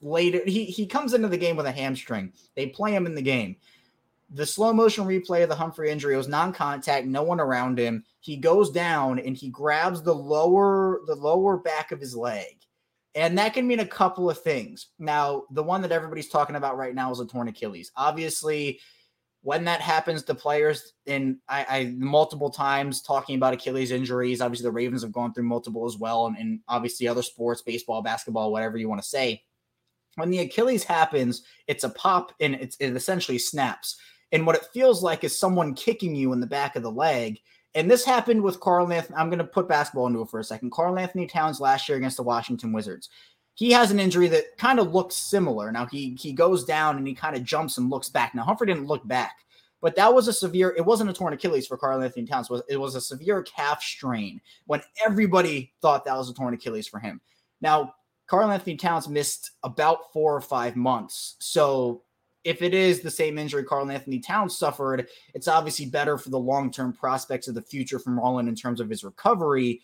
later. 0.00 0.40
He, 0.44 0.64
he 0.64 0.86
comes 0.86 1.14
into 1.14 1.28
the 1.28 1.36
game 1.36 1.56
with 1.56 1.66
a 1.66 1.72
hamstring. 1.72 2.32
They 2.56 2.66
play 2.66 2.94
him 2.94 3.06
in 3.06 3.14
the 3.14 3.22
game. 3.22 3.56
The 4.34 4.46
slow 4.46 4.72
motion 4.72 5.04
replay 5.04 5.42
of 5.42 5.50
the 5.50 5.54
Humphrey 5.54 5.90
injury 5.90 6.16
was 6.16 6.26
non 6.26 6.54
contact, 6.54 7.06
no 7.06 7.22
one 7.22 7.38
around 7.38 7.78
him. 7.78 8.02
He 8.20 8.38
goes 8.38 8.70
down 8.70 9.18
and 9.18 9.36
he 9.36 9.50
grabs 9.50 10.02
the 10.02 10.14
lower 10.14 11.00
the 11.06 11.14
lower 11.14 11.58
back 11.58 11.92
of 11.92 12.00
his 12.00 12.16
leg. 12.16 12.61
And 13.14 13.36
that 13.38 13.52
can 13.52 13.66
mean 13.66 13.80
a 13.80 13.86
couple 13.86 14.30
of 14.30 14.40
things. 14.40 14.88
Now, 14.98 15.44
the 15.50 15.62
one 15.62 15.82
that 15.82 15.92
everybody's 15.92 16.30
talking 16.30 16.56
about 16.56 16.78
right 16.78 16.94
now 16.94 17.10
is 17.12 17.20
a 17.20 17.26
torn 17.26 17.48
Achilles. 17.48 17.92
Obviously, 17.96 18.80
when 19.42 19.64
that 19.64 19.80
happens 19.80 20.22
to 20.22 20.34
players, 20.34 20.94
and 21.06 21.36
I, 21.48 21.66
I, 21.68 21.94
multiple 21.98 22.48
times 22.48 23.02
talking 23.02 23.36
about 23.36 23.54
Achilles 23.54 23.90
injuries. 23.90 24.40
Obviously, 24.40 24.64
the 24.64 24.72
Ravens 24.72 25.02
have 25.02 25.12
gone 25.12 25.34
through 25.34 25.44
multiple 25.44 25.84
as 25.84 25.98
well, 25.98 26.26
and, 26.26 26.36
and 26.38 26.60
obviously 26.68 27.08
other 27.08 27.22
sports, 27.22 27.60
baseball, 27.60 28.02
basketball, 28.02 28.52
whatever 28.52 28.78
you 28.78 28.88
want 28.88 29.02
to 29.02 29.08
say. 29.08 29.42
When 30.14 30.30
the 30.30 30.40
Achilles 30.40 30.84
happens, 30.84 31.42
it's 31.66 31.84
a 31.84 31.90
pop 31.90 32.32
and 32.40 32.54
it's, 32.54 32.76
it 32.76 32.94
essentially 32.94 33.38
snaps. 33.38 33.96
And 34.30 34.46
what 34.46 34.56
it 34.56 34.66
feels 34.72 35.02
like 35.02 35.24
is 35.24 35.38
someone 35.38 35.74
kicking 35.74 36.14
you 36.14 36.32
in 36.32 36.40
the 36.40 36.46
back 36.46 36.76
of 36.76 36.82
the 36.82 36.90
leg. 36.90 37.38
And 37.74 37.90
this 37.90 38.04
happened 38.04 38.42
with 38.42 38.60
Karl 38.60 38.92
Anthony. 38.92 39.16
I'm 39.16 39.28
going 39.28 39.38
to 39.38 39.44
put 39.44 39.68
basketball 39.68 40.06
into 40.06 40.20
it 40.20 40.28
for 40.28 40.40
a 40.40 40.44
second. 40.44 40.72
Karl-Anthony 40.72 41.26
Towns 41.26 41.58
last 41.58 41.88
year 41.88 41.96
against 41.96 42.18
the 42.18 42.22
Washington 42.22 42.72
Wizards 42.72 43.08
he 43.54 43.70
has 43.72 43.90
an 43.90 44.00
injury 44.00 44.28
that 44.28 44.56
kind 44.56 44.78
of 44.78 44.94
looks 44.94 45.14
similar. 45.14 45.70
Now 45.72 45.86
he 45.86 46.16
he 46.18 46.32
goes 46.32 46.64
down 46.64 46.96
and 46.96 47.06
he 47.06 47.14
kind 47.14 47.36
of 47.36 47.44
jumps 47.44 47.78
and 47.78 47.90
looks 47.90 48.08
back. 48.08 48.34
Now 48.34 48.44
Humphrey 48.44 48.66
didn't 48.66 48.86
look 48.86 49.06
back, 49.06 49.38
but 49.80 49.94
that 49.96 50.12
was 50.12 50.28
a 50.28 50.32
severe. 50.32 50.74
It 50.76 50.84
wasn't 50.84 51.10
a 51.10 51.12
torn 51.12 51.34
Achilles 51.34 51.66
for 51.66 51.76
Karl-Anthony 51.76 52.26
Towns. 52.26 52.48
Was 52.48 52.62
it 52.68 52.78
was 52.78 52.94
a 52.94 53.00
severe 53.00 53.42
calf 53.42 53.82
strain 53.82 54.40
when 54.66 54.82
everybody 55.04 55.72
thought 55.82 56.04
that 56.04 56.16
was 56.16 56.30
a 56.30 56.34
torn 56.34 56.54
Achilles 56.54 56.88
for 56.88 56.98
him. 56.98 57.20
Now 57.60 57.94
Karl-Anthony 58.26 58.76
Towns 58.76 59.08
missed 59.08 59.50
about 59.62 60.12
four 60.12 60.34
or 60.34 60.40
five 60.40 60.74
months. 60.74 61.36
So 61.40 62.02
if 62.44 62.62
it 62.62 62.74
is 62.74 63.00
the 63.00 63.10
same 63.10 63.38
injury 63.38 63.64
Karl-Anthony 63.64 64.18
Towns 64.18 64.58
suffered, 64.58 65.08
it's 65.34 65.48
obviously 65.48 65.86
better 65.86 66.18
for 66.18 66.30
the 66.30 66.38
long 66.38 66.70
term 66.70 66.92
prospects 66.92 67.48
of 67.48 67.54
the 67.54 67.62
future 67.62 67.98
from 67.98 68.18
Rollin 68.18 68.48
in 68.48 68.54
terms 68.54 68.80
of 68.80 68.90
his 68.90 69.04
recovery 69.04 69.80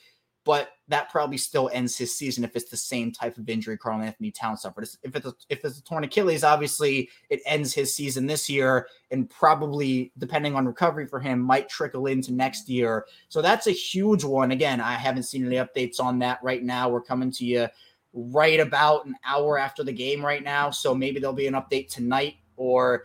but 0.49 0.71
that 0.88 1.11
probably 1.11 1.37
still 1.37 1.69
ends 1.75 1.99
his 1.99 2.17
season 2.17 2.43
if 2.43 2.57
it's 2.57 2.71
the 2.71 2.77
same 2.77 3.12
type 3.12 3.37
of 3.37 3.50
injury 3.50 3.77
Karl-Anthony 3.77 4.31
Towns 4.31 4.62
suffered. 4.62 4.88
If 5.03 5.15
it's 5.15 5.27
a, 5.27 5.35
if 5.50 5.62
it's 5.62 5.79
a 5.79 5.85
torn 5.85 6.05
Achilles, 6.05 6.43
obviously 6.43 7.11
it 7.29 7.43
ends 7.45 7.75
his 7.75 7.95
season 7.95 8.25
this 8.25 8.49
year, 8.49 8.88
and 9.11 9.29
probably 9.29 10.11
depending 10.17 10.55
on 10.55 10.65
recovery 10.65 11.07
for 11.07 11.21
him, 11.21 11.38
might 11.38 11.69
trickle 11.69 12.07
into 12.07 12.33
next 12.33 12.67
year. 12.67 13.05
So 13.29 13.43
that's 13.43 13.67
a 13.67 13.73
huge 13.73 14.25
one. 14.25 14.50
Again, 14.50 14.81
I 14.81 14.95
haven't 14.95 15.25
seen 15.25 15.45
any 15.45 15.57
updates 15.57 16.00
on 16.00 16.19
that 16.21 16.43
right 16.43 16.62
now. 16.62 16.88
We're 16.88 17.03
coming 17.03 17.31
to 17.33 17.45
you 17.45 17.69
right 18.15 18.59
about 18.59 19.05
an 19.05 19.17
hour 19.27 19.59
after 19.59 19.85
the 19.85 19.93
game 19.93 20.25
right 20.25 20.43
now, 20.43 20.71
so 20.71 20.95
maybe 20.95 21.21
there'll 21.21 21.35
be 21.37 21.47
an 21.47 21.55
update 21.55 21.91
tonight 21.91 22.37
or 22.59 23.05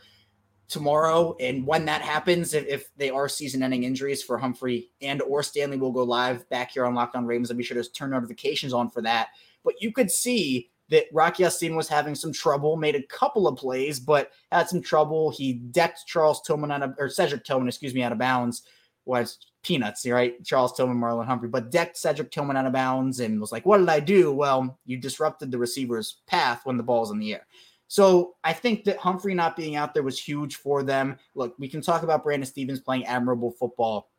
tomorrow. 0.67 1.35
And 1.39 1.65
when 1.65 1.85
that 1.85 2.01
happens, 2.01 2.53
if, 2.53 2.65
if 2.67 2.89
they 2.97 3.09
are 3.09 3.29
season-ending 3.29 3.83
injuries 3.83 4.21
for 4.21 4.37
Humphrey 4.37 4.89
and 5.01 5.21
or 5.21 5.43
Stanley, 5.43 5.77
we'll 5.77 5.91
go 5.91 6.03
live 6.03 6.49
back 6.49 6.71
here 6.71 6.85
on 6.85 6.95
Locked 6.95 7.15
On 7.15 7.25
Ravens. 7.25 7.49
And 7.49 7.57
be 7.57 7.63
sure 7.63 7.81
to 7.81 7.89
turn 7.91 8.09
notifications 8.09 8.73
on 8.73 8.89
for 8.89 9.01
that. 9.03 9.29
But 9.63 9.75
you 9.81 9.91
could 9.91 10.11
see 10.11 10.69
that 10.89 11.05
Rocky 11.13 11.43
Ya-Sin 11.43 11.75
was 11.75 11.87
having 11.87 12.15
some 12.15 12.33
trouble, 12.33 12.75
made 12.75 12.95
a 12.95 13.03
couple 13.03 13.47
of 13.47 13.55
plays, 13.55 13.99
but 13.99 14.31
had 14.51 14.67
some 14.67 14.81
trouble. 14.81 15.31
He 15.31 15.53
decked 15.53 16.01
Charles 16.07 16.41
Tillman 16.41 16.71
out 16.71 16.83
of, 16.83 16.95
or 16.97 17.07
Cedric 17.07 17.45
Tillman, 17.45 17.67
excuse 17.67 17.93
me, 17.93 18.03
out 18.03 18.11
of 18.11 18.17
bounds. 18.17 18.63
Was 19.05 19.37
peanuts, 19.63 20.07
right? 20.07 20.41
Charles 20.45 20.71
Tillman, 20.71 20.95
Marlon 20.95 21.25
Humphrey, 21.25 21.49
but 21.49 21.71
decked 21.71 21.97
Cedric 21.97 22.31
Tillman 22.31 22.55
out 22.55 22.65
of 22.65 22.71
bounds 22.71 23.19
and 23.19 23.41
was 23.41 23.51
like, 23.51 23.65
"What 23.65 23.79
did 23.79 23.89
I 23.89 23.99
do?" 23.99 24.31
Well, 24.31 24.79
you 24.85 24.95
disrupted 24.95 25.51
the 25.51 25.57
receiver's 25.57 26.21
path 26.25 26.61
when 26.63 26.77
the 26.77 26.83
ball's 26.83 27.11
in 27.11 27.19
the 27.19 27.33
air. 27.33 27.45
So 27.87 28.35
I 28.43 28.53
think 28.53 28.85
that 28.85 28.97
Humphrey 28.97 29.33
not 29.33 29.55
being 29.55 29.75
out 29.75 29.93
there 29.93 30.03
was 30.03 30.19
huge 30.19 30.55
for 30.55 30.83
them. 30.83 31.17
Look, 31.35 31.55
we 31.59 31.67
can 31.67 31.81
talk 31.81 32.03
about 32.03 32.23
Brandon 32.23 32.47
Stephens 32.47 32.79
playing 32.79 33.05
admirable 33.05 33.51
football, 33.51 34.09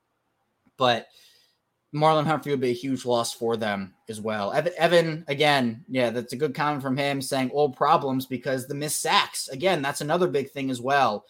but 0.76 1.08
Marlon 1.94 2.26
Humphrey 2.26 2.52
would 2.52 2.60
be 2.60 2.70
a 2.70 2.74
huge 2.74 3.04
loss 3.04 3.32
for 3.32 3.56
them 3.56 3.94
as 4.08 4.20
well. 4.20 4.52
Evan, 4.52 5.24
again, 5.28 5.84
yeah, 5.88 6.10
that's 6.10 6.32
a 6.32 6.36
good 6.36 6.54
comment 6.54 6.82
from 6.82 6.96
him 6.96 7.22
saying 7.22 7.50
old 7.52 7.76
problems 7.76 8.26
because 8.26 8.66
the 8.66 8.74
missed 8.74 9.00
sacks. 9.00 9.48
Again, 9.48 9.80
that's 9.80 10.00
another 10.00 10.26
big 10.26 10.50
thing 10.50 10.70
as 10.70 10.80
well. 10.80 11.24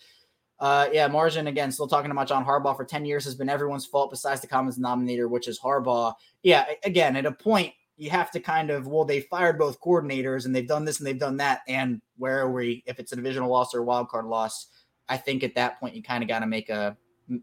Uh, 0.58 0.88
yeah, 0.92 1.06
Margin 1.06 1.48
again, 1.48 1.70
still 1.70 1.86
talking 1.86 2.10
about 2.10 2.28
John 2.28 2.44
Harbaugh 2.44 2.76
for 2.76 2.84
10 2.84 3.04
years 3.04 3.24
has 3.24 3.34
been 3.34 3.50
everyone's 3.50 3.84
fault 3.84 4.10
besides 4.10 4.40
the 4.40 4.46
common 4.46 4.72
denominator, 4.72 5.28
which 5.28 5.48
is 5.48 5.60
Harbaugh. 5.60 6.14
Yeah, 6.42 6.64
again, 6.84 7.16
at 7.16 7.26
a 7.26 7.32
point, 7.32 7.74
you 7.96 8.10
have 8.10 8.30
to 8.32 8.40
kind 8.40 8.70
of 8.70 8.86
well 8.86 9.04
they 9.04 9.20
fired 9.20 9.58
both 9.58 9.80
coordinators 9.80 10.46
and 10.46 10.54
they've 10.54 10.68
done 10.68 10.84
this 10.84 10.98
and 10.98 11.06
they've 11.06 11.18
done 11.18 11.36
that. 11.38 11.60
And 11.68 12.00
where 12.16 12.40
are 12.40 12.50
we 12.50 12.82
if 12.86 12.98
it's 12.98 13.12
a 13.12 13.16
divisional 13.16 13.50
loss 13.50 13.74
or 13.74 13.80
a 13.80 13.84
wild 13.84 14.08
card 14.08 14.26
loss 14.26 14.68
i 15.08 15.16
think 15.16 15.42
at 15.42 15.54
that 15.54 15.78
point 15.78 15.94
you 15.94 16.02
kind 16.02 16.22
of 16.22 16.28
got 16.28 16.40
to 16.40 16.46
make 16.46 16.68
a 16.70 16.96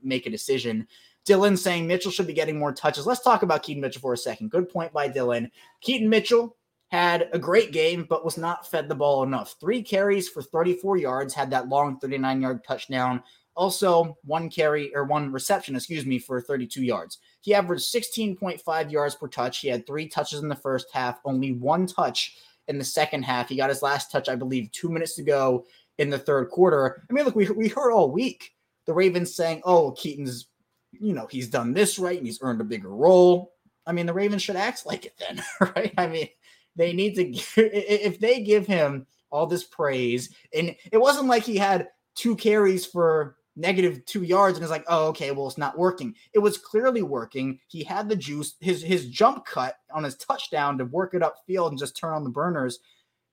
make 0.03 0.25
a 0.25 0.31
decision. 0.31 0.87
Dylan 1.27 1.57
saying 1.57 1.87
mitchell 1.87 2.11
should 2.11 2.27
be 2.27 2.33
getting 2.33 2.57
more 2.57 2.73
touches. 2.73 3.05
Let's 3.05 3.23
talk 3.23 3.43
about 3.43 3.63
keaton 3.63 3.81
mitchell 3.81 4.01
for 4.01 4.13
a 4.13 4.17
second. 4.17 4.49
Good 4.49 4.69
point 4.69 4.91
by 4.91 5.07
dylan. 5.09 5.49
Keaton 5.81 6.09
mitchell 6.09 6.57
had 6.89 7.29
a 7.31 7.39
great 7.39 7.71
game 7.71 8.05
but 8.09 8.25
was 8.25 8.37
not 8.37 8.69
fed 8.69 8.89
the 8.89 8.95
ball 8.95 9.23
enough. 9.23 9.55
Three 9.59 9.81
carries 9.81 10.27
for 10.27 10.41
34 10.41 10.97
yards 10.97 11.33
had 11.33 11.51
that 11.51 11.69
long 11.69 11.99
39 11.99 12.41
yard 12.41 12.63
touchdown. 12.63 13.23
Also 13.55 14.17
one 14.23 14.49
carry 14.49 14.93
or 14.95 15.03
one 15.03 15.31
reception 15.31 15.75
excuse 15.75 16.05
me 16.05 16.19
for 16.19 16.41
32 16.41 16.83
yards 16.83 17.19
he 17.41 17.53
averaged 17.53 17.93
16.5 17.93 18.91
yards 18.91 19.15
per 19.15 19.27
touch. 19.27 19.59
He 19.59 19.67
had 19.67 19.85
three 19.85 20.07
touches 20.07 20.41
in 20.41 20.47
the 20.47 20.55
first 20.55 20.87
half, 20.93 21.19
only 21.25 21.51
one 21.51 21.87
touch 21.87 22.37
in 22.67 22.77
the 22.77 22.83
second 22.83 23.23
half. 23.23 23.49
He 23.49 23.57
got 23.57 23.69
his 23.69 23.81
last 23.81 24.11
touch, 24.11 24.29
I 24.29 24.35
believe, 24.35 24.71
two 24.71 24.89
minutes 24.89 25.15
to 25.15 25.23
go 25.23 25.65
in 25.97 26.09
the 26.09 26.19
third 26.19 26.49
quarter. 26.49 27.03
I 27.09 27.13
mean, 27.13 27.25
look, 27.25 27.35
we, 27.35 27.49
we 27.49 27.67
heard 27.67 27.91
all 27.91 28.11
week 28.11 28.53
the 28.85 28.93
Ravens 28.93 29.35
saying, 29.35 29.61
oh, 29.65 29.91
Keaton's, 29.91 30.47
you 30.91 31.13
know, 31.13 31.27
he's 31.29 31.49
done 31.49 31.73
this 31.73 31.97
right 31.97 32.17
and 32.17 32.25
he's 32.25 32.39
earned 32.41 32.61
a 32.61 32.65
bigger 32.65 32.89
role. 32.89 33.53
I 33.85 33.91
mean, 33.91 34.05
the 34.05 34.13
Ravens 34.13 34.43
should 34.43 34.55
act 34.55 34.85
like 34.85 35.05
it 35.05 35.13
then, 35.19 35.43
right? 35.75 35.93
I 35.97 36.07
mean, 36.07 36.29
they 36.75 36.93
need 36.93 37.15
to, 37.15 37.35
if 37.57 38.19
they 38.19 38.41
give 38.41 38.67
him 38.67 39.07
all 39.31 39.47
this 39.47 39.63
praise, 39.63 40.33
and 40.53 40.75
it 40.91 40.97
wasn't 40.97 41.27
like 41.27 41.43
he 41.43 41.57
had 41.57 41.87
two 42.15 42.35
carries 42.35 42.85
for 42.85 43.37
negative 43.55 44.05
two 44.05 44.23
yards 44.23 44.57
and 44.57 44.63
it's 44.63 44.71
like, 44.71 44.85
oh, 44.87 45.07
okay, 45.07 45.31
well, 45.31 45.47
it's 45.47 45.57
not 45.57 45.77
working. 45.77 46.15
It 46.33 46.39
was 46.39 46.57
clearly 46.57 47.01
working. 47.01 47.59
He 47.67 47.83
had 47.83 48.07
the 48.07 48.15
juice, 48.15 48.55
his 48.59 48.81
his 48.81 49.07
jump 49.07 49.45
cut 49.45 49.75
on 49.93 50.03
his 50.03 50.15
touchdown 50.15 50.77
to 50.77 50.85
work 50.85 51.13
it 51.13 51.23
up 51.23 51.37
field 51.45 51.71
and 51.71 51.79
just 51.79 51.97
turn 51.97 52.13
on 52.13 52.23
the 52.23 52.29
burners. 52.29 52.79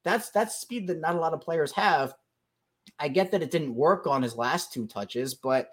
That's 0.04 0.30
that's 0.30 0.60
speed 0.60 0.86
that 0.88 1.00
not 1.00 1.14
a 1.14 1.20
lot 1.20 1.34
of 1.34 1.40
players 1.40 1.72
have. 1.72 2.14
I 2.98 3.08
get 3.08 3.30
that 3.32 3.42
it 3.42 3.50
didn't 3.50 3.74
work 3.74 4.06
on 4.06 4.22
his 4.22 4.36
last 4.36 4.72
two 4.72 4.86
touches, 4.86 5.34
but 5.34 5.72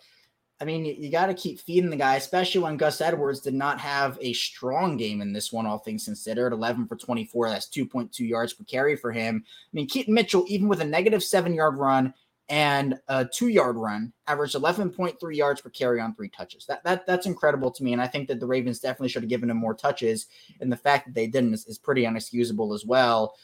I 0.62 0.66
mean, 0.66 0.86
you, 0.86 0.96
you 0.98 1.12
got 1.12 1.26
to 1.26 1.34
keep 1.34 1.60
feeding 1.60 1.90
the 1.90 1.98
guy, 1.98 2.16
especially 2.16 2.62
when 2.62 2.78
Gus 2.78 3.02
Edwards 3.02 3.42
did 3.42 3.54
not 3.54 3.80
have 3.80 4.18
a 4.22 4.34
strong 4.34 4.96
game 4.96 5.22
in 5.22 5.34
this 5.34 5.52
one, 5.52 5.66
all 5.66 5.80
things 5.80 6.06
considered. 6.06 6.54
11 6.54 6.88
for 6.88 6.96
24, 6.96 7.50
that's 7.50 7.68
2.2 7.68 8.20
yards 8.20 8.54
per 8.54 8.64
carry 8.64 8.96
for 8.96 9.12
him. 9.12 9.44
I 9.46 9.70
mean, 9.74 9.88
Keaton 9.88 10.14
Mitchell, 10.14 10.46
even 10.48 10.68
with 10.70 10.82
a 10.82 10.86
negative 10.86 11.24
seven 11.24 11.54
yard 11.54 11.78
run, 11.78 12.14
and 12.50 13.00
a 13.08 13.26
two 13.26 13.48
yard 13.48 13.76
run, 13.76 14.14
averaged 14.28 14.56
11.3 14.56 15.36
yards 15.36 15.62
per 15.62 15.70
carry 15.70 16.00
on 16.00 16.14
three 16.14 16.30
touches. 16.30 16.66
That, 16.68 16.84
that 16.84 17.08
That's 17.08 17.26
incredible 17.26 17.72
to 17.72 17.84
me. 17.84 17.94
And 17.94 18.02
I 18.02 18.08
think 18.08 18.28
that 18.28 18.40
the 18.40 18.46
Ravens 18.46 18.80
definitely 18.80 19.10
should 19.10 19.24
have 19.24 19.30
given 19.30 19.50
him 19.50 19.58
more 19.58 19.74
touches. 19.74 20.28
And 20.60 20.72
the 20.72 20.78
fact 20.78 21.08
that 21.08 21.16
they 21.16 21.28
didn't 21.28 21.54
is, 21.54 21.66
is 21.66 21.78
pretty 21.78 22.04
unexcusable 22.04 22.76
as 22.76 22.86
well. 22.86 23.36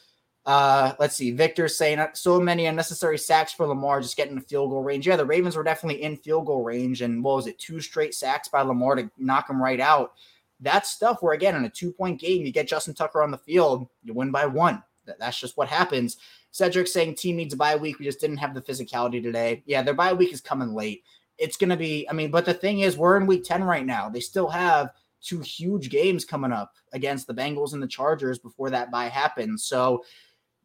Uh, 0.44 0.92
let's 0.98 1.16
see. 1.16 1.30
Victor 1.30 1.68
saying 1.68 1.98
uh, 1.98 2.08
so 2.14 2.40
many 2.40 2.66
unnecessary 2.66 3.18
sacks 3.18 3.52
for 3.52 3.66
Lamar, 3.66 4.00
just 4.00 4.16
getting 4.16 4.34
the 4.34 4.40
field 4.40 4.70
goal 4.70 4.82
range. 4.82 5.06
Yeah, 5.06 5.16
the 5.16 5.26
Ravens 5.26 5.56
were 5.56 5.62
definitely 5.62 6.02
in 6.02 6.16
field 6.16 6.46
goal 6.46 6.64
range. 6.64 7.02
And 7.02 7.22
what 7.22 7.36
was 7.36 7.46
it? 7.46 7.58
Two 7.58 7.80
straight 7.80 8.14
sacks 8.14 8.48
by 8.48 8.62
Lamar 8.62 8.96
to 8.96 9.10
knock 9.18 9.48
him 9.48 9.62
right 9.62 9.80
out. 9.80 10.12
That's 10.60 10.90
stuff 10.90 11.18
where, 11.22 11.34
again, 11.34 11.56
in 11.56 11.64
a 11.64 11.70
two 11.70 11.92
point 11.92 12.20
game, 12.20 12.44
you 12.44 12.52
get 12.52 12.68
Justin 12.68 12.94
Tucker 12.94 13.22
on 13.22 13.32
the 13.32 13.38
field, 13.38 13.88
you 14.04 14.14
win 14.14 14.30
by 14.30 14.46
one. 14.46 14.82
That's 15.18 15.38
just 15.38 15.56
what 15.56 15.68
happens. 15.68 16.16
Cedric 16.52 16.86
saying 16.86 17.14
team 17.14 17.36
needs 17.36 17.54
a 17.54 17.56
bye 17.56 17.76
week. 17.76 17.98
We 17.98 18.04
just 18.04 18.20
didn't 18.20 18.36
have 18.36 18.54
the 18.54 18.60
physicality 18.60 19.22
today. 19.22 19.62
Yeah, 19.66 19.82
their 19.82 19.94
bye 19.94 20.12
week 20.12 20.32
is 20.32 20.40
coming 20.40 20.74
late. 20.74 21.02
It's 21.38 21.56
going 21.56 21.70
to 21.70 21.76
be, 21.76 22.06
I 22.08 22.12
mean, 22.12 22.30
but 22.30 22.44
the 22.44 22.54
thing 22.54 22.80
is, 22.80 22.96
we're 22.96 23.16
in 23.16 23.26
week 23.26 23.42
10 23.44 23.64
right 23.64 23.84
now. 23.84 24.08
They 24.08 24.20
still 24.20 24.48
have 24.48 24.90
two 25.22 25.40
huge 25.40 25.88
games 25.88 26.24
coming 26.24 26.52
up 26.52 26.74
against 26.92 27.26
the 27.26 27.34
Bengals 27.34 27.72
and 27.72 27.82
the 27.82 27.86
Chargers 27.86 28.38
before 28.38 28.68
that 28.70 28.90
bye 28.90 29.08
happens. 29.08 29.64
So 29.64 30.04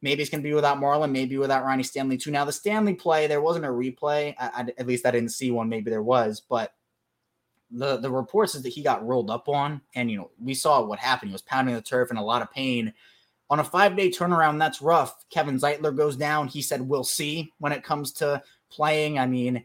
maybe 0.02 0.22
it's 0.22 0.30
going 0.30 0.44
to 0.44 0.48
be 0.48 0.54
without 0.54 0.78
Marlon, 0.78 1.12
maybe 1.12 1.38
without 1.38 1.64
Ronnie 1.64 1.84
Stanley 1.84 2.18
too. 2.18 2.32
Now, 2.32 2.44
the 2.44 2.52
Stanley 2.52 2.94
play, 2.94 3.28
there 3.28 3.42
wasn't 3.42 3.66
a 3.66 3.70
replay. 3.70 4.36
I, 4.38 4.48
I, 4.54 4.68
at 4.78 4.88
least 4.88 5.06
I 5.06 5.12
didn't 5.12 5.30
see 5.30 5.52
one. 5.52 5.70
Maybe 5.70 5.90
there 5.90 6.04
was, 6.04 6.42
but 6.42 6.74
the 7.72 7.98
the 7.98 8.12
reports 8.12 8.56
is 8.56 8.64
that 8.64 8.70
he 8.70 8.82
got 8.82 9.06
rolled 9.06 9.30
up 9.30 9.50
on, 9.50 9.82
and 9.96 10.12
you 10.12 10.18
know 10.18 10.32
we 10.42 10.54
saw 10.54 10.82
what 10.82 11.00
happened. 11.00 11.30
He 11.30 11.34
was 11.34 11.42
pounding 11.42 11.76
the 11.76 11.82
turf 11.82 12.12
in 12.12 12.18
a 12.18 12.24
lot 12.24 12.42
of 12.42 12.52
pain 12.52 12.94
on 13.50 13.60
a 13.60 13.64
five 13.64 13.96
day 13.96 14.10
turnaround, 14.10 14.60
that's 14.60 14.82
rough. 14.82 15.26
Kevin 15.30 15.60
Zeitler 15.60 15.96
goes 15.96 16.16
down. 16.16 16.48
He 16.48 16.62
said, 16.62 16.82
We'll 16.82 17.04
see 17.04 17.54
when 17.60 17.72
it 17.72 17.84
comes 17.84 18.12
to 18.14 18.42
playing. 18.70 19.20
I 19.20 19.26
mean, 19.26 19.64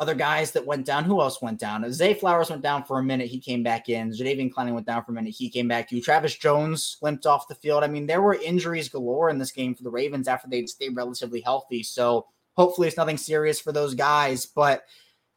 other 0.00 0.14
guys 0.14 0.50
that 0.52 0.66
went 0.66 0.84
down. 0.84 1.04
Who 1.04 1.20
else 1.20 1.40
went 1.40 1.60
down? 1.60 1.90
Zay 1.92 2.14
Flowers 2.14 2.50
went 2.50 2.62
down 2.62 2.84
for 2.84 2.98
a 2.98 3.02
minute. 3.02 3.28
He 3.28 3.38
came 3.38 3.62
back 3.62 3.88
in. 3.88 4.10
Jadeveon 4.10 4.52
Clowney 4.52 4.74
went 4.74 4.86
down 4.86 5.04
for 5.04 5.12
a 5.12 5.14
minute. 5.14 5.34
He 5.34 5.48
came 5.48 5.68
back 5.68 5.88
too. 5.88 6.00
Travis 6.00 6.36
Jones 6.36 6.98
limped 7.00 7.26
off 7.26 7.46
the 7.46 7.54
field. 7.54 7.84
I 7.84 7.86
mean, 7.86 8.06
there 8.06 8.22
were 8.22 8.34
injuries 8.34 8.88
galore 8.88 9.30
in 9.30 9.38
this 9.38 9.52
game 9.52 9.74
for 9.74 9.84
the 9.84 9.90
Ravens 9.90 10.26
after 10.26 10.48
they'd 10.48 10.68
stayed 10.68 10.96
relatively 10.96 11.40
healthy. 11.40 11.84
So 11.84 12.26
hopefully 12.54 12.88
it's 12.88 12.96
nothing 12.96 13.16
serious 13.16 13.60
for 13.60 13.70
those 13.70 13.94
guys. 13.94 14.46
But 14.46 14.82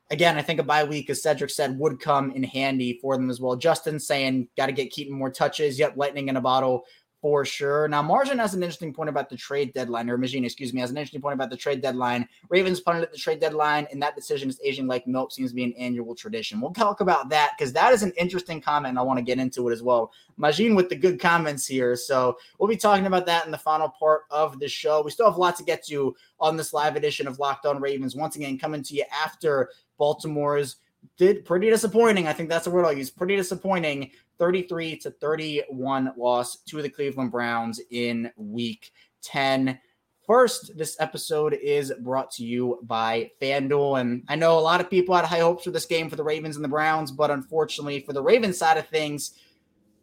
again, 0.09 0.37
I 0.37 0.41
think 0.41 0.59
a 0.59 0.63
bye 0.63 0.83
week, 0.83 1.11
as 1.11 1.21
Cedric 1.21 1.51
said, 1.51 1.77
would 1.77 1.99
come 1.99 2.31
in 2.31 2.43
handy 2.43 2.97
for 2.99 3.15
them 3.15 3.29
as 3.29 3.39
well. 3.39 3.55
Justin 3.55 3.99
saying, 3.99 4.47
got 4.57 4.67
to 4.67 4.71
get 4.71 4.91
Keaton 4.91 5.13
more 5.13 5.31
touches. 5.31 5.77
Yep, 5.77 5.97
lightning 5.97 6.29
in 6.29 6.37
a 6.37 6.41
bottle 6.41 6.85
for 7.21 7.43
sure. 7.45 7.87
Now, 7.87 8.01
Margin 8.01 8.37
has 8.37 8.53
an 8.53 8.61
interesting 8.61 8.93
point 8.93 9.09
about 9.09 9.29
the 9.29 9.35
trade 9.35 9.73
deadline, 9.73 10.09
or 10.09 10.17
Magine, 10.17 10.45
excuse 10.45 10.73
me, 10.73 10.81
has 10.81 10.91
an 10.91 10.97
interesting 10.97 11.21
point 11.21 11.33
about 11.33 11.49
the 11.49 11.57
trade 11.57 11.81
deadline. 11.81 12.27
Ravens 12.49 12.79
punted 12.79 13.03
at 13.03 13.11
the 13.11 13.17
trade 13.17 13.39
deadline, 13.39 13.87
and 13.91 14.01
that 14.01 14.15
decision 14.15 14.49
is 14.49 14.59
aging 14.63 14.87
like 14.87 15.07
milk 15.07 15.31
seems 15.31 15.51
to 15.51 15.55
be 15.55 15.63
an 15.63 15.73
annual 15.73 16.13
tradition. 16.13 16.61
We'll 16.61 16.73
talk 16.73 17.01
about 17.01 17.29
that 17.29 17.53
because 17.57 17.73
that 17.73 17.91
is 17.91 18.03
an 18.03 18.13
interesting 18.17 18.61
comment. 18.61 18.97
I 18.97 19.01
want 19.01 19.17
to 19.17 19.23
get 19.23 19.39
into 19.39 19.67
it 19.69 19.73
as 19.73 19.81
well. 19.81 20.11
Magine 20.37 20.75
with 20.75 20.89
the 20.89 20.95
good 20.95 21.19
comments 21.19 21.65
here. 21.65 21.95
So 21.95 22.37
we'll 22.59 22.69
be 22.69 22.77
talking 22.77 23.07
about 23.07 23.25
that 23.25 23.45
in 23.45 23.51
the 23.51 23.57
final 23.57 23.89
part 23.89 24.23
of 24.29 24.59
the 24.59 24.67
show. 24.67 25.01
We 25.01 25.11
still 25.11 25.25
have 25.25 25.37
a 25.37 25.41
lot 25.41 25.55
to 25.57 25.63
get 25.63 25.85
to 25.87 26.15
on 26.39 26.55
this 26.55 26.71
live 26.71 26.95
edition 26.95 27.27
of 27.27 27.39
Locked 27.39 27.65
On 27.65 27.81
Ravens. 27.81 28.15
Once 28.15 28.35
again, 28.35 28.59
coming 28.59 28.83
to 28.83 28.93
you 28.93 29.03
after 29.11 29.71
Baltimore's 29.97 30.77
did 31.17 31.45
pretty 31.45 31.69
disappointing. 31.69 32.27
I 32.27 32.33
think 32.33 32.49
that's 32.49 32.65
the 32.65 32.71
word 32.71 32.85
I'll 32.85 32.93
use. 32.93 33.09
Pretty 33.09 33.35
disappointing 33.35 34.11
33 34.37 34.97
to 34.97 35.11
31 35.11 36.13
loss 36.17 36.57
to 36.63 36.81
the 36.81 36.89
Cleveland 36.89 37.31
Browns 37.31 37.81
in 37.91 38.31
week 38.35 38.91
10. 39.23 39.79
First, 40.25 40.77
this 40.77 40.97
episode 40.99 41.53
is 41.53 41.93
brought 42.01 42.31
to 42.31 42.43
you 42.43 42.79
by 42.83 43.31
FanDuel. 43.41 44.01
And 44.01 44.23
I 44.27 44.35
know 44.35 44.59
a 44.59 44.59
lot 44.59 44.81
of 44.81 44.89
people 44.89 45.15
had 45.15 45.23
high 45.23 45.39
hopes 45.39 45.63
for 45.63 45.71
this 45.71 45.85
game 45.85 46.09
for 46.09 46.17
the 46.17 46.23
Ravens 46.23 46.57
and 46.57 46.65
the 46.65 46.69
Browns, 46.69 47.11
but 47.11 47.31
unfortunately, 47.31 48.01
for 48.01 48.11
the 48.11 48.21
Ravens 48.21 48.57
side 48.57 48.77
of 48.77 48.87
things, 48.87 49.35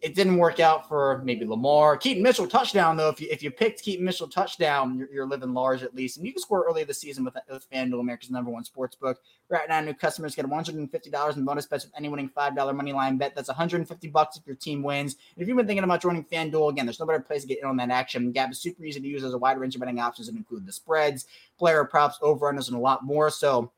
it 0.05 0.14
didn't 0.14 0.37
work 0.37 0.61
out 0.61 0.87
for 0.87 1.23
maybe 1.25 1.47
Lamar. 1.47 1.97
Keaton 1.97 2.23
Mitchell 2.23 2.47
touchdown, 2.47 2.99
though. 2.99 3.09
If 3.09 3.23
you, 3.23 3.29
if 3.31 3.43
you 3.43 3.51
picked 3.51 3.83
Keaton 3.83 4.05
Mitchell 4.05 4.29
touchdown, 4.29 4.99
you're, 4.99 5.11
you're 5.11 5.27
living 5.27 5.55
large 5.55 5.83
at 5.83 5.95
least. 5.95 6.19
And 6.19 6.27
you 6.27 6.33
can 6.35 6.43
score 6.43 6.62
early 6.69 6.85
this 6.85 7.01
season 7.01 7.25
with, 7.25 7.35
with 7.49 7.71
FanDuel, 7.71 8.01
America's 8.01 8.31
number 8.31 8.51
one 8.51 8.64
sports 8.64 8.95
book. 8.95 9.23
Right 9.49 9.67
now, 9.67 9.81
new 9.81 9.95
customers 9.95 10.35
get 10.35 10.45
$150 10.45 11.37
in 11.37 11.45
bonus 11.47 11.64
bets 11.64 11.87
with 11.87 11.95
any 11.97 12.11
winning 12.11 12.29
$5 12.29 12.77
money 12.77 12.93
line 12.93 13.17
bet. 13.17 13.35
That's 13.35 13.49
150 13.49 14.09
bucks 14.09 14.37
if 14.37 14.47
your 14.47 14.57
team 14.57 14.83
wins. 14.83 15.17
And 15.37 15.43
if 15.43 15.49
you've 15.49 15.57
been 15.57 15.67
thinking 15.67 15.85
about 15.85 16.03
joining 16.03 16.25
FanDuel, 16.25 16.71
again, 16.71 16.85
there's 16.85 17.01
no 17.01 17.07
better 17.07 17.21
place 17.21 17.40
to 17.40 17.49
get 17.49 17.61
in 17.61 17.64
on 17.64 17.79
that 17.79 17.88
action. 17.88 18.31
Gap 18.31 18.51
is 18.51 18.61
super 18.61 18.85
easy 18.85 19.01
to 19.01 19.09
use. 19.09 19.23
There's 19.23 19.33
a 19.33 19.38
wide 19.38 19.59
range 19.59 19.75
of 19.75 19.81
betting 19.81 20.01
options 20.01 20.27
that 20.27 20.37
include 20.37 20.67
the 20.67 20.73
spreads, 20.73 21.25
player 21.59 21.83
props, 21.83 22.19
over-unders, 22.21 22.69
and 22.69 22.77
a 22.77 22.81
lot 22.81 23.07
more. 23.07 23.31
So 23.31 23.73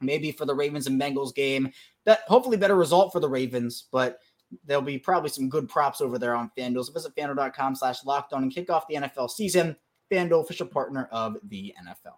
maybe 0.00 0.30
for 0.30 0.44
the 0.44 0.54
Ravens 0.54 0.86
and 0.86 1.00
Bengals 1.00 1.34
game, 1.34 1.72
that 2.04 2.20
hopefully 2.28 2.56
better 2.56 2.76
result 2.76 3.10
for 3.10 3.18
the 3.18 3.28
Ravens, 3.28 3.88
but– 3.90 4.20
there'll 4.64 4.82
be 4.82 4.98
probably 4.98 5.30
some 5.30 5.48
good 5.48 5.68
props 5.68 6.00
over 6.00 6.18
there 6.18 6.34
on 6.34 6.50
FanDuel. 6.56 6.84
So 6.84 6.92
visit 6.92 7.14
FanDuel.com 7.16 7.74
slash 7.74 8.02
lockdown 8.02 8.38
and 8.38 8.52
kick 8.52 8.70
off 8.70 8.86
the 8.88 8.96
NFL 8.96 9.30
season. 9.30 9.76
FanDuel, 10.10 10.42
official 10.42 10.66
partner 10.66 11.08
of 11.10 11.36
the 11.48 11.74
NFL. 11.82 12.14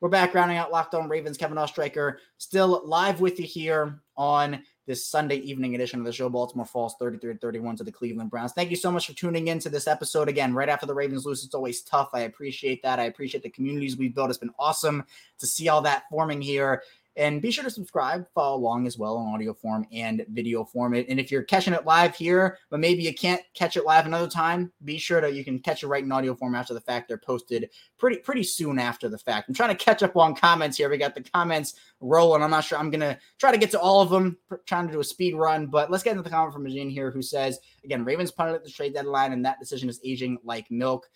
We're 0.00 0.08
back 0.08 0.34
rounding 0.34 0.56
out 0.56 0.72
Locked 0.72 0.96
On 0.96 1.08
Ravens. 1.08 1.36
Kevin 1.36 1.56
Oestreicher 1.56 2.16
still 2.38 2.82
live 2.84 3.20
with 3.20 3.38
you 3.38 3.46
here 3.46 4.00
on 4.16 4.60
this 4.84 5.06
Sunday 5.06 5.36
evening 5.36 5.76
edition 5.76 6.00
of 6.00 6.04
the 6.04 6.12
show. 6.12 6.28
Baltimore 6.28 6.66
falls 6.66 6.96
33 6.98 7.36
31 7.36 7.76
to 7.76 7.84
the 7.84 7.92
Cleveland 7.92 8.28
Browns. 8.28 8.52
Thank 8.52 8.70
you 8.70 8.76
so 8.76 8.90
much 8.90 9.06
for 9.06 9.12
tuning 9.12 9.46
in 9.46 9.60
to 9.60 9.68
this 9.68 9.86
episode. 9.86 10.28
Again, 10.28 10.54
right 10.54 10.68
after 10.68 10.86
the 10.86 10.94
Ravens 10.94 11.24
lose, 11.24 11.44
it's 11.44 11.54
always 11.54 11.82
tough. 11.82 12.10
I 12.14 12.22
appreciate 12.22 12.82
that. 12.82 12.98
I 12.98 13.04
appreciate 13.04 13.44
the 13.44 13.50
communities 13.50 13.96
we've 13.96 14.12
built. 14.12 14.30
It's 14.30 14.38
been 14.40 14.50
awesome 14.58 15.04
to 15.38 15.46
see 15.46 15.68
all 15.68 15.82
that 15.82 16.02
forming 16.10 16.42
here. 16.42 16.82
And 17.16 17.42
be 17.42 17.50
sure 17.50 17.64
to 17.64 17.70
subscribe, 17.70 18.26
follow 18.34 18.56
along 18.56 18.86
as 18.86 18.96
well 18.96 19.18
in 19.18 19.34
audio 19.34 19.52
form 19.52 19.86
and 19.92 20.24
video 20.30 20.64
form. 20.64 20.94
And 20.94 21.20
if 21.20 21.30
you're 21.30 21.42
catching 21.42 21.74
it 21.74 21.84
live 21.84 22.16
here, 22.16 22.58
but 22.70 22.80
maybe 22.80 23.02
you 23.02 23.12
can't 23.14 23.42
catch 23.52 23.76
it 23.76 23.84
live 23.84 24.06
another 24.06 24.28
time, 24.28 24.72
be 24.84 24.96
sure 24.96 25.20
to 25.20 25.30
you 25.30 25.44
can 25.44 25.58
catch 25.58 25.82
it 25.82 25.88
right 25.88 26.02
in 26.02 26.10
audio 26.10 26.34
form 26.34 26.54
after 26.54 26.72
the 26.72 26.80
fact. 26.80 27.08
They're 27.08 27.18
posted 27.18 27.68
pretty 27.98 28.16
pretty 28.18 28.42
soon 28.42 28.78
after 28.78 29.10
the 29.10 29.18
fact. 29.18 29.48
I'm 29.48 29.54
trying 29.54 29.76
to 29.76 29.84
catch 29.84 30.02
up 30.02 30.16
on 30.16 30.34
comments 30.34 30.78
here. 30.78 30.88
We 30.88 30.96
got 30.96 31.14
the 31.14 31.22
comments 31.22 31.74
rolling. 32.00 32.42
I'm 32.42 32.50
not 32.50 32.64
sure 32.64 32.78
I'm 32.78 32.90
gonna 32.90 33.18
try 33.38 33.52
to 33.52 33.58
get 33.58 33.70
to 33.72 33.80
all 33.80 34.00
of 34.00 34.08
them, 34.08 34.38
trying 34.64 34.86
to 34.86 34.92
do 34.92 35.00
a 35.00 35.04
speed 35.04 35.34
run. 35.34 35.66
But 35.66 35.90
let's 35.90 36.02
get 36.02 36.12
into 36.12 36.22
the 36.22 36.30
comment 36.30 36.54
from 36.54 36.66
Eugene 36.66 36.88
here, 36.88 37.10
who 37.10 37.20
says 37.20 37.58
again, 37.84 38.04
Ravens 38.06 38.30
punted 38.30 38.56
at 38.56 38.64
the 38.64 38.70
trade 38.70 38.94
deadline, 38.94 39.32
and 39.32 39.44
that 39.44 39.60
decision 39.60 39.90
is 39.90 40.00
aging 40.02 40.38
like 40.44 40.70
milk. 40.70 41.08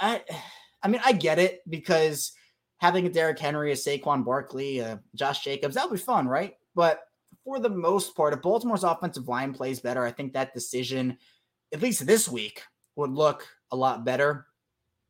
I, 0.00 0.22
I 0.82 0.88
mean, 0.88 1.00
I 1.04 1.12
get 1.12 1.38
it 1.38 1.60
because 1.68 2.32
having 2.78 3.06
a 3.06 3.10
Derrick 3.10 3.38
Henry, 3.38 3.72
a 3.72 3.74
Saquon 3.74 4.24
Barkley, 4.24 4.78
a 4.78 5.00
Josh 5.14 5.44
Jacobs, 5.44 5.74
that 5.74 5.88
would 5.88 5.96
be 5.96 6.02
fun, 6.02 6.26
right? 6.26 6.54
But 6.74 7.02
for 7.44 7.58
the 7.58 7.68
most 7.68 8.16
part, 8.16 8.32
if 8.32 8.42
Baltimore's 8.42 8.84
offensive 8.84 9.28
line 9.28 9.52
plays 9.52 9.80
better, 9.80 10.04
I 10.04 10.12
think 10.12 10.32
that 10.32 10.54
decision, 10.54 11.18
at 11.72 11.82
least 11.82 12.06
this 12.06 12.28
week, 12.28 12.62
would 12.96 13.10
look 13.10 13.46
a 13.70 13.76
lot 13.76 14.04
better. 14.04 14.46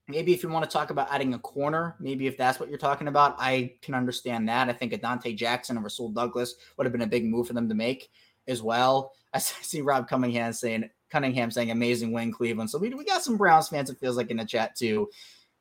Maybe 0.09 0.33
if 0.33 0.43
you 0.43 0.49
want 0.49 0.65
to 0.65 0.71
talk 0.71 0.91
about 0.91 1.13
adding 1.13 1.35
a 1.35 1.39
corner, 1.39 1.97
maybe 2.01 2.27
if 2.27 2.39
that's 2.39 2.59
what 2.59 2.71
you're 2.71 2.79
talking 2.79 3.09
about, 3.09 3.37
I 3.39 3.75
can 3.83 3.95
understand 3.95 4.49
that. 4.49 4.69
I 4.69 4.73
think 4.73 4.93
a 4.93 4.99
Donte 4.99 5.37
Jackson 5.37 5.77
or 5.77 5.83
Rasul 5.83 6.11
Douglas 6.11 6.55
would 6.77 6.87
have 6.87 6.93
been 6.93 7.03
a 7.03 7.07
big 7.07 7.27
move 7.27 7.47
for 7.47 7.53
them 7.53 7.69
to 7.69 7.75
make 7.75 8.11
as 8.47 8.63
well. 8.63 9.13
I 9.35 9.39
see 9.39 9.83
Rob 9.83 10.09
Cunningham 10.09 10.53
saying 10.55 10.89
Cunningham 11.11 11.51
saying 11.51 11.71
amazing 11.71 12.13
win 12.13 12.33
Cleveland. 12.33 12.71
So 12.71 12.79
we, 12.79 12.89
we 12.91 13.05
got 13.05 13.23
some 13.23 13.37
Browns 13.37 13.69
fans, 13.69 13.91
it 13.91 13.99
feels 13.99 14.17
like 14.17 14.31
in 14.31 14.39
the 14.39 14.45
chat 14.45 14.77
too. 14.77 15.11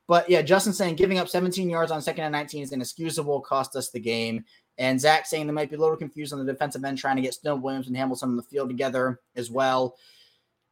But 0.07 0.29
yeah, 0.29 0.41
Justin 0.41 0.73
saying 0.73 0.95
giving 0.95 1.19
up 1.19 1.27
17 1.27 1.69
yards 1.69 1.91
on 1.91 2.01
second 2.01 2.23
and 2.23 2.31
19 2.31 2.63
is 2.63 2.71
inexcusable, 2.71 3.41
cost 3.41 3.75
us 3.75 3.89
the 3.89 3.99
game. 3.99 4.45
And 4.77 4.99
Zach 4.99 5.25
saying 5.25 5.47
they 5.47 5.53
might 5.53 5.69
be 5.69 5.75
a 5.75 5.79
little 5.79 5.97
confused 5.97 6.33
on 6.33 6.39
the 6.39 6.51
defensive 6.51 6.83
end 6.85 6.97
trying 6.97 7.17
to 7.17 7.21
get 7.21 7.33
Snow 7.33 7.55
Williams 7.55 7.87
and 7.87 7.97
Hamilton 7.97 8.29
on 8.29 8.37
the 8.37 8.43
field 8.43 8.69
together 8.69 9.19
as 9.35 9.51
well. 9.51 9.97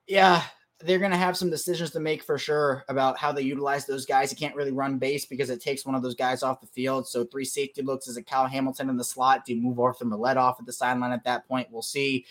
Yeah, 0.07 0.43
they're 0.79 0.99
going 0.99 1.11
to 1.11 1.17
have 1.17 1.35
some 1.35 1.49
decisions 1.49 1.91
to 1.91 1.99
make 1.99 2.23
for 2.23 2.37
sure 2.37 2.85
about 2.87 3.17
how 3.17 3.31
they 3.31 3.41
utilize 3.41 3.85
those 3.85 4.05
guys. 4.05 4.31
You 4.31 4.37
can't 4.37 4.55
really 4.55 4.71
run 4.71 4.99
base 4.99 5.25
because 5.25 5.49
it 5.49 5.61
takes 5.61 5.85
one 5.85 5.95
of 5.95 6.03
those 6.03 6.15
guys 6.15 6.43
off 6.43 6.61
the 6.61 6.67
field. 6.67 7.07
So 7.07 7.25
three 7.25 7.45
safety 7.45 7.81
looks 7.81 8.07
as 8.07 8.17
a 8.17 8.23
Kyle 8.23 8.47
Hamilton 8.47 8.89
in 8.89 8.97
the 8.97 9.03
slot. 9.03 9.45
Do 9.45 9.53
you 9.53 9.61
move 9.61 9.79
Arthur 9.79 10.05
Maulet 10.05 10.37
off 10.37 10.59
at 10.59 10.65
the 10.65 10.73
sideline 10.73 11.11
at 11.11 11.23
that 11.25 11.47
point? 11.47 11.69
We'll 11.71 11.81
see. 11.81 12.25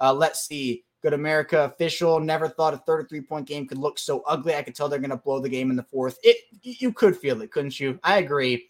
Uh, 0.00 0.14
let's 0.14 0.46
see. 0.46 0.84
Good 1.06 1.12
America 1.12 1.66
official. 1.66 2.18
Never 2.18 2.48
thought 2.48 2.74
a 2.74 2.78
33 2.78 3.20
point 3.20 3.46
game 3.46 3.68
could 3.68 3.78
look 3.78 3.96
so 3.96 4.24
ugly. 4.26 4.56
I 4.56 4.62
could 4.62 4.74
tell 4.74 4.88
they're 4.88 4.98
going 4.98 5.10
to 5.10 5.16
blow 5.16 5.38
the 5.38 5.48
game 5.48 5.70
in 5.70 5.76
the 5.76 5.84
fourth. 5.84 6.18
It 6.24 6.38
you 6.62 6.92
could 6.92 7.16
feel 7.16 7.40
it, 7.42 7.52
couldn't 7.52 7.78
you? 7.78 8.00
I 8.02 8.18
agree. 8.18 8.68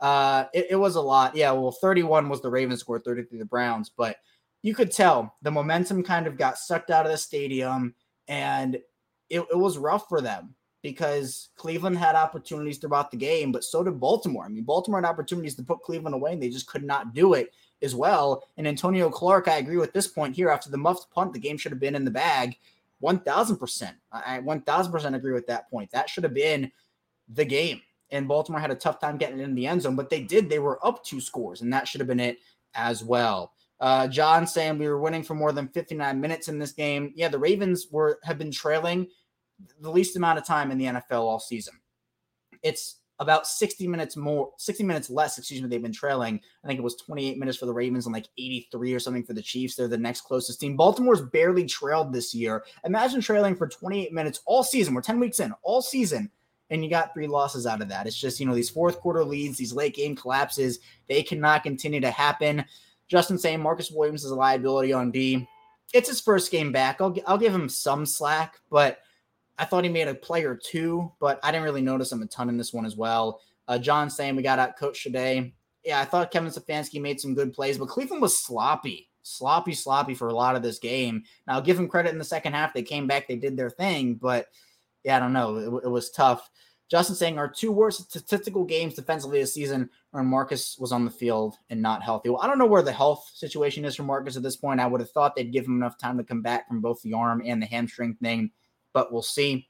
Uh, 0.00 0.46
it, 0.52 0.66
it 0.70 0.74
was 0.74 0.96
a 0.96 1.00
lot. 1.00 1.36
Yeah. 1.36 1.52
Well, 1.52 1.70
31 1.70 2.28
was 2.28 2.42
the 2.42 2.50
Ravens 2.50 2.80
score, 2.80 2.98
33 2.98 3.38
the 3.38 3.44
Browns, 3.44 3.88
but 3.88 4.16
you 4.62 4.74
could 4.74 4.90
tell 4.90 5.36
the 5.42 5.50
momentum 5.52 6.02
kind 6.02 6.26
of 6.26 6.36
got 6.36 6.58
sucked 6.58 6.90
out 6.90 7.06
of 7.06 7.12
the 7.12 7.18
stadium, 7.18 7.94
and 8.26 8.74
it, 9.30 9.40
it 9.48 9.56
was 9.56 9.78
rough 9.78 10.08
for 10.08 10.20
them 10.20 10.56
because 10.82 11.50
Cleveland 11.54 11.98
had 11.98 12.16
opportunities 12.16 12.78
throughout 12.78 13.12
the 13.12 13.16
game, 13.16 13.52
but 13.52 13.62
so 13.62 13.84
did 13.84 14.00
Baltimore. 14.00 14.44
I 14.44 14.48
mean, 14.48 14.64
Baltimore 14.64 15.00
had 15.00 15.08
opportunities 15.08 15.54
to 15.54 15.62
put 15.62 15.82
Cleveland 15.82 16.16
away, 16.16 16.32
and 16.32 16.42
they 16.42 16.48
just 16.48 16.66
could 16.66 16.82
not 16.82 17.14
do 17.14 17.34
it 17.34 17.54
as 17.82 17.94
well. 17.94 18.44
And 18.56 18.66
Antonio 18.66 19.10
Clark, 19.10 19.48
I 19.48 19.56
agree 19.56 19.76
with 19.76 19.92
this 19.92 20.06
point 20.06 20.34
here. 20.34 20.48
After 20.48 20.70
the 20.70 20.78
muffed 20.78 21.10
punt, 21.10 21.32
the 21.32 21.38
game 21.38 21.58
should 21.58 21.72
have 21.72 21.80
been 21.80 21.94
in 21.94 22.04
the 22.04 22.10
bag. 22.10 22.56
1000%. 23.02 23.92
I 24.12 24.40
1000% 24.40 25.14
agree 25.14 25.32
with 25.32 25.46
that 25.48 25.70
point. 25.70 25.90
That 25.90 26.08
should 26.08 26.24
have 26.24 26.34
been 26.34 26.72
the 27.28 27.44
game. 27.44 27.82
And 28.10 28.28
Baltimore 28.28 28.60
had 28.60 28.70
a 28.70 28.76
tough 28.76 29.00
time 29.00 29.18
getting 29.18 29.40
in 29.40 29.54
the 29.54 29.66
end 29.66 29.82
zone, 29.82 29.96
but 29.96 30.10
they 30.10 30.22
did. 30.22 30.48
They 30.48 30.60
were 30.60 30.84
up 30.86 31.04
two 31.04 31.20
scores, 31.20 31.60
and 31.60 31.72
that 31.72 31.88
should 31.88 32.00
have 32.00 32.08
been 32.08 32.20
it 32.20 32.38
as 32.74 33.02
well. 33.02 33.52
Uh, 33.80 34.06
John 34.08 34.46
saying 34.46 34.78
we 34.78 34.88
were 34.88 35.00
winning 35.00 35.22
for 35.22 35.34
more 35.34 35.52
than 35.52 35.68
59 35.68 36.20
minutes 36.20 36.48
in 36.48 36.58
this 36.58 36.72
game. 36.72 37.12
Yeah, 37.14 37.28
the 37.28 37.38
Ravens 37.38 37.88
were 37.90 38.18
have 38.22 38.38
been 38.38 38.52
trailing 38.52 39.08
the 39.80 39.90
least 39.90 40.16
amount 40.16 40.38
of 40.38 40.46
time 40.46 40.70
in 40.70 40.78
the 40.78 40.86
NFL 40.86 41.20
all 41.20 41.40
season. 41.40 41.74
It's 42.62 42.96
about 43.18 43.46
60 43.46 43.88
minutes 43.88 44.16
more, 44.16 44.52
60 44.58 44.84
minutes 44.84 45.08
less, 45.08 45.38
excuse 45.38 45.62
me, 45.62 45.68
they've 45.68 45.82
been 45.82 45.92
trailing. 45.92 46.40
I 46.62 46.66
think 46.66 46.78
it 46.78 46.82
was 46.82 46.96
28 46.96 47.38
minutes 47.38 47.56
for 47.56 47.66
the 47.66 47.72
Ravens 47.72 48.06
and 48.06 48.12
like 48.12 48.28
83 48.38 48.92
or 48.92 48.98
something 48.98 49.24
for 49.24 49.32
the 49.32 49.42
Chiefs. 49.42 49.74
They're 49.74 49.88
the 49.88 49.96
next 49.96 50.22
closest 50.22 50.60
team. 50.60 50.76
Baltimore's 50.76 51.22
barely 51.22 51.64
trailed 51.64 52.12
this 52.12 52.34
year. 52.34 52.64
Imagine 52.84 53.20
trailing 53.20 53.56
for 53.56 53.68
28 53.68 54.12
minutes 54.12 54.40
all 54.44 54.62
season. 54.62 54.94
We're 54.94 55.00
10 55.00 55.18
weeks 55.18 55.40
in, 55.40 55.52
all 55.62 55.80
season, 55.80 56.30
and 56.68 56.84
you 56.84 56.90
got 56.90 57.14
three 57.14 57.26
losses 57.26 57.66
out 57.66 57.80
of 57.80 57.88
that. 57.88 58.06
It's 58.06 58.20
just, 58.20 58.38
you 58.38 58.46
know, 58.46 58.54
these 58.54 58.70
fourth 58.70 59.00
quarter 59.00 59.24
leads, 59.24 59.56
these 59.56 59.72
late 59.72 59.94
game 59.94 60.14
collapses, 60.14 60.80
they 61.08 61.22
cannot 61.22 61.62
continue 61.62 62.00
to 62.00 62.10
happen. 62.10 62.64
Justin 63.08 63.38
saying 63.38 63.60
Marcus 63.60 63.90
Williams 63.90 64.24
is 64.24 64.30
a 64.30 64.34
liability 64.34 64.92
on 64.92 65.10
D. 65.10 65.48
It's 65.94 66.08
his 66.08 66.20
first 66.20 66.50
game 66.50 66.72
back. 66.72 67.00
I'll, 67.00 67.16
I'll 67.26 67.38
give 67.38 67.54
him 67.54 67.68
some 67.68 68.04
slack, 68.04 68.56
but 68.70 68.98
I 69.58 69.64
thought 69.64 69.84
he 69.84 69.90
made 69.90 70.08
a 70.08 70.14
play 70.14 70.44
or 70.44 70.54
two, 70.56 71.12
but 71.20 71.40
I 71.42 71.50
didn't 71.50 71.64
really 71.64 71.82
notice 71.82 72.12
him 72.12 72.22
a 72.22 72.26
ton 72.26 72.48
in 72.48 72.56
this 72.56 72.72
one 72.72 72.86
as 72.86 72.96
well. 72.96 73.40
Uh, 73.68 73.78
John 73.78 74.10
saying 74.10 74.36
we 74.36 74.42
got 74.42 74.58
out 74.58 74.76
coach 74.78 75.02
today. 75.02 75.54
Yeah, 75.84 76.00
I 76.00 76.04
thought 76.04 76.30
Kevin 76.30 76.50
Stefanski 76.50 77.00
made 77.00 77.20
some 77.20 77.34
good 77.34 77.52
plays, 77.52 77.78
but 77.78 77.88
Cleveland 77.88 78.22
was 78.22 78.38
sloppy, 78.38 79.08
sloppy, 79.22 79.72
sloppy 79.72 80.14
for 80.14 80.28
a 80.28 80.34
lot 80.34 80.56
of 80.56 80.62
this 80.62 80.78
game. 80.78 81.22
Now, 81.46 81.60
give 81.60 81.78
him 81.78 81.88
credit 81.88 82.12
in 82.12 82.18
the 82.18 82.24
second 82.24 82.54
half. 82.54 82.74
They 82.74 82.82
came 82.82 83.06
back, 83.06 83.28
they 83.28 83.36
did 83.36 83.56
their 83.56 83.70
thing, 83.70 84.14
but 84.14 84.46
yeah, 85.04 85.16
I 85.16 85.20
don't 85.20 85.32
know. 85.32 85.56
It, 85.56 85.86
it 85.86 85.88
was 85.88 86.10
tough. 86.10 86.50
Justin 86.88 87.16
saying 87.16 87.38
our 87.38 87.48
two 87.48 87.72
worst 87.72 88.10
statistical 88.10 88.64
games 88.64 88.94
defensively 88.94 89.40
this 89.40 89.54
season 89.54 89.90
when 90.12 90.26
Marcus 90.26 90.76
was 90.78 90.92
on 90.92 91.04
the 91.04 91.10
field 91.10 91.56
and 91.68 91.82
not 91.82 92.02
healthy. 92.02 92.28
Well, 92.28 92.40
I 92.40 92.46
don't 92.46 92.58
know 92.58 92.66
where 92.66 92.82
the 92.82 92.92
health 92.92 93.28
situation 93.34 93.84
is 93.84 93.96
for 93.96 94.04
Marcus 94.04 94.36
at 94.36 94.42
this 94.42 94.56
point. 94.56 94.80
I 94.80 94.86
would 94.86 95.00
have 95.00 95.10
thought 95.10 95.34
they'd 95.34 95.52
give 95.52 95.66
him 95.66 95.76
enough 95.76 95.98
time 95.98 96.16
to 96.18 96.24
come 96.24 96.42
back 96.42 96.68
from 96.68 96.80
both 96.80 97.02
the 97.02 97.12
arm 97.12 97.42
and 97.44 97.60
the 97.60 97.66
hamstring 97.66 98.14
thing, 98.22 98.52
but 98.96 99.12
we'll 99.12 99.20
see. 99.20 99.68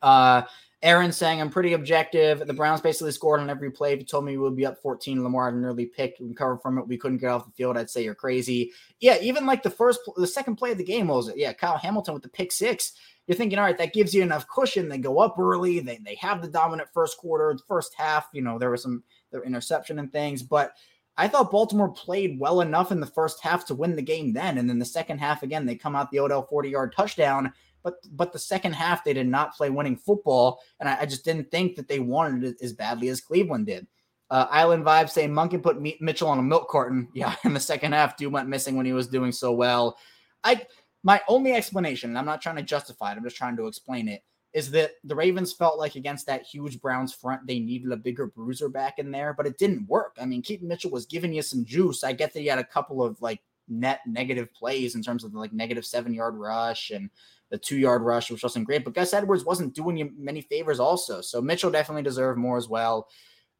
Uh, 0.00 0.42
Aaron 0.80 1.10
saying 1.10 1.40
I'm 1.40 1.50
pretty 1.50 1.72
objective. 1.72 2.46
The 2.46 2.52
Browns 2.52 2.80
basically 2.80 3.10
scored 3.10 3.40
on 3.40 3.50
every 3.50 3.68
play. 3.68 3.94
If 3.94 3.98
you 3.98 4.06
told 4.06 4.24
me 4.24 4.36
we 4.36 4.44
would 4.44 4.54
be 4.54 4.64
up 4.64 4.80
14, 4.80 5.24
Lamar 5.24 5.46
had 5.46 5.54
an 5.54 5.64
early 5.64 5.86
pick, 5.86 6.14
recovered 6.20 6.58
from 6.58 6.78
it. 6.78 6.86
We 6.86 6.96
couldn't 6.96 7.18
get 7.18 7.30
off 7.30 7.46
the 7.46 7.50
field. 7.50 7.76
I'd 7.76 7.90
say 7.90 8.04
you're 8.04 8.14
crazy. 8.14 8.70
Yeah, 9.00 9.16
even 9.20 9.44
like 9.44 9.64
the 9.64 9.70
first, 9.70 9.98
the 10.14 10.26
second 10.26 10.54
play 10.54 10.70
of 10.70 10.78
the 10.78 10.84
game 10.84 11.08
was 11.08 11.26
it? 11.26 11.36
Yeah, 11.36 11.52
Kyle 11.52 11.76
Hamilton 11.76 12.14
with 12.14 12.22
the 12.22 12.28
pick 12.28 12.52
six. 12.52 12.92
You're 13.26 13.36
thinking, 13.36 13.58
all 13.58 13.64
right, 13.64 13.76
that 13.76 13.92
gives 13.92 14.14
you 14.14 14.22
enough 14.22 14.46
cushion. 14.46 14.88
They 14.88 14.98
go 14.98 15.18
up 15.18 15.36
early. 15.36 15.80
They 15.80 15.98
they 16.04 16.14
have 16.20 16.42
the 16.42 16.48
dominant 16.48 16.90
first 16.94 17.18
quarter, 17.18 17.58
first 17.66 17.92
half. 17.96 18.28
You 18.32 18.42
know 18.42 18.56
there 18.56 18.70
was 18.70 18.82
some 18.82 19.02
their 19.32 19.42
interception 19.42 19.98
and 19.98 20.12
things, 20.12 20.44
but 20.44 20.74
I 21.16 21.28
thought 21.28 21.50
Baltimore 21.50 21.90
played 21.90 22.40
well 22.40 22.60
enough 22.60 22.90
in 22.90 23.00
the 23.00 23.06
first 23.06 23.40
half 23.40 23.64
to 23.66 23.74
win 23.74 23.94
the 23.94 24.02
game 24.02 24.32
then. 24.32 24.58
And 24.58 24.68
then 24.68 24.78
the 24.78 24.84
second 24.84 25.18
half, 25.18 25.42
again, 25.42 25.64
they 25.64 25.76
come 25.76 25.94
out 25.94 26.10
the 26.10 26.20
Odell 26.20 26.46
40 26.46 26.68
yard 26.68 26.92
touchdown 26.96 27.52
but 27.84 27.96
but 28.10 28.32
the 28.32 28.38
second 28.38 28.72
half 28.72 29.04
they 29.04 29.12
did 29.12 29.28
not 29.28 29.54
play 29.54 29.70
winning 29.70 29.96
football, 29.96 30.60
and 30.80 30.88
I, 30.88 31.02
I 31.02 31.06
just 31.06 31.24
didn't 31.24 31.50
think 31.52 31.76
that 31.76 31.86
they 31.86 32.00
wanted 32.00 32.42
it 32.42 32.56
as 32.62 32.72
badly 32.72 33.08
as 33.08 33.20
Cleveland 33.20 33.66
did. 33.66 33.86
Uh, 34.30 34.46
Island 34.50 34.84
Vibe 34.84 35.10
saying 35.10 35.30
Monken 35.30 35.62
put 35.62 35.80
Mitchell 36.00 36.30
on 36.30 36.38
a 36.38 36.42
milk 36.42 36.68
carton. 36.68 37.08
Yeah, 37.14 37.36
in 37.44 37.54
the 37.54 37.60
second 37.60 37.92
half, 37.92 38.16
Dude 38.16 38.32
went 38.32 38.48
missing 38.48 38.74
when 38.74 38.86
he 38.86 38.94
was 38.94 39.06
doing 39.06 39.30
so 39.30 39.52
well. 39.52 39.98
I 40.42 40.66
my 41.04 41.20
only 41.28 41.52
explanation, 41.52 42.16
I'm 42.16 42.24
not 42.24 42.40
trying 42.40 42.56
to 42.56 42.62
justify 42.62 43.12
it, 43.12 43.18
I'm 43.18 43.24
just 43.24 43.36
trying 43.36 43.56
to 43.58 43.66
explain 43.66 44.08
it, 44.08 44.22
is 44.54 44.70
that 44.70 44.92
the 45.02 45.16
Ravens 45.16 45.52
felt 45.52 45.78
like 45.78 45.96
against 45.96 46.26
that 46.26 46.42
huge 46.42 46.80
Browns 46.80 47.12
front, 47.12 47.44
they 47.44 47.58
needed 47.58 47.90
a 47.90 47.96
bigger 47.96 48.28
bruiser 48.28 48.68
back 48.68 49.00
in 49.00 49.10
there, 49.10 49.34
but 49.34 49.46
it 49.46 49.58
didn't 49.58 49.88
work. 49.88 50.16
I 50.20 50.26
mean, 50.26 50.42
Keaton 50.42 50.68
Mitchell 50.68 50.92
was 50.92 51.06
giving 51.06 51.34
you 51.34 51.42
some 51.42 51.64
juice. 51.64 52.04
I 52.04 52.12
get 52.12 52.32
that 52.32 52.40
he 52.40 52.46
had 52.46 52.60
a 52.60 52.64
couple 52.64 53.02
of 53.02 53.20
like 53.20 53.40
net 53.68 54.00
negative 54.06 54.54
plays 54.54 54.94
in 54.94 55.02
terms 55.02 55.24
of 55.24 55.32
the, 55.32 55.38
like 55.38 55.52
negative 55.52 55.84
seven 55.84 56.14
yard 56.14 56.36
rush 56.36 56.90
and 56.90 57.10
the 57.50 57.58
two 57.58 57.76
yard 57.76 58.02
rush, 58.02 58.30
which 58.30 58.44
wasn't 58.44 58.64
great. 58.64 58.84
But 58.84 58.94
Gus 58.94 59.12
Edwards 59.12 59.44
wasn't 59.44 59.74
doing 59.74 59.96
you 59.96 60.12
many 60.16 60.40
favors 60.40 60.78
also. 60.78 61.20
So 61.20 61.42
Mitchell 61.42 61.72
definitely 61.72 62.02
deserved 62.02 62.38
more 62.38 62.56
as 62.56 62.68
well. 62.68 63.08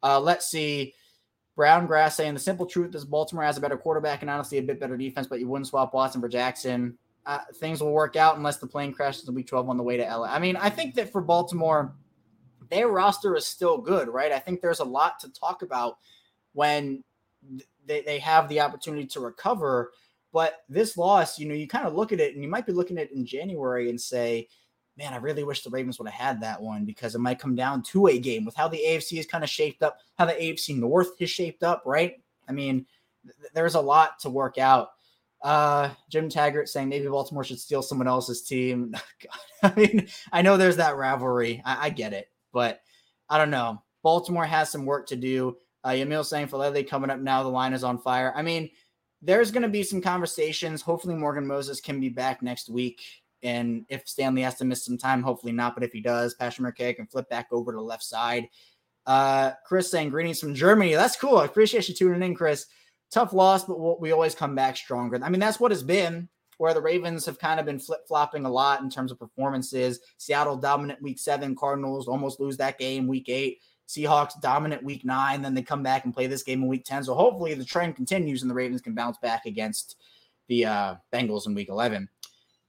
Uh, 0.00 0.20
let's 0.20 0.46
see. 0.46 0.94
Brown 1.57 1.87
Grass 1.87 2.16
saying 2.16 2.35
the 2.35 2.40
simple 2.40 2.66
truth 2.66 2.94
is 2.94 3.04
Baltimore 3.04 3.44
has 3.44 3.59
a 3.59 3.61
better 3.61 3.76
quarterback 3.76 4.22
and 4.22 4.30
honestly 4.30 4.59
a 4.59 4.62
bit 4.62 4.80
better 4.80 4.96
defense, 4.96 5.26
but 5.26 5.40
you 5.40 5.48
wouldn't 5.48 5.68
swap 5.68 5.92
Watson 5.92 6.20
for 6.20 6.28
Jackson. 6.28 6.98
Uh, 7.26 7.38
things 7.56 7.82
will 7.82 7.92
work 7.92 8.16
out 8.16 8.37
unless 8.37 8.58
the 8.58 8.66
plane 8.66 8.92
crashes 8.92 9.26
in 9.26 9.34
week 9.34 9.46
12 9.46 9.70
on 9.70 9.76
the 9.78 9.82
way 9.82 9.96
to 9.96 10.04
LA. 10.04 10.26
I 10.26 10.38
mean, 10.38 10.56
I 10.56 10.68
think 10.68 10.94
that 10.96 11.10
for 11.10 11.22
Baltimore, 11.22 11.94
their 12.70 12.88
roster 12.88 13.34
is 13.34 13.46
still 13.46 13.78
good, 13.78 14.08
right? 14.08 14.30
I 14.32 14.38
think 14.38 14.60
there's 14.60 14.80
a 14.80 14.84
lot 14.84 15.18
to 15.20 15.32
talk 15.32 15.62
about 15.62 15.96
when 16.52 17.02
they, 17.87 18.02
they 18.02 18.18
have 18.18 18.48
the 18.48 18.60
opportunity 18.60 19.06
to 19.06 19.20
recover. 19.20 19.92
But 20.32 20.64
this 20.68 20.96
loss, 20.96 21.38
you 21.38 21.48
know, 21.48 21.54
you 21.54 21.68
kind 21.68 21.87
of 21.87 21.94
look 21.94 22.12
at 22.12 22.20
it 22.20 22.34
and 22.34 22.42
you 22.42 22.50
might 22.50 22.66
be 22.66 22.72
looking 22.72 22.98
at 22.98 23.10
it 23.10 23.16
in 23.16 23.24
January 23.24 23.88
and 23.88 24.00
say, 24.00 24.48
man, 24.96 25.12
I 25.12 25.16
really 25.16 25.44
wish 25.44 25.62
the 25.62 25.70
Ravens 25.70 25.98
would 25.98 26.08
have 26.08 26.20
had 26.20 26.40
that 26.40 26.60
one 26.60 26.84
because 26.84 27.14
it 27.14 27.20
might 27.20 27.38
come 27.38 27.54
down 27.54 27.82
to 27.84 28.08
a 28.08 28.18
game 28.18 28.44
with 28.44 28.54
how 28.54 28.68
the 28.68 28.80
AFC 28.84 29.18
is 29.18 29.26
kind 29.26 29.44
of 29.44 29.50
shaped 29.50 29.82
up, 29.82 29.98
how 30.18 30.24
the 30.24 30.32
AFC 30.32 30.76
North 30.76 31.10
is 31.20 31.30
shaped 31.30 31.62
up, 31.62 31.82
right? 31.84 32.22
I 32.48 32.52
mean, 32.52 32.87
th- 33.24 33.52
there's 33.54 33.74
a 33.74 33.80
lot 33.80 34.18
to 34.20 34.30
work 34.30 34.58
out. 34.58 34.90
Uh, 35.44 35.90
Jim 36.09 36.30
Taggart 36.30 36.70
saying 36.70 36.88
maybe 36.88 37.07
Baltimore 37.07 37.44
should 37.44 37.61
steal 37.61 37.83
someone 37.83 38.09
else's 38.09 38.40
team. 38.40 38.94
I 39.62 39.72
mean, 39.76 40.09
I 40.33 40.40
know 40.40 40.57
there's 40.57 40.78
that 40.78 40.96
rivalry. 40.96 41.61
I, 41.66 41.87
I, 41.87 41.90
get 41.90 42.14
it, 42.14 42.30
but 42.50 42.80
I 43.28 43.37
don't 43.37 43.50
know. 43.50 43.83
Baltimore 44.02 44.46
has 44.46 44.70
some 44.70 44.87
work 44.87 45.07
to 45.09 45.16
do. 45.16 45.59
Uh, 45.85 45.90
Yamil 45.90 46.24
saying 46.24 46.48
Faalele 46.48 46.88
coming 46.88 47.11
up 47.11 47.20
now. 47.20 47.42
The 47.42 47.50
line 47.50 47.74
is 47.74 47.85
on 47.85 47.98
fire. 47.98 48.33
I 48.35 48.40
mean, 48.40 48.70
there's 49.20 49.50
going 49.50 49.64
to 49.64 49.68
be 49.68 49.83
some 49.83 50.00
conversations. 50.00 50.80
Hopefully, 50.80 51.14
Morgan 51.14 51.46
Moses 51.46 51.78
can 51.78 52.00
be 52.00 52.09
back 52.09 52.42
next 52.42 52.70
week. 52.70 53.02
And 53.42 53.85
if 53.90 54.09
Stanley 54.09 54.40
has 54.42 54.54
to 54.57 54.64
miss 54.64 54.83
some 54.83 54.96
time, 54.96 55.22
hopefully 55.22 55.52
not. 55.52 55.74
But 55.74 55.85
if 55.85 55.92
he 55.92 56.00
does, 56.00 56.33
Patrick 56.33 56.74
Mekari 56.74 56.96
can 56.96 57.07
flip 57.07 57.28
back 57.28 57.48
over 57.52 57.70
to 57.70 57.76
the 57.76 57.83
left 57.83 58.02
side. 58.02 58.48
Uh, 59.04 59.52
Chris 59.66 59.90
saying 59.90 60.09
greetings 60.09 60.40
from 60.40 60.54
Germany. 60.54 60.94
That's 60.94 61.16
cool. 61.16 61.37
I 61.37 61.44
appreciate 61.44 61.87
you 61.87 61.94
tuning 61.94 62.22
in, 62.22 62.35
Chris. 62.35 62.66
Tough 63.14 63.33
loss, 63.33 63.64
but 63.64 64.00
we 64.00 64.11
always 64.11 64.35
come 64.35 64.57
back 64.57 64.77
stronger. 64.77 65.20
I 65.22 65.29
mean, 65.29 65.38
that's 65.38 65.61
what 65.61 65.70
it's 65.70 65.85
been. 65.85 66.29
Where 66.59 66.74
the 66.74 66.83
Ravens 66.83 67.24
have 67.27 67.38
kind 67.38 67.61
of 67.61 67.66
been 67.66 67.79
flip 67.79 68.00
flopping 68.09 68.44
a 68.44 68.50
lot 68.50 68.81
in 68.81 68.90
terms 68.90 69.12
of 69.12 69.20
performances. 69.20 70.00
Seattle 70.18 70.57
dominant 70.57 71.00
week 71.00 71.20
seven, 71.20 71.55
Cardinals 71.55 72.09
almost 72.09 72.40
lose 72.40 72.57
that 72.57 72.77
game 72.77 73.07
week 73.07 73.29
eight. 73.29 73.61
Seahawks 73.87 74.40
dominant 74.40 74.83
week 74.83 75.05
nine, 75.05 75.42
then 75.42 75.55
they 75.55 75.62
come 75.62 75.83
back 75.83 76.05
and 76.05 76.12
play 76.12 76.27
this 76.27 76.42
game 76.42 76.62
in 76.62 76.68
week 76.68 76.85
10. 76.85 77.05
So 77.05 77.14
hopefully 77.14 77.55
the 77.55 77.64
trend 77.64 77.94
continues 77.94 78.42
and 78.42 78.50
the 78.50 78.55
Ravens 78.55 78.81
can 78.81 78.94
bounce 78.96 79.18
back 79.18 79.46
against 79.46 79.96
the 80.48 80.64
uh, 80.64 80.94
Bengals 81.12 81.46
in 81.46 81.55
week 81.55 81.68
11. 81.68 82.09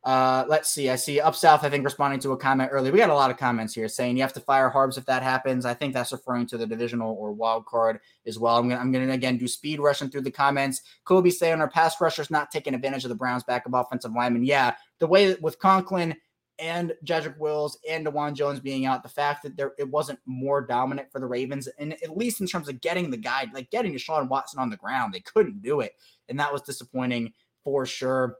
Uh, 0.06 0.46
let's 0.48 0.70
see. 0.70 0.92
I 0.92 0.98
see 0.98 1.20
up 1.20 1.36
south, 1.36 1.64
I 1.64 1.70
think, 1.70 1.84
responding 1.84 2.20
to 2.20 2.32
a 2.32 2.38
comment 2.38 2.70
earlier. 2.72 2.92
We 2.92 3.00
got 3.00 3.10
a 3.10 3.16
lot 3.16 3.32
of 3.32 3.38
comments 3.38 3.74
here 3.74 3.88
saying 3.88 4.16
you 4.16 4.22
have 4.22 4.34
to 4.34 4.40
fire 4.40 4.70
Harbs 4.70 5.00
if 5.00 5.06
that 5.08 5.24
happens. 5.24 5.66
I 5.66 5.74
think 5.74 5.96
that's 5.96 6.12
referring 6.12 6.46
to 6.48 6.60
the 6.60 6.68
divisional 6.68 7.18
or 7.20 7.32
wild 7.32 7.66
card 7.66 8.00
as 8.28 8.38
well. 8.38 8.56
I'm 8.56 8.70
gonna, 8.70 8.80
I'm 8.80 8.92
gonna 8.92 9.12
again 9.12 9.40
do 9.40 9.48
speed 9.48 9.80
rushing 9.80 10.12
through 10.12 10.22
the 10.22 10.30
comments. 10.30 10.84
Kobe 11.06 11.32
saying 11.32 11.60
our 11.60 11.68
pass 11.68 12.00
rushers 12.00 12.30
not 12.30 12.52
taking 12.52 12.76
advantage 12.76 13.04
of 13.04 13.10
the 13.10 13.16
Browns 13.16 13.44
backup 13.44 13.74
offensive 13.74 14.12
lineman. 14.12 14.46
Yeah, 14.46 14.76
the 15.00 15.08
way 15.08 15.34
with 15.42 15.58
Conklin 15.58 16.16
and 16.60 16.94
Jedrick 17.04 17.40
Wills 17.40 17.80
and 17.90 18.06
Dawand 18.06 18.36
Jones 18.36 18.60
being 18.60 18.86
out, 18.86 19.02
the 19.02 19.10
fact 19.10 19.42
that 19.42 19.58
there 19.58 19.74
it 19.80 19.90
wasn't 19.90 20.20
more 20.28 20.62
dominant 20.62 21.12
for 21.12 21.20
the 21.20 21.26
Ravens, 21.26 21.68
and 21.80 21.94
at 21.94 22.16
least 22.16 22.42
in 22.42 22.48
terms 22.48 22.70
of 22.70 22.80
getting 22.80 23.10
the 23.10 23.18
guy, 23.18 23.48
like 23.56 23.72
getting 23.72 23.92
Deshaun 23.92 24.30
Watson 24.30 24.60
on 24.60 24.70
the 24.70 24.78
ground, 24.78 25.16
they 25.16 25.22
couldn't 25.22 25.64
do 25.64 25.80
it, 25.80 25.94
and 26.30 26.40
that 26.40 26.54
was 26.54 26.62
disappointing 26.62 27.34
for 27.64 27.88
sure. 27.88 28.38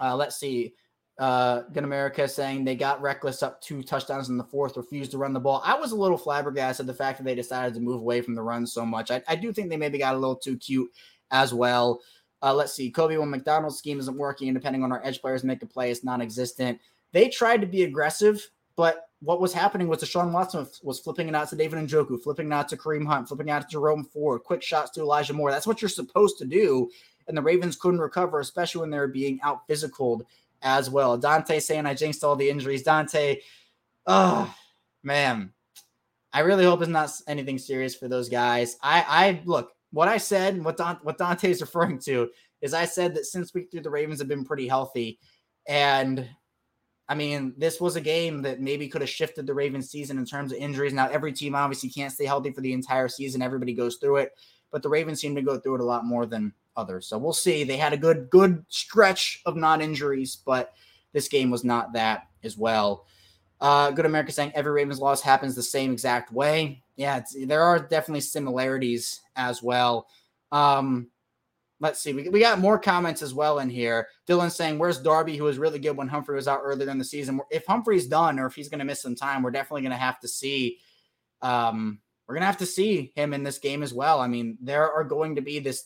Uh, 0.00 0.16
let's 0.16 0.38
see. 0.38 0.74
Uh, 1.18 1.62
Good 1.72 1.84
America 1.84 2.26
saying 2.26 2.64
they 2.64 2.74
got 2.74 3.02
reckless 3.02 3.42
up 3.42 3.60
two 3.60 3.82
touchdowns 3.82 4.30
in 4.30 4.38
the 4.38 4.44
fourth, 4.44 4.76
refused 4.76 5.10
to 5.10 5.18
run 5.18 5.32
the 5.32 5.40
ball. 5.40 5.62
I 5.64 5.74
was 5.74 5.92
a 5.92 5.96
little 5.96 6.16
flabbergasted 6.16 6.86
the 6.86 6.94
fact 6.94 7.18
that 7.18 7.24
they 7.24 7.34
decided 7.34 7.74
to 7.74 7.80
move 7.80 8.00
away 8.00 8.22
from 8.22 8.34
the 8.34 8.42
run 8.42 8.66
so 8.66 8.86
much. 8.86 9.10
I, 9.10 9.22
I 9.28 9.36
do 9.36 9.52
think 9.52 9.68
they 9.68 9.76
maybe 9.76 9.98
got 9.98 10.14
a 10.14 10.18
little 10.18 10.36
too 10.36 10.56
cute 10.56 10.90
as 11.30 11.52
well. 11.52 12.00
Uh, 12.42 12.54
let's 12.54 12.72
see. 12.72 12.90
Kobe, 12.90 13.16
when 13.18 13.30
Macdonald's 13.30 13.78
scheme 13.78 14.00
isn't 14.00 14.16
working, 14.16 14.48
and 14.48 14.56
depending 14.56 14.82
on 14.82 14.90
our 14.90 15.04
edge 15.04 15.20
players 15.20 15.44
make 15.44 15.62
a 15.62 15.66
play, 15.66 15.90
it's 15.90 16.02
non-existent. 16.02 16.80
They 17.12 17.28
tried 17.28 17.60
to 17.60 17.66
be 17.66 17.84
aggressive, 17.84 18.50
but 18.74 19.10
what 19.20 19.40
was 19.40 19.52
happening 19.52 19.86
was 19.86 20.02
Deshaun 20.02 20.32
Watson 20.32 20.66
was 20.82 20.98
flipping 20.98 21.28
it 21.28 21.34
out 21.34 21.48
to 21.50 21.56
David 21.56 21.78
Njoku, 21.86 22.20
flipping 22.20 22.48
it 22.48 22.52
out 22.52 22.68
to 22.70 22.76
Kareem 22.76 23.06
Hunt, 23.06 23.28
flipping 23.28 23.50
out 23.50 23.62
to 23.62 23.68
Jerome 23.68 24.02
Ford, 24.02 24.42
quick 24.42 24.62
shots 24.62 24.90
to 24.92 25.00
Elijah 25.00 25.34
Moore. 25.34 25.52
That's 25.52 25.66
what 25.66 25.80
you're 25.80 25.88
supposed 25.88 26.38
to 26.38 26.44
do. 26.44 26.90
And 27.28 27.36
the 27.36 27.42
Ravens 27.42 27.76
couldn't 27.76 28.00
recover, 28.00 28.40
especially 28.40 28.80
when 28.80 28.90
they 28.90 28.98
were 28.98 29.06
being 29.06 29.38
out 29.42 29.68
physicaled 29.68 30.22
as 30.62 30.88
well. 30.88 31.16
Dante 31.16 31.58
saying 31.60 31.86
I 31.86 31.94
jinxed 31.94 32.24
all 32.24 32.36
the 32.36 32.48
injuries. 32.48 32.82
Dante, 32.82 33.40
oh 34.06 34.52
man, 35.02 35.52
I 36.32 36.40
really 36.40 36.64
hope 36.64 36.80
it's 36.82 36.90
not 36.90 37.10
anything 37.28 37.58
serious 37.58 37.94
for 37.94 38.08
those 38.08 38.28
guys. 38.28 38.76
I, 38.82 39.04
I 39.08 39.42
look 39.44 39.72
what 39.90 40.08
I 40.08 40.16
said, 40.16 40.64
what 40.64 40.76
Don, 40.76 40.98
what 41.02 41.18
Dante's 41.18 41.60
referring 41.60 41.98
to 42.00 42.30
is 42.60 42.74
I 42.74 42.84
said 42.84 43.14
that 43.14 43.26
since 43.26 43.52
week 43.52 43.70
three 43.70 43.80
the 43.80 43.90
Ravens 43.90 44.20
have 44.20 44.28
been 44.28 44.44
pretty 44.44 44.68
healthy, 44.68 45.18
and 45.68 46.28
I 47.08 47.14
mean, 47.14 47.52
this 47.58 47.80
was 47.80 47.96
a 47.96 48.00
game 48.00 48.40
that 48.42 48.60
maybe 48.60 48.88
could 48.88 49.02
have 49.02 49.10
shifted 49.10 49.46
the 49.46 49.54
Ravens 49.54 49.90
season 49.90 50.16
in 50.16 50.24
terms 50.24 50.52
of 50.52 50.58
injuries. 50.58 50.94
Now, 50.94 51.08
every 51.08 51.32
team 51.32 51.54
obviously 51.54 51.90
can't 51.90 52.12
stay 52.12 52.24
healthy 52.24 52.52
for 52.52 52.60
the 52.60 52.72
entire 52.72 53.08
season. 53.08 53.42
Everybody 53.42 53.74
goes 53.74 53.96
through 53.96 54.18
it, 54.18 54.30
but 54.70 54.82
the 54.82 54.88
Ravens 54.88 55.20
seem 55.20 55.34
to 55.34 55.42
go 55.42 55.58
through 55.58 55.74
it 55.74 55.80
a 55.80 55.84
lot 55.84 56.06
more 56.06 56.24
than 56.24 56.54
others. 56.76 57.06
So 57.06 57.18
we'll 57.18 57.32
see. 57.32 57.64
They 57.64 57.76
had 57.76 57.92
a 57.92 57.98
good, 57.98 58.30
good 58.30 58.64
stretch 58.68 59.42
of 59.46 59.56
non-injuries, 59.56 60.36
but 60.44 60.72
this 61.12 61.28
game 61.28 61.50
was 61.50 61.64
not 61.64 61.92
that 61.92 62.28
as 62.42 62.56
well. 62.56 63.06
Uh, 63.60 63.92
Good 63.92 64.06
America 64.06 64.32
saying 64.32 64.52
every 64.54 64.72
Ravens 64.72 64.98
loss 64.98 65.22
happens 65.22 65.54
the 65.54 65.62
same 65.62 65.92
exact 65.92 66.32
way. 66.32 66.82
Yeah, 66.96 67.22
there 67.46 67.62
are 67.62 67.78
definitely 67.78 68.22
similarities 68.22 69.20
as 69.36 69.62
well. 69.62 70.08
Um, 70.50 71.08
let's 71.78 72.00
see. 72.00 72.12
We, 72.12 72.28
we 72.28 72.40
got 72.40 72.58
more 72.58 72.78
comments 72.78 73.22
as 73.22 73.34
well 73.34 73.60
in 73.60 73.70
here. 73.70 74.08
Dylan 74.28 74.50
saying, 74.50 74.78
Where's 74.78 74.98
Darby, 74.98 75.36
who 75.36 75.44
was 75.44 75.58
really 75.58 75.78
good 75.78 75.96
when 75.96 76.08
Humphrey 76.08 76.34
was 76.34 76.48
out 76.48 76.60
earlier 76.64 76.90
in 76.90 76.98
the 76.98 77.04
season? 77.04 77.40
If 77.50 77.66
Humphrey's 77.66 78.08
done 78.08 78.38
or 78.40 78.46
if 78.46 78.54
he's 78.54 78.68
going 78.68 78.80
to 78.80 78.84
miss 78.84 79.02
some 79.02 79.14
time, 79.14 79.42
we're 79.42 79.50
definitely 79.50 79.82
going 79.82 79.92
to 79.92 79.96
have 79.96 80.18
to 80.20 80.28
see. 80.28 80.78
Um, 81.40 82.00
we're 82.26 82.34
going 82.34 82.42
to 82.42 82.46
have 82.46 82.58
to 82.58 82.66
see 82.66 83.12
him 83.14 83.34
in 83.34 83.42
this 83.42 83.58
game 83.58 83.82
as 83.82 83.92
well. 83.92 84.20
I 84.20 84.26
mean, 84.26 84.58
there 84.60 84.90
are 84.90 85.04
going 85.04 85.36
to 85.36 85.40
be 85.40 85.58
this 85.58 85.84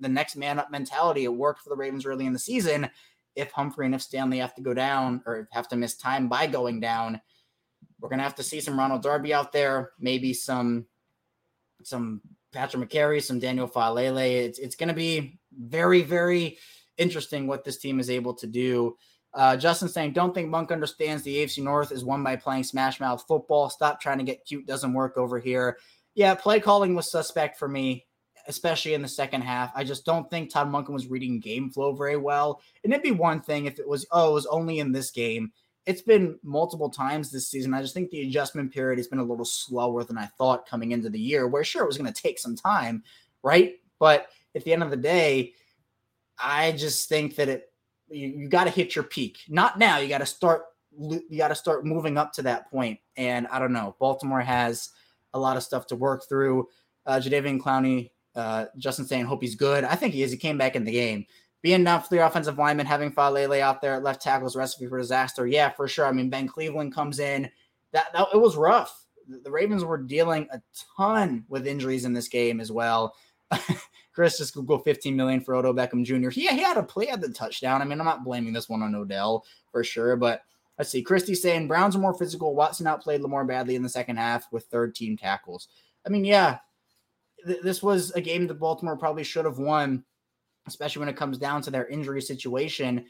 the 0.00 0.08
next 0.08 0.36
man 0.36 0.58
up 0.58 0.70
mentality. 0.70 1.24
It 1.24 1.34
worked 1.34 1.60
for 1.60 1.70
the 1.70 1.76
Ravens 1.76 2.06
early 2.06 2.26
in 2.26 2.32
the 2.32 2.38
season. 2.38 2.90
If 3.34 3.50
Humphrey 3.52 3.86
and 3.86 3.94
if 3.94 4.02
Stanley 4.02 4.38
have 4.38 4.54
to 4.56 4.62
go 4.62 4.74
down 4.74 5.22
or 5.26 5.48
have 5.52 5.68
to 5.68 5.76
miss 5.76 5.96
time 5.96 6.28
by 6.28 6.46
going 6.46 6.80
down, 6.80 7.20
we're 8.00 8.10
to 8.18 8.24
have 8.24 8.34
to 8.36 8.42
see 8.42 8.60
some 8.60 8.78
Ronald 8.78 9.02
Darby 9.02 9.32
out 9.32 9.52
there, 9.52 9.92
maybe 9.98 10.34
some 10.34 10.86
some 11.82 12.20
Patrick 12.52 12.90
Mekari, 12.90 13.22
some 13.22 13.38
Daniel 13.38 13.68
Faalele. 13.68 14.44
It's 14.44 14.58
it's 14.58 14.76
to 14.88 14.94
be 14.94 15.38
very 15.52 16.02
very 16.02 16.58
interesting 16.98 17.46
what 17.46 17.64
this 17.64 17.78
team 17.78 18.00
is 18.00 18.10
able 18.10 18.34
to 18.34 18.46
do. 18.46 18.96
Uh, 19.34 19.56
Justin 19.56 19.88
saying, 19.88 20.12
don't 20.12 20.34
think 20.34 20.50
Monk 20.50 20.70
understands 20.70 21.22
the 21.22 21.36
AFC 21.36 21.62
North 21.62 21.90
is 21.90 22.04
won 22.04 22.22
by 22.22 22.36
playing 22.36 22.64
smash 22.64 23.00
mouth 23.00 23.24
football. 23.26 23.70
Stop 23.70 24.00
trying 24.00 24.18
to 24.18 24.24
get 24.24 24.44
cute. 24.44 24.66
Doesn't 24.66 24.92
work 24.92 25.16
over 25.16 25.38
here. 25.38 25.78
Yeah, 26.14 26.34
play 26.34 26.60
calling 26.60 26.94
was 26.94 27.10
suspect 27.10 27.58
for 27.58 27.66
me, 27.66 28.04
especially 28.48 28.94
in 28.94 29.02
the 29.02 29.08
second 29.08 29.42
half. 29.42 29.72
I 29.74 29.84
just 29.84 30.04
don't 30.04 30.28
think 30.30 30.50
Todd 30.50 30.68
Monken 30.70 30.90
was 30.90 31.08
reading 31.08 31.40
game 31.40 31.70
flow 31.70 31.92
very 31.94 32.16
well. 32.16 32.60
And 32.84 32.92
it'd 32.92 33.02
be 33.02 33.10
one 33.10 33.40
thing 33.40 33.66
if 33.66 33.78
it 33.78 33.88
was, 33.88 34.06
oh, 34.10 34.30
it 34.30 34.34
was 34.34 34.46
only 34.46 34.78
in 34.78 34.92
this 34.92 35.10
game. 35.10 35.52
It's 35.84 36.02
been 36.02 36.38
multiple 36.42 36.90
times 36.90 37.30
this 37.30 37.48
season. 37.48 37.74
I 37.74 37.82
just 37.82 37.94
think 37.94 38.10
the 38.10 38.22
adjustment 38.28 38.72
period 38.72 38.98
has 38.98 39.08
been 39.08 39.18
a 39.18 39.24
little 39.24 39.44
slower 39.44 40.04
than 40.04 40.16
I 40.16 40.26
thought 40.38 40.68
coming 40.68 40.92
into 40.92 41.10
the 41.10 41.18
year, 41.18 41.48
where 41.48 41.64
sure, 41.64 41.82
it 41.82 41.88
was 41.88 41.98
going 41.98 42.12
to 42.12 42.22
take 42.22 42.38
some 42.38 42.54
time, 42.54 43.02
right? 43.42 43.74
But 43.98 44.28
at 44.54 44.64
the 44.64 44.72
end 44.72 44.82
of 44.82 44.90
the 44.90 44.96
day, 44.96 45.54
I 46.38 46.72
just 46.72 47.08
think 47.08 47.36
that 47.36 47.48
it 47.48 47.72
you, 48.12 48.28
you 48.28 48.48
got 48.48 48.64
to 48.64 48.70
hit 48.70 48.94
your 48.94 49.04
peak. 49.04 49.38
Not 49.48 49.78
now. 49.78 49.98
You 49.98 50.08
got 50.08 50.18
to 50.18 50.26
start. 50.26 50.64
You 50.98 51.38
got 51.38 51.48
to 51.48 51.54
start 51.54 51.86
moving 51.86 52.18
up 52.18 52.32
to 52.34 52.42
that 52.42 52.70
point. 52.70 53.00
And 53.16 53.46
I 53.48 53.58
don't 53.58 53.72
know. 53.72 53.96
Baltimore 53.98 54.40
has 54.40 54.90
a 55.32 55.38
lot 55.38 55.56
of 55.56 55.62
stuff 55.62 55.86
to 55.86 55.96
work 55.96 56.28
through. 56.28 56.68
Uh, 57.06 57.16
Jadeveon 57.16 57.58
Clowney, 57.58 58.10
uh, 58.34 58.66
Justin 58.78 59.06
saying, 59.06 59.26
hope 59.26 59.42
he's 59.42 59.54
good. 59.54 59.84
I 59.84 59.94
think 59.94 60.14
he 60.14 60.22
is. 60.22 60.30
He 60.30 60.38
came 60.38 60.58
back 60.58 60.76
in 60.76 60.84
the 60.84 60.92
game. 60.92 61.26
Being 61.60 61.84
down 61.84 62.02
for 62.02 62.08
the 62.10 62.26
offensive 62.26 62.58
lineman, 62.58 62.86
having 62.86 63.12
Faalele 63.12 63.60
out 63.60 63.80
there 63.80 63.94
at 63.94 64.02
left 64.02 64.20
tackle's 64.20 64.56
recipe 64.56 64.86
for 64.86 64.98
disaster. 64.98 65.46
Yeah, 65.46 65.70
for 65.70 65.86
sure. 65.86 66.06
I 66.06 66.12
mean, 66.12 66.28
Ben 66.28 66.48
Cleveland 66.48 66.94
comes 66.94 67.20
in. 67.20 67.48
That, 67.92 68.12
that 68.12 68.28
it 68.32 68.40
was 68.40 68.56
rough. 68.56 69.04
The 69.28 69.50
Ravens 69.50 69.84
were 69.84 69.98
dealing 69.98 70.48
a 70.50 70.60
ton 70.96 71.44
with 71.48 71.66
injuries 71.66 72.04
in 72.04 72.12
this 72.12 72.28
game 72.28 72.60
as 72.60 72.72
well. 72.72 73.14
Chris 74.12 74.38
just 74.38 74.54
Google 74.54 74.78
15 74.78 75.16
million 75.16 75.40
for 75.40 75.54
Odell 75.54 75.72
Beckham 75.72 76.04
Jr. 76.04 76.30
He, 76.30 76.46
he 76.48 76.62
had 76.62 76.76
a 76.76 76.82
play 76.82 77.08
at 77.08 77.20
the 77.20 77.30
touchdown. 77.30 77.80
I 77.80 77.84
mean, 77.84 78.00
I'm 78.00 78.06
not 78.06 78.24
blaming 78.24 78.52
this 78.52 78.68
one 78.68 78.82
on 78.82 78.94
Odell 78.94 79.44
for 79.70 79.82
sure, 79.84 80.16
but 80.16 80.42
let's 80.78 80.90
see. 80.90 81.02
Christie 81.02 81.34
saying 81.34 81.68
Browns 81.68 81.96
are 81.96 82.00
more 82.00 82.14
physical. 82.14 82.54
Watson 82.54 82.86
outplayed 82.86 83.22
Lamar 83.22 83.44
badly 83.44 83.74
in 83.74 83.82
the 83.82 83.88
second 83.88 84.16
half 84.16 84.50
with 84.52 84.66
third 84.66 84.94
team 84.94 85.16
tackles. 85.16 85.68
I 86.06 86.10
mean, 86.10 86.24
yeah, 86.24 86.58
th- 87.46 87.62
this 87.62 87.82
was 87.82 88.10
a 88.12 88.20
game 88.20 88.46
that 88.46 88.60
Baltimore 88.60 88.96
probably 88.96 89.24
should 89.24 89.44
have 89.44 89.58
won, 89.58 90.04
especially 90.66 91.00
when 91.00 91.08
it 91.08 91.16
comes 91.16 91.38
down 91.38 91.62
to 91.62 91.70
their 91.70 91.86
injury 91.86 92.22
situation 92.22 93.04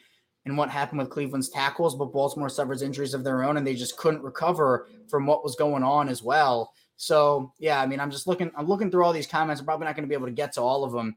and 0.44 0.56
what 0.56 0.70
happened 0.70 0.98
with 0.98 1.10
Cleveland's 1.10 1.48
tackles. 1.48 1.94
But 1.94 2.12
Baltimore 2.12 2.48
suffers 2.48 2.82
injuries 2.82 3.14
of 3.14 3.24
their 3.24 3.44
own 3.44 3.56
and 3.56 3.66
they 3.66 3.74
just 3.74 3.96
couldn't 3.96 4.22
recover 4.22 4.88
from 5.08 5.26
what 5.26 5.44
was 5.44 5.56
going 5.56 5.82
on 5.82 6.08
as 6.08 6.22
well. 6.22 6.72
So 6.96 7.52
yeah, 7.58 7.80
I 7.80 7.86
mean, 7.86 8.00
I'm 8.00 8.10
just 8.10 8.26
looking. 8.26 8.50
I'm 8.56 8.68
looking 8.68 8.90
through 8.90 9.04
all 9.04 9.12
these 9.12 9.26
comments. 9.26 9.60
I'm 9.60 9.66
probably 9.66 9.86
not 9.86 9.96
going 9.96 10.04
to 10.04 10.08
be 10.08 10.14
able 10.14 10.26
to 10.26 10.32
get 10.32 10.52
to 10.52 10.60
all 10.60 10.84
of 10.84 10.92
them. 10.92 11.16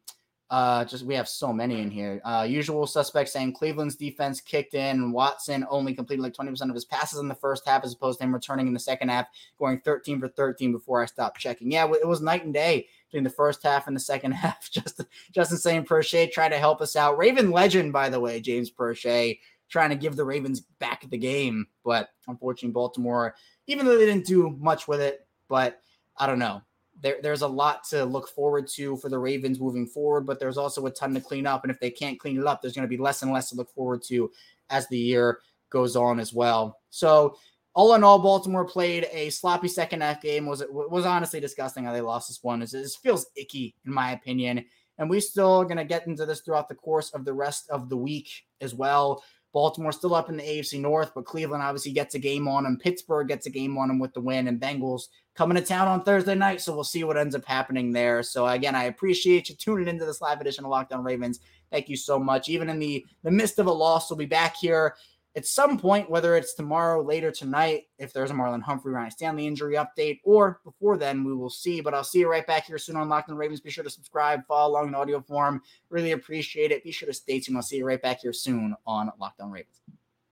Uh, 0.50 0.86
just 0.86 1.04
we 1.06 1.16
have 1.16 1.28
so 1.28 1.52
many 1.52 1.82
in 1.82 1.90
here. 1.90 2.22
Uh, 2.24 2.46
usual 2.48 2.86
suspects 2.86 3.34
saying 3.34 3.54
Cleveland's 3.54 3.96
defense 3.96 4.40
kicked 4.40 4.76
in. 4.76 4.98
And 4.98 5.14
Watson 5.14 5.66
only 5.70 5.94
completed 5.94 6.22
like 6.22 6.34
20% 6.34 6.70
of 6.70 6.76
his 6.76 6.86
passes 6.86 7.20
in 7.20 7.28
the 7.28 7.36
first 7.36 7.68
half, 7.68 7.84
as 7.84 7.94
opposed 7.94 8.20
to 8.20 8.26
him 8.26 8.34
returning 8.34 8.68
in 8.68 8.74
the 8.74 8.80
second 8.80 9.10
half, 9.10 9.28
going 9.58 9.80
13 9.80 10.20
for 10.20 10.28
13 10.28 10.72
before 10.72 11.02
I 11.02 11.06
stopped 11.06 11.40
checking. 11.40 11.72
Yeah, 11.72 11.92
it 11.92 12.08
was 12.08 12.22
night 12.22 12.46
and 12.46 12.54
day 12.54 12.88
between 13.08 13.24
the 13.24 13.30
first 13.30 13.64
half 13.64 13.88
and 13.88 13.96
the 13.96 14.02
second 14.02 14.32
half. 14.34 14.70
Just 14.70 15.02
Justin 15.32 15.58
saying 15.58 15.86
Proche 15.86 16.32
tried 16.32 16.50
to 16.50 16.60
help 16.60 16.80
us 16.80 16.96
out. 16.96 17.18
Raven 17.18 17.50
legend, 17.50 17.92
by 17.92 18.10
the 18.10 18.20
way, 18.20 18.40
James 18.40 18.72
Proche 18.72 19.40
trying 19.68 19.90
to 19.90 19.96
give 19.96 20.16
the 20.16 20.26
Ravens 20.26 20.62
back 20.62 21.10
the 21.10 21.18
game, 21.18 21.66
but 21.84 22.10
unfortunately, 22.28 22.72
Baltimore, 22.72 23.36
even 23.66 23.86
though 23.86 23.98
they 23.98 24.06
didn't 24.06 24.28
do 24.28 24.56
much 24.60 24.88
with 24.88 25.02
it, 25.02 25.26
but 25.48 25.82
I 26.18 26.28
don't 26.28 26.40
know. 26.40 26.62
There, 27.02 27.18
there's 27.22 27.42
a 27.42 27.48
lot 27.48 27.84
to 27.90 28.06
look 28.06 28.30
forward 28.30 28.68
to 28.76 28.98
for 28.98 29.10
the 29.10 29.20
Ravens 29.20 29.60
moving 29.60 29.86
forward, 29.86 30.26
but 30.26 30.40
there's 30.40 30.58
also 30.58 30.86
a 30.86 30.92
ton 30.92 31.14
to 31.14 31.22
clean 31.22 31.46
up. 31.46 31.64
And 31.64 31.72
if 31.72 31.80
they 31.80 31.92
can't 31.92 32.20
clean 32.20 32.40
it 32.40 32.48
up, 32.48 32.62
there's 32.62 32.74
going 32.74 32.88
to 32.88 32.96
be 32.96 33.02
less 33.02 33.22
and 33.22 33.32
less 33.32 33.50
to 33.50 33.56
look 33.56 33.74
forward 33.74 34.02
to 34.04 34.32
as 34.70 34.88
the 34.88 34.98
year 34.98 35.40
goes 35.70 35.96
on 35.96 36.20
as 36.20 36.34
well. 36.34 36.80
So, 36.90 37.38
all 37.74 37.94
in 37.94 38.06
all, 38.06 38.20
Baltimore 38.20 38.66
played 38.66 39.08
a 39.12 39.30
sloppy 39.30 39.68
second 39.68 40.02
half 40.02 40.22
game. 40.22 40.46
Was 40.46 40.62
it 40.62 40.72
was 40.72 41.06
honestly 41.06 41.42
disgusting 41.42 41.84
how 41.84 41.92
they 41.92 42.00
lost 42.00 42.30
this 42.30 42.42
one. 42.42 42.62
It 42.62 42.74
feels 43.04 43.28
icky 43.36 43.76
in 43.86 43.94
my 43.94 44.14
opinion, 44.14 44.64
and 44.98 45.10
we 45.10 45.20
still 45.20 45.66
going 45.66 45.78
to 45.78 45.84
get 45.84 46.08
into 46.08 46.26
this 46.26 46.40
throughout 46.40 46.70
the 46.70 46.76
course 46.76 47.12
of 47.12 47.26
the 47.26 47.34
rest 47.34 47.70
of 47.70 47.90
the 47.90 47.98
week 47.98 48.30
as 48.62 48.74
well. 48.74 49.22
Baltimore 49.52 49.92
still 49.92 50.16
up 50.16 50.30
in 50.30 50.38
the 50.38 50.44
AFC 50.44 50.80
North, 50.80 51.12
but 51.14 51.26
Cleveland 51.26 51.64
obviously 51.64 51.92
gets 51.92 52.16
a 52.16 52.20
game 52.20 52.48
on 52.48 52.64
them. 52.64 52.78
Pittsburgh 52.78 53.28
gets 53.28 53.46
a 53.46 53.50
game 53.50 53.78
on 53.78 53.90
them 53.90 54.00
with 54.00 54.14
the 54.14 54.22
win, 54.22 54.48
and 54.48 54.60
Bengals 54.60 55.08
coming 55.36 55.56
to 55.56 55.62
town 55.62 55.88
on 55.88 56.04
Thursday 56.04 56.36
night. 56.36 56.62
So 56.62 56.74
we'll 56.74 56.84
see 56.84 57.04
what 57.04 57.18
ends 57.18 57.36
up 57.36 57.46
happening 57.46 57.92
there. 57.92 58.24
So 58.24 58.48
again, 58.48 58.76
I 58.76 58.86
appreciate 58.86 59.50
you 59.50 59.56
tuning 59.56 59.88
into 59.88 60.06
this 60.06 60.22
live 60.22 60.42
edition 60.42 60.66
of 60.66 60.72
Locked 60.72 60.94
On 60.94 61.04
Ravens. 61.04 61.40
Thank 61.72 61.90
you 61.90 61.98
so 61.98 62.18
much. 62.20 62.50
Even 62.50 62.70
in 62.70 62.80
the 62.80 63.06
the 63.24 63.32
midst 63.32 63.60
of 63.60 63.68
a 63.68 63.72
loss, 63.72 64.10
we'll 64.10 64.18
be 64.18 64.26
back 64.26 64.56
here 64.56 64.96
at 65.36 65.46
some 65.46 65.78
point, 65.78 66.10
whether 66.10 66.38
it's 66.38 66.54
tomorrow, 66.54 67.02
later 67.02 67.30
tonight, 67.30 67.88
if 68.00 68.14
there's 68.14 68.32
a 68.32 68.34
Marlon 68.34 68.62
Humphrey, 68.62 68.94
Ronnie 68.94 69.10
Stanley 69.10 69.46
injury 69.46 69.76
update, 69.76 70.22
or 70.24 70.62
before 70.64 70.98
then, 70.98 71.26
we 71.26 71.36
will 71.36 71.50
see. 71.50 71.82
But 71.82 71.94
I'll 71.94 72.06
see 72.06 72.20
you 72.20 72.30
right 72.30 72.48
back 72.48 72.66
here 72.66 72.78
soon 72.78 72.96
on 72.96 73.10
Locked 73.10 73.30
On 73.30 73.36
Ravens. 73.36 73.60
Be 73.60 73.70
sure 73.70 73.84
to 73.84 73.90
subscribe, 73.90 74.46
follow 74.48 74.72
along 74.72 74.88
in 74.88 74.96
audio 74.96 75.20
form. 75.20 75.62
Really 75.90 76.14
appreciate 76.14 76.72
it. 76.72 76.86
Be 76.86 76.92
sure 76.92 77.08
to 77.08 77.14
stay 77.14 77.42
tuned. 77.42 77.58
I'll 77.58 77.64
see 77.64 77.78
you 77.78 77.86
right 77.86 78.02
back 78.02 78.22
here 78.22 78.32
soon 78.32 78.76
on 78.88 79.12
Locked 79.20 79.42
On 79.42 79.52
Ravens. 79.52 79.82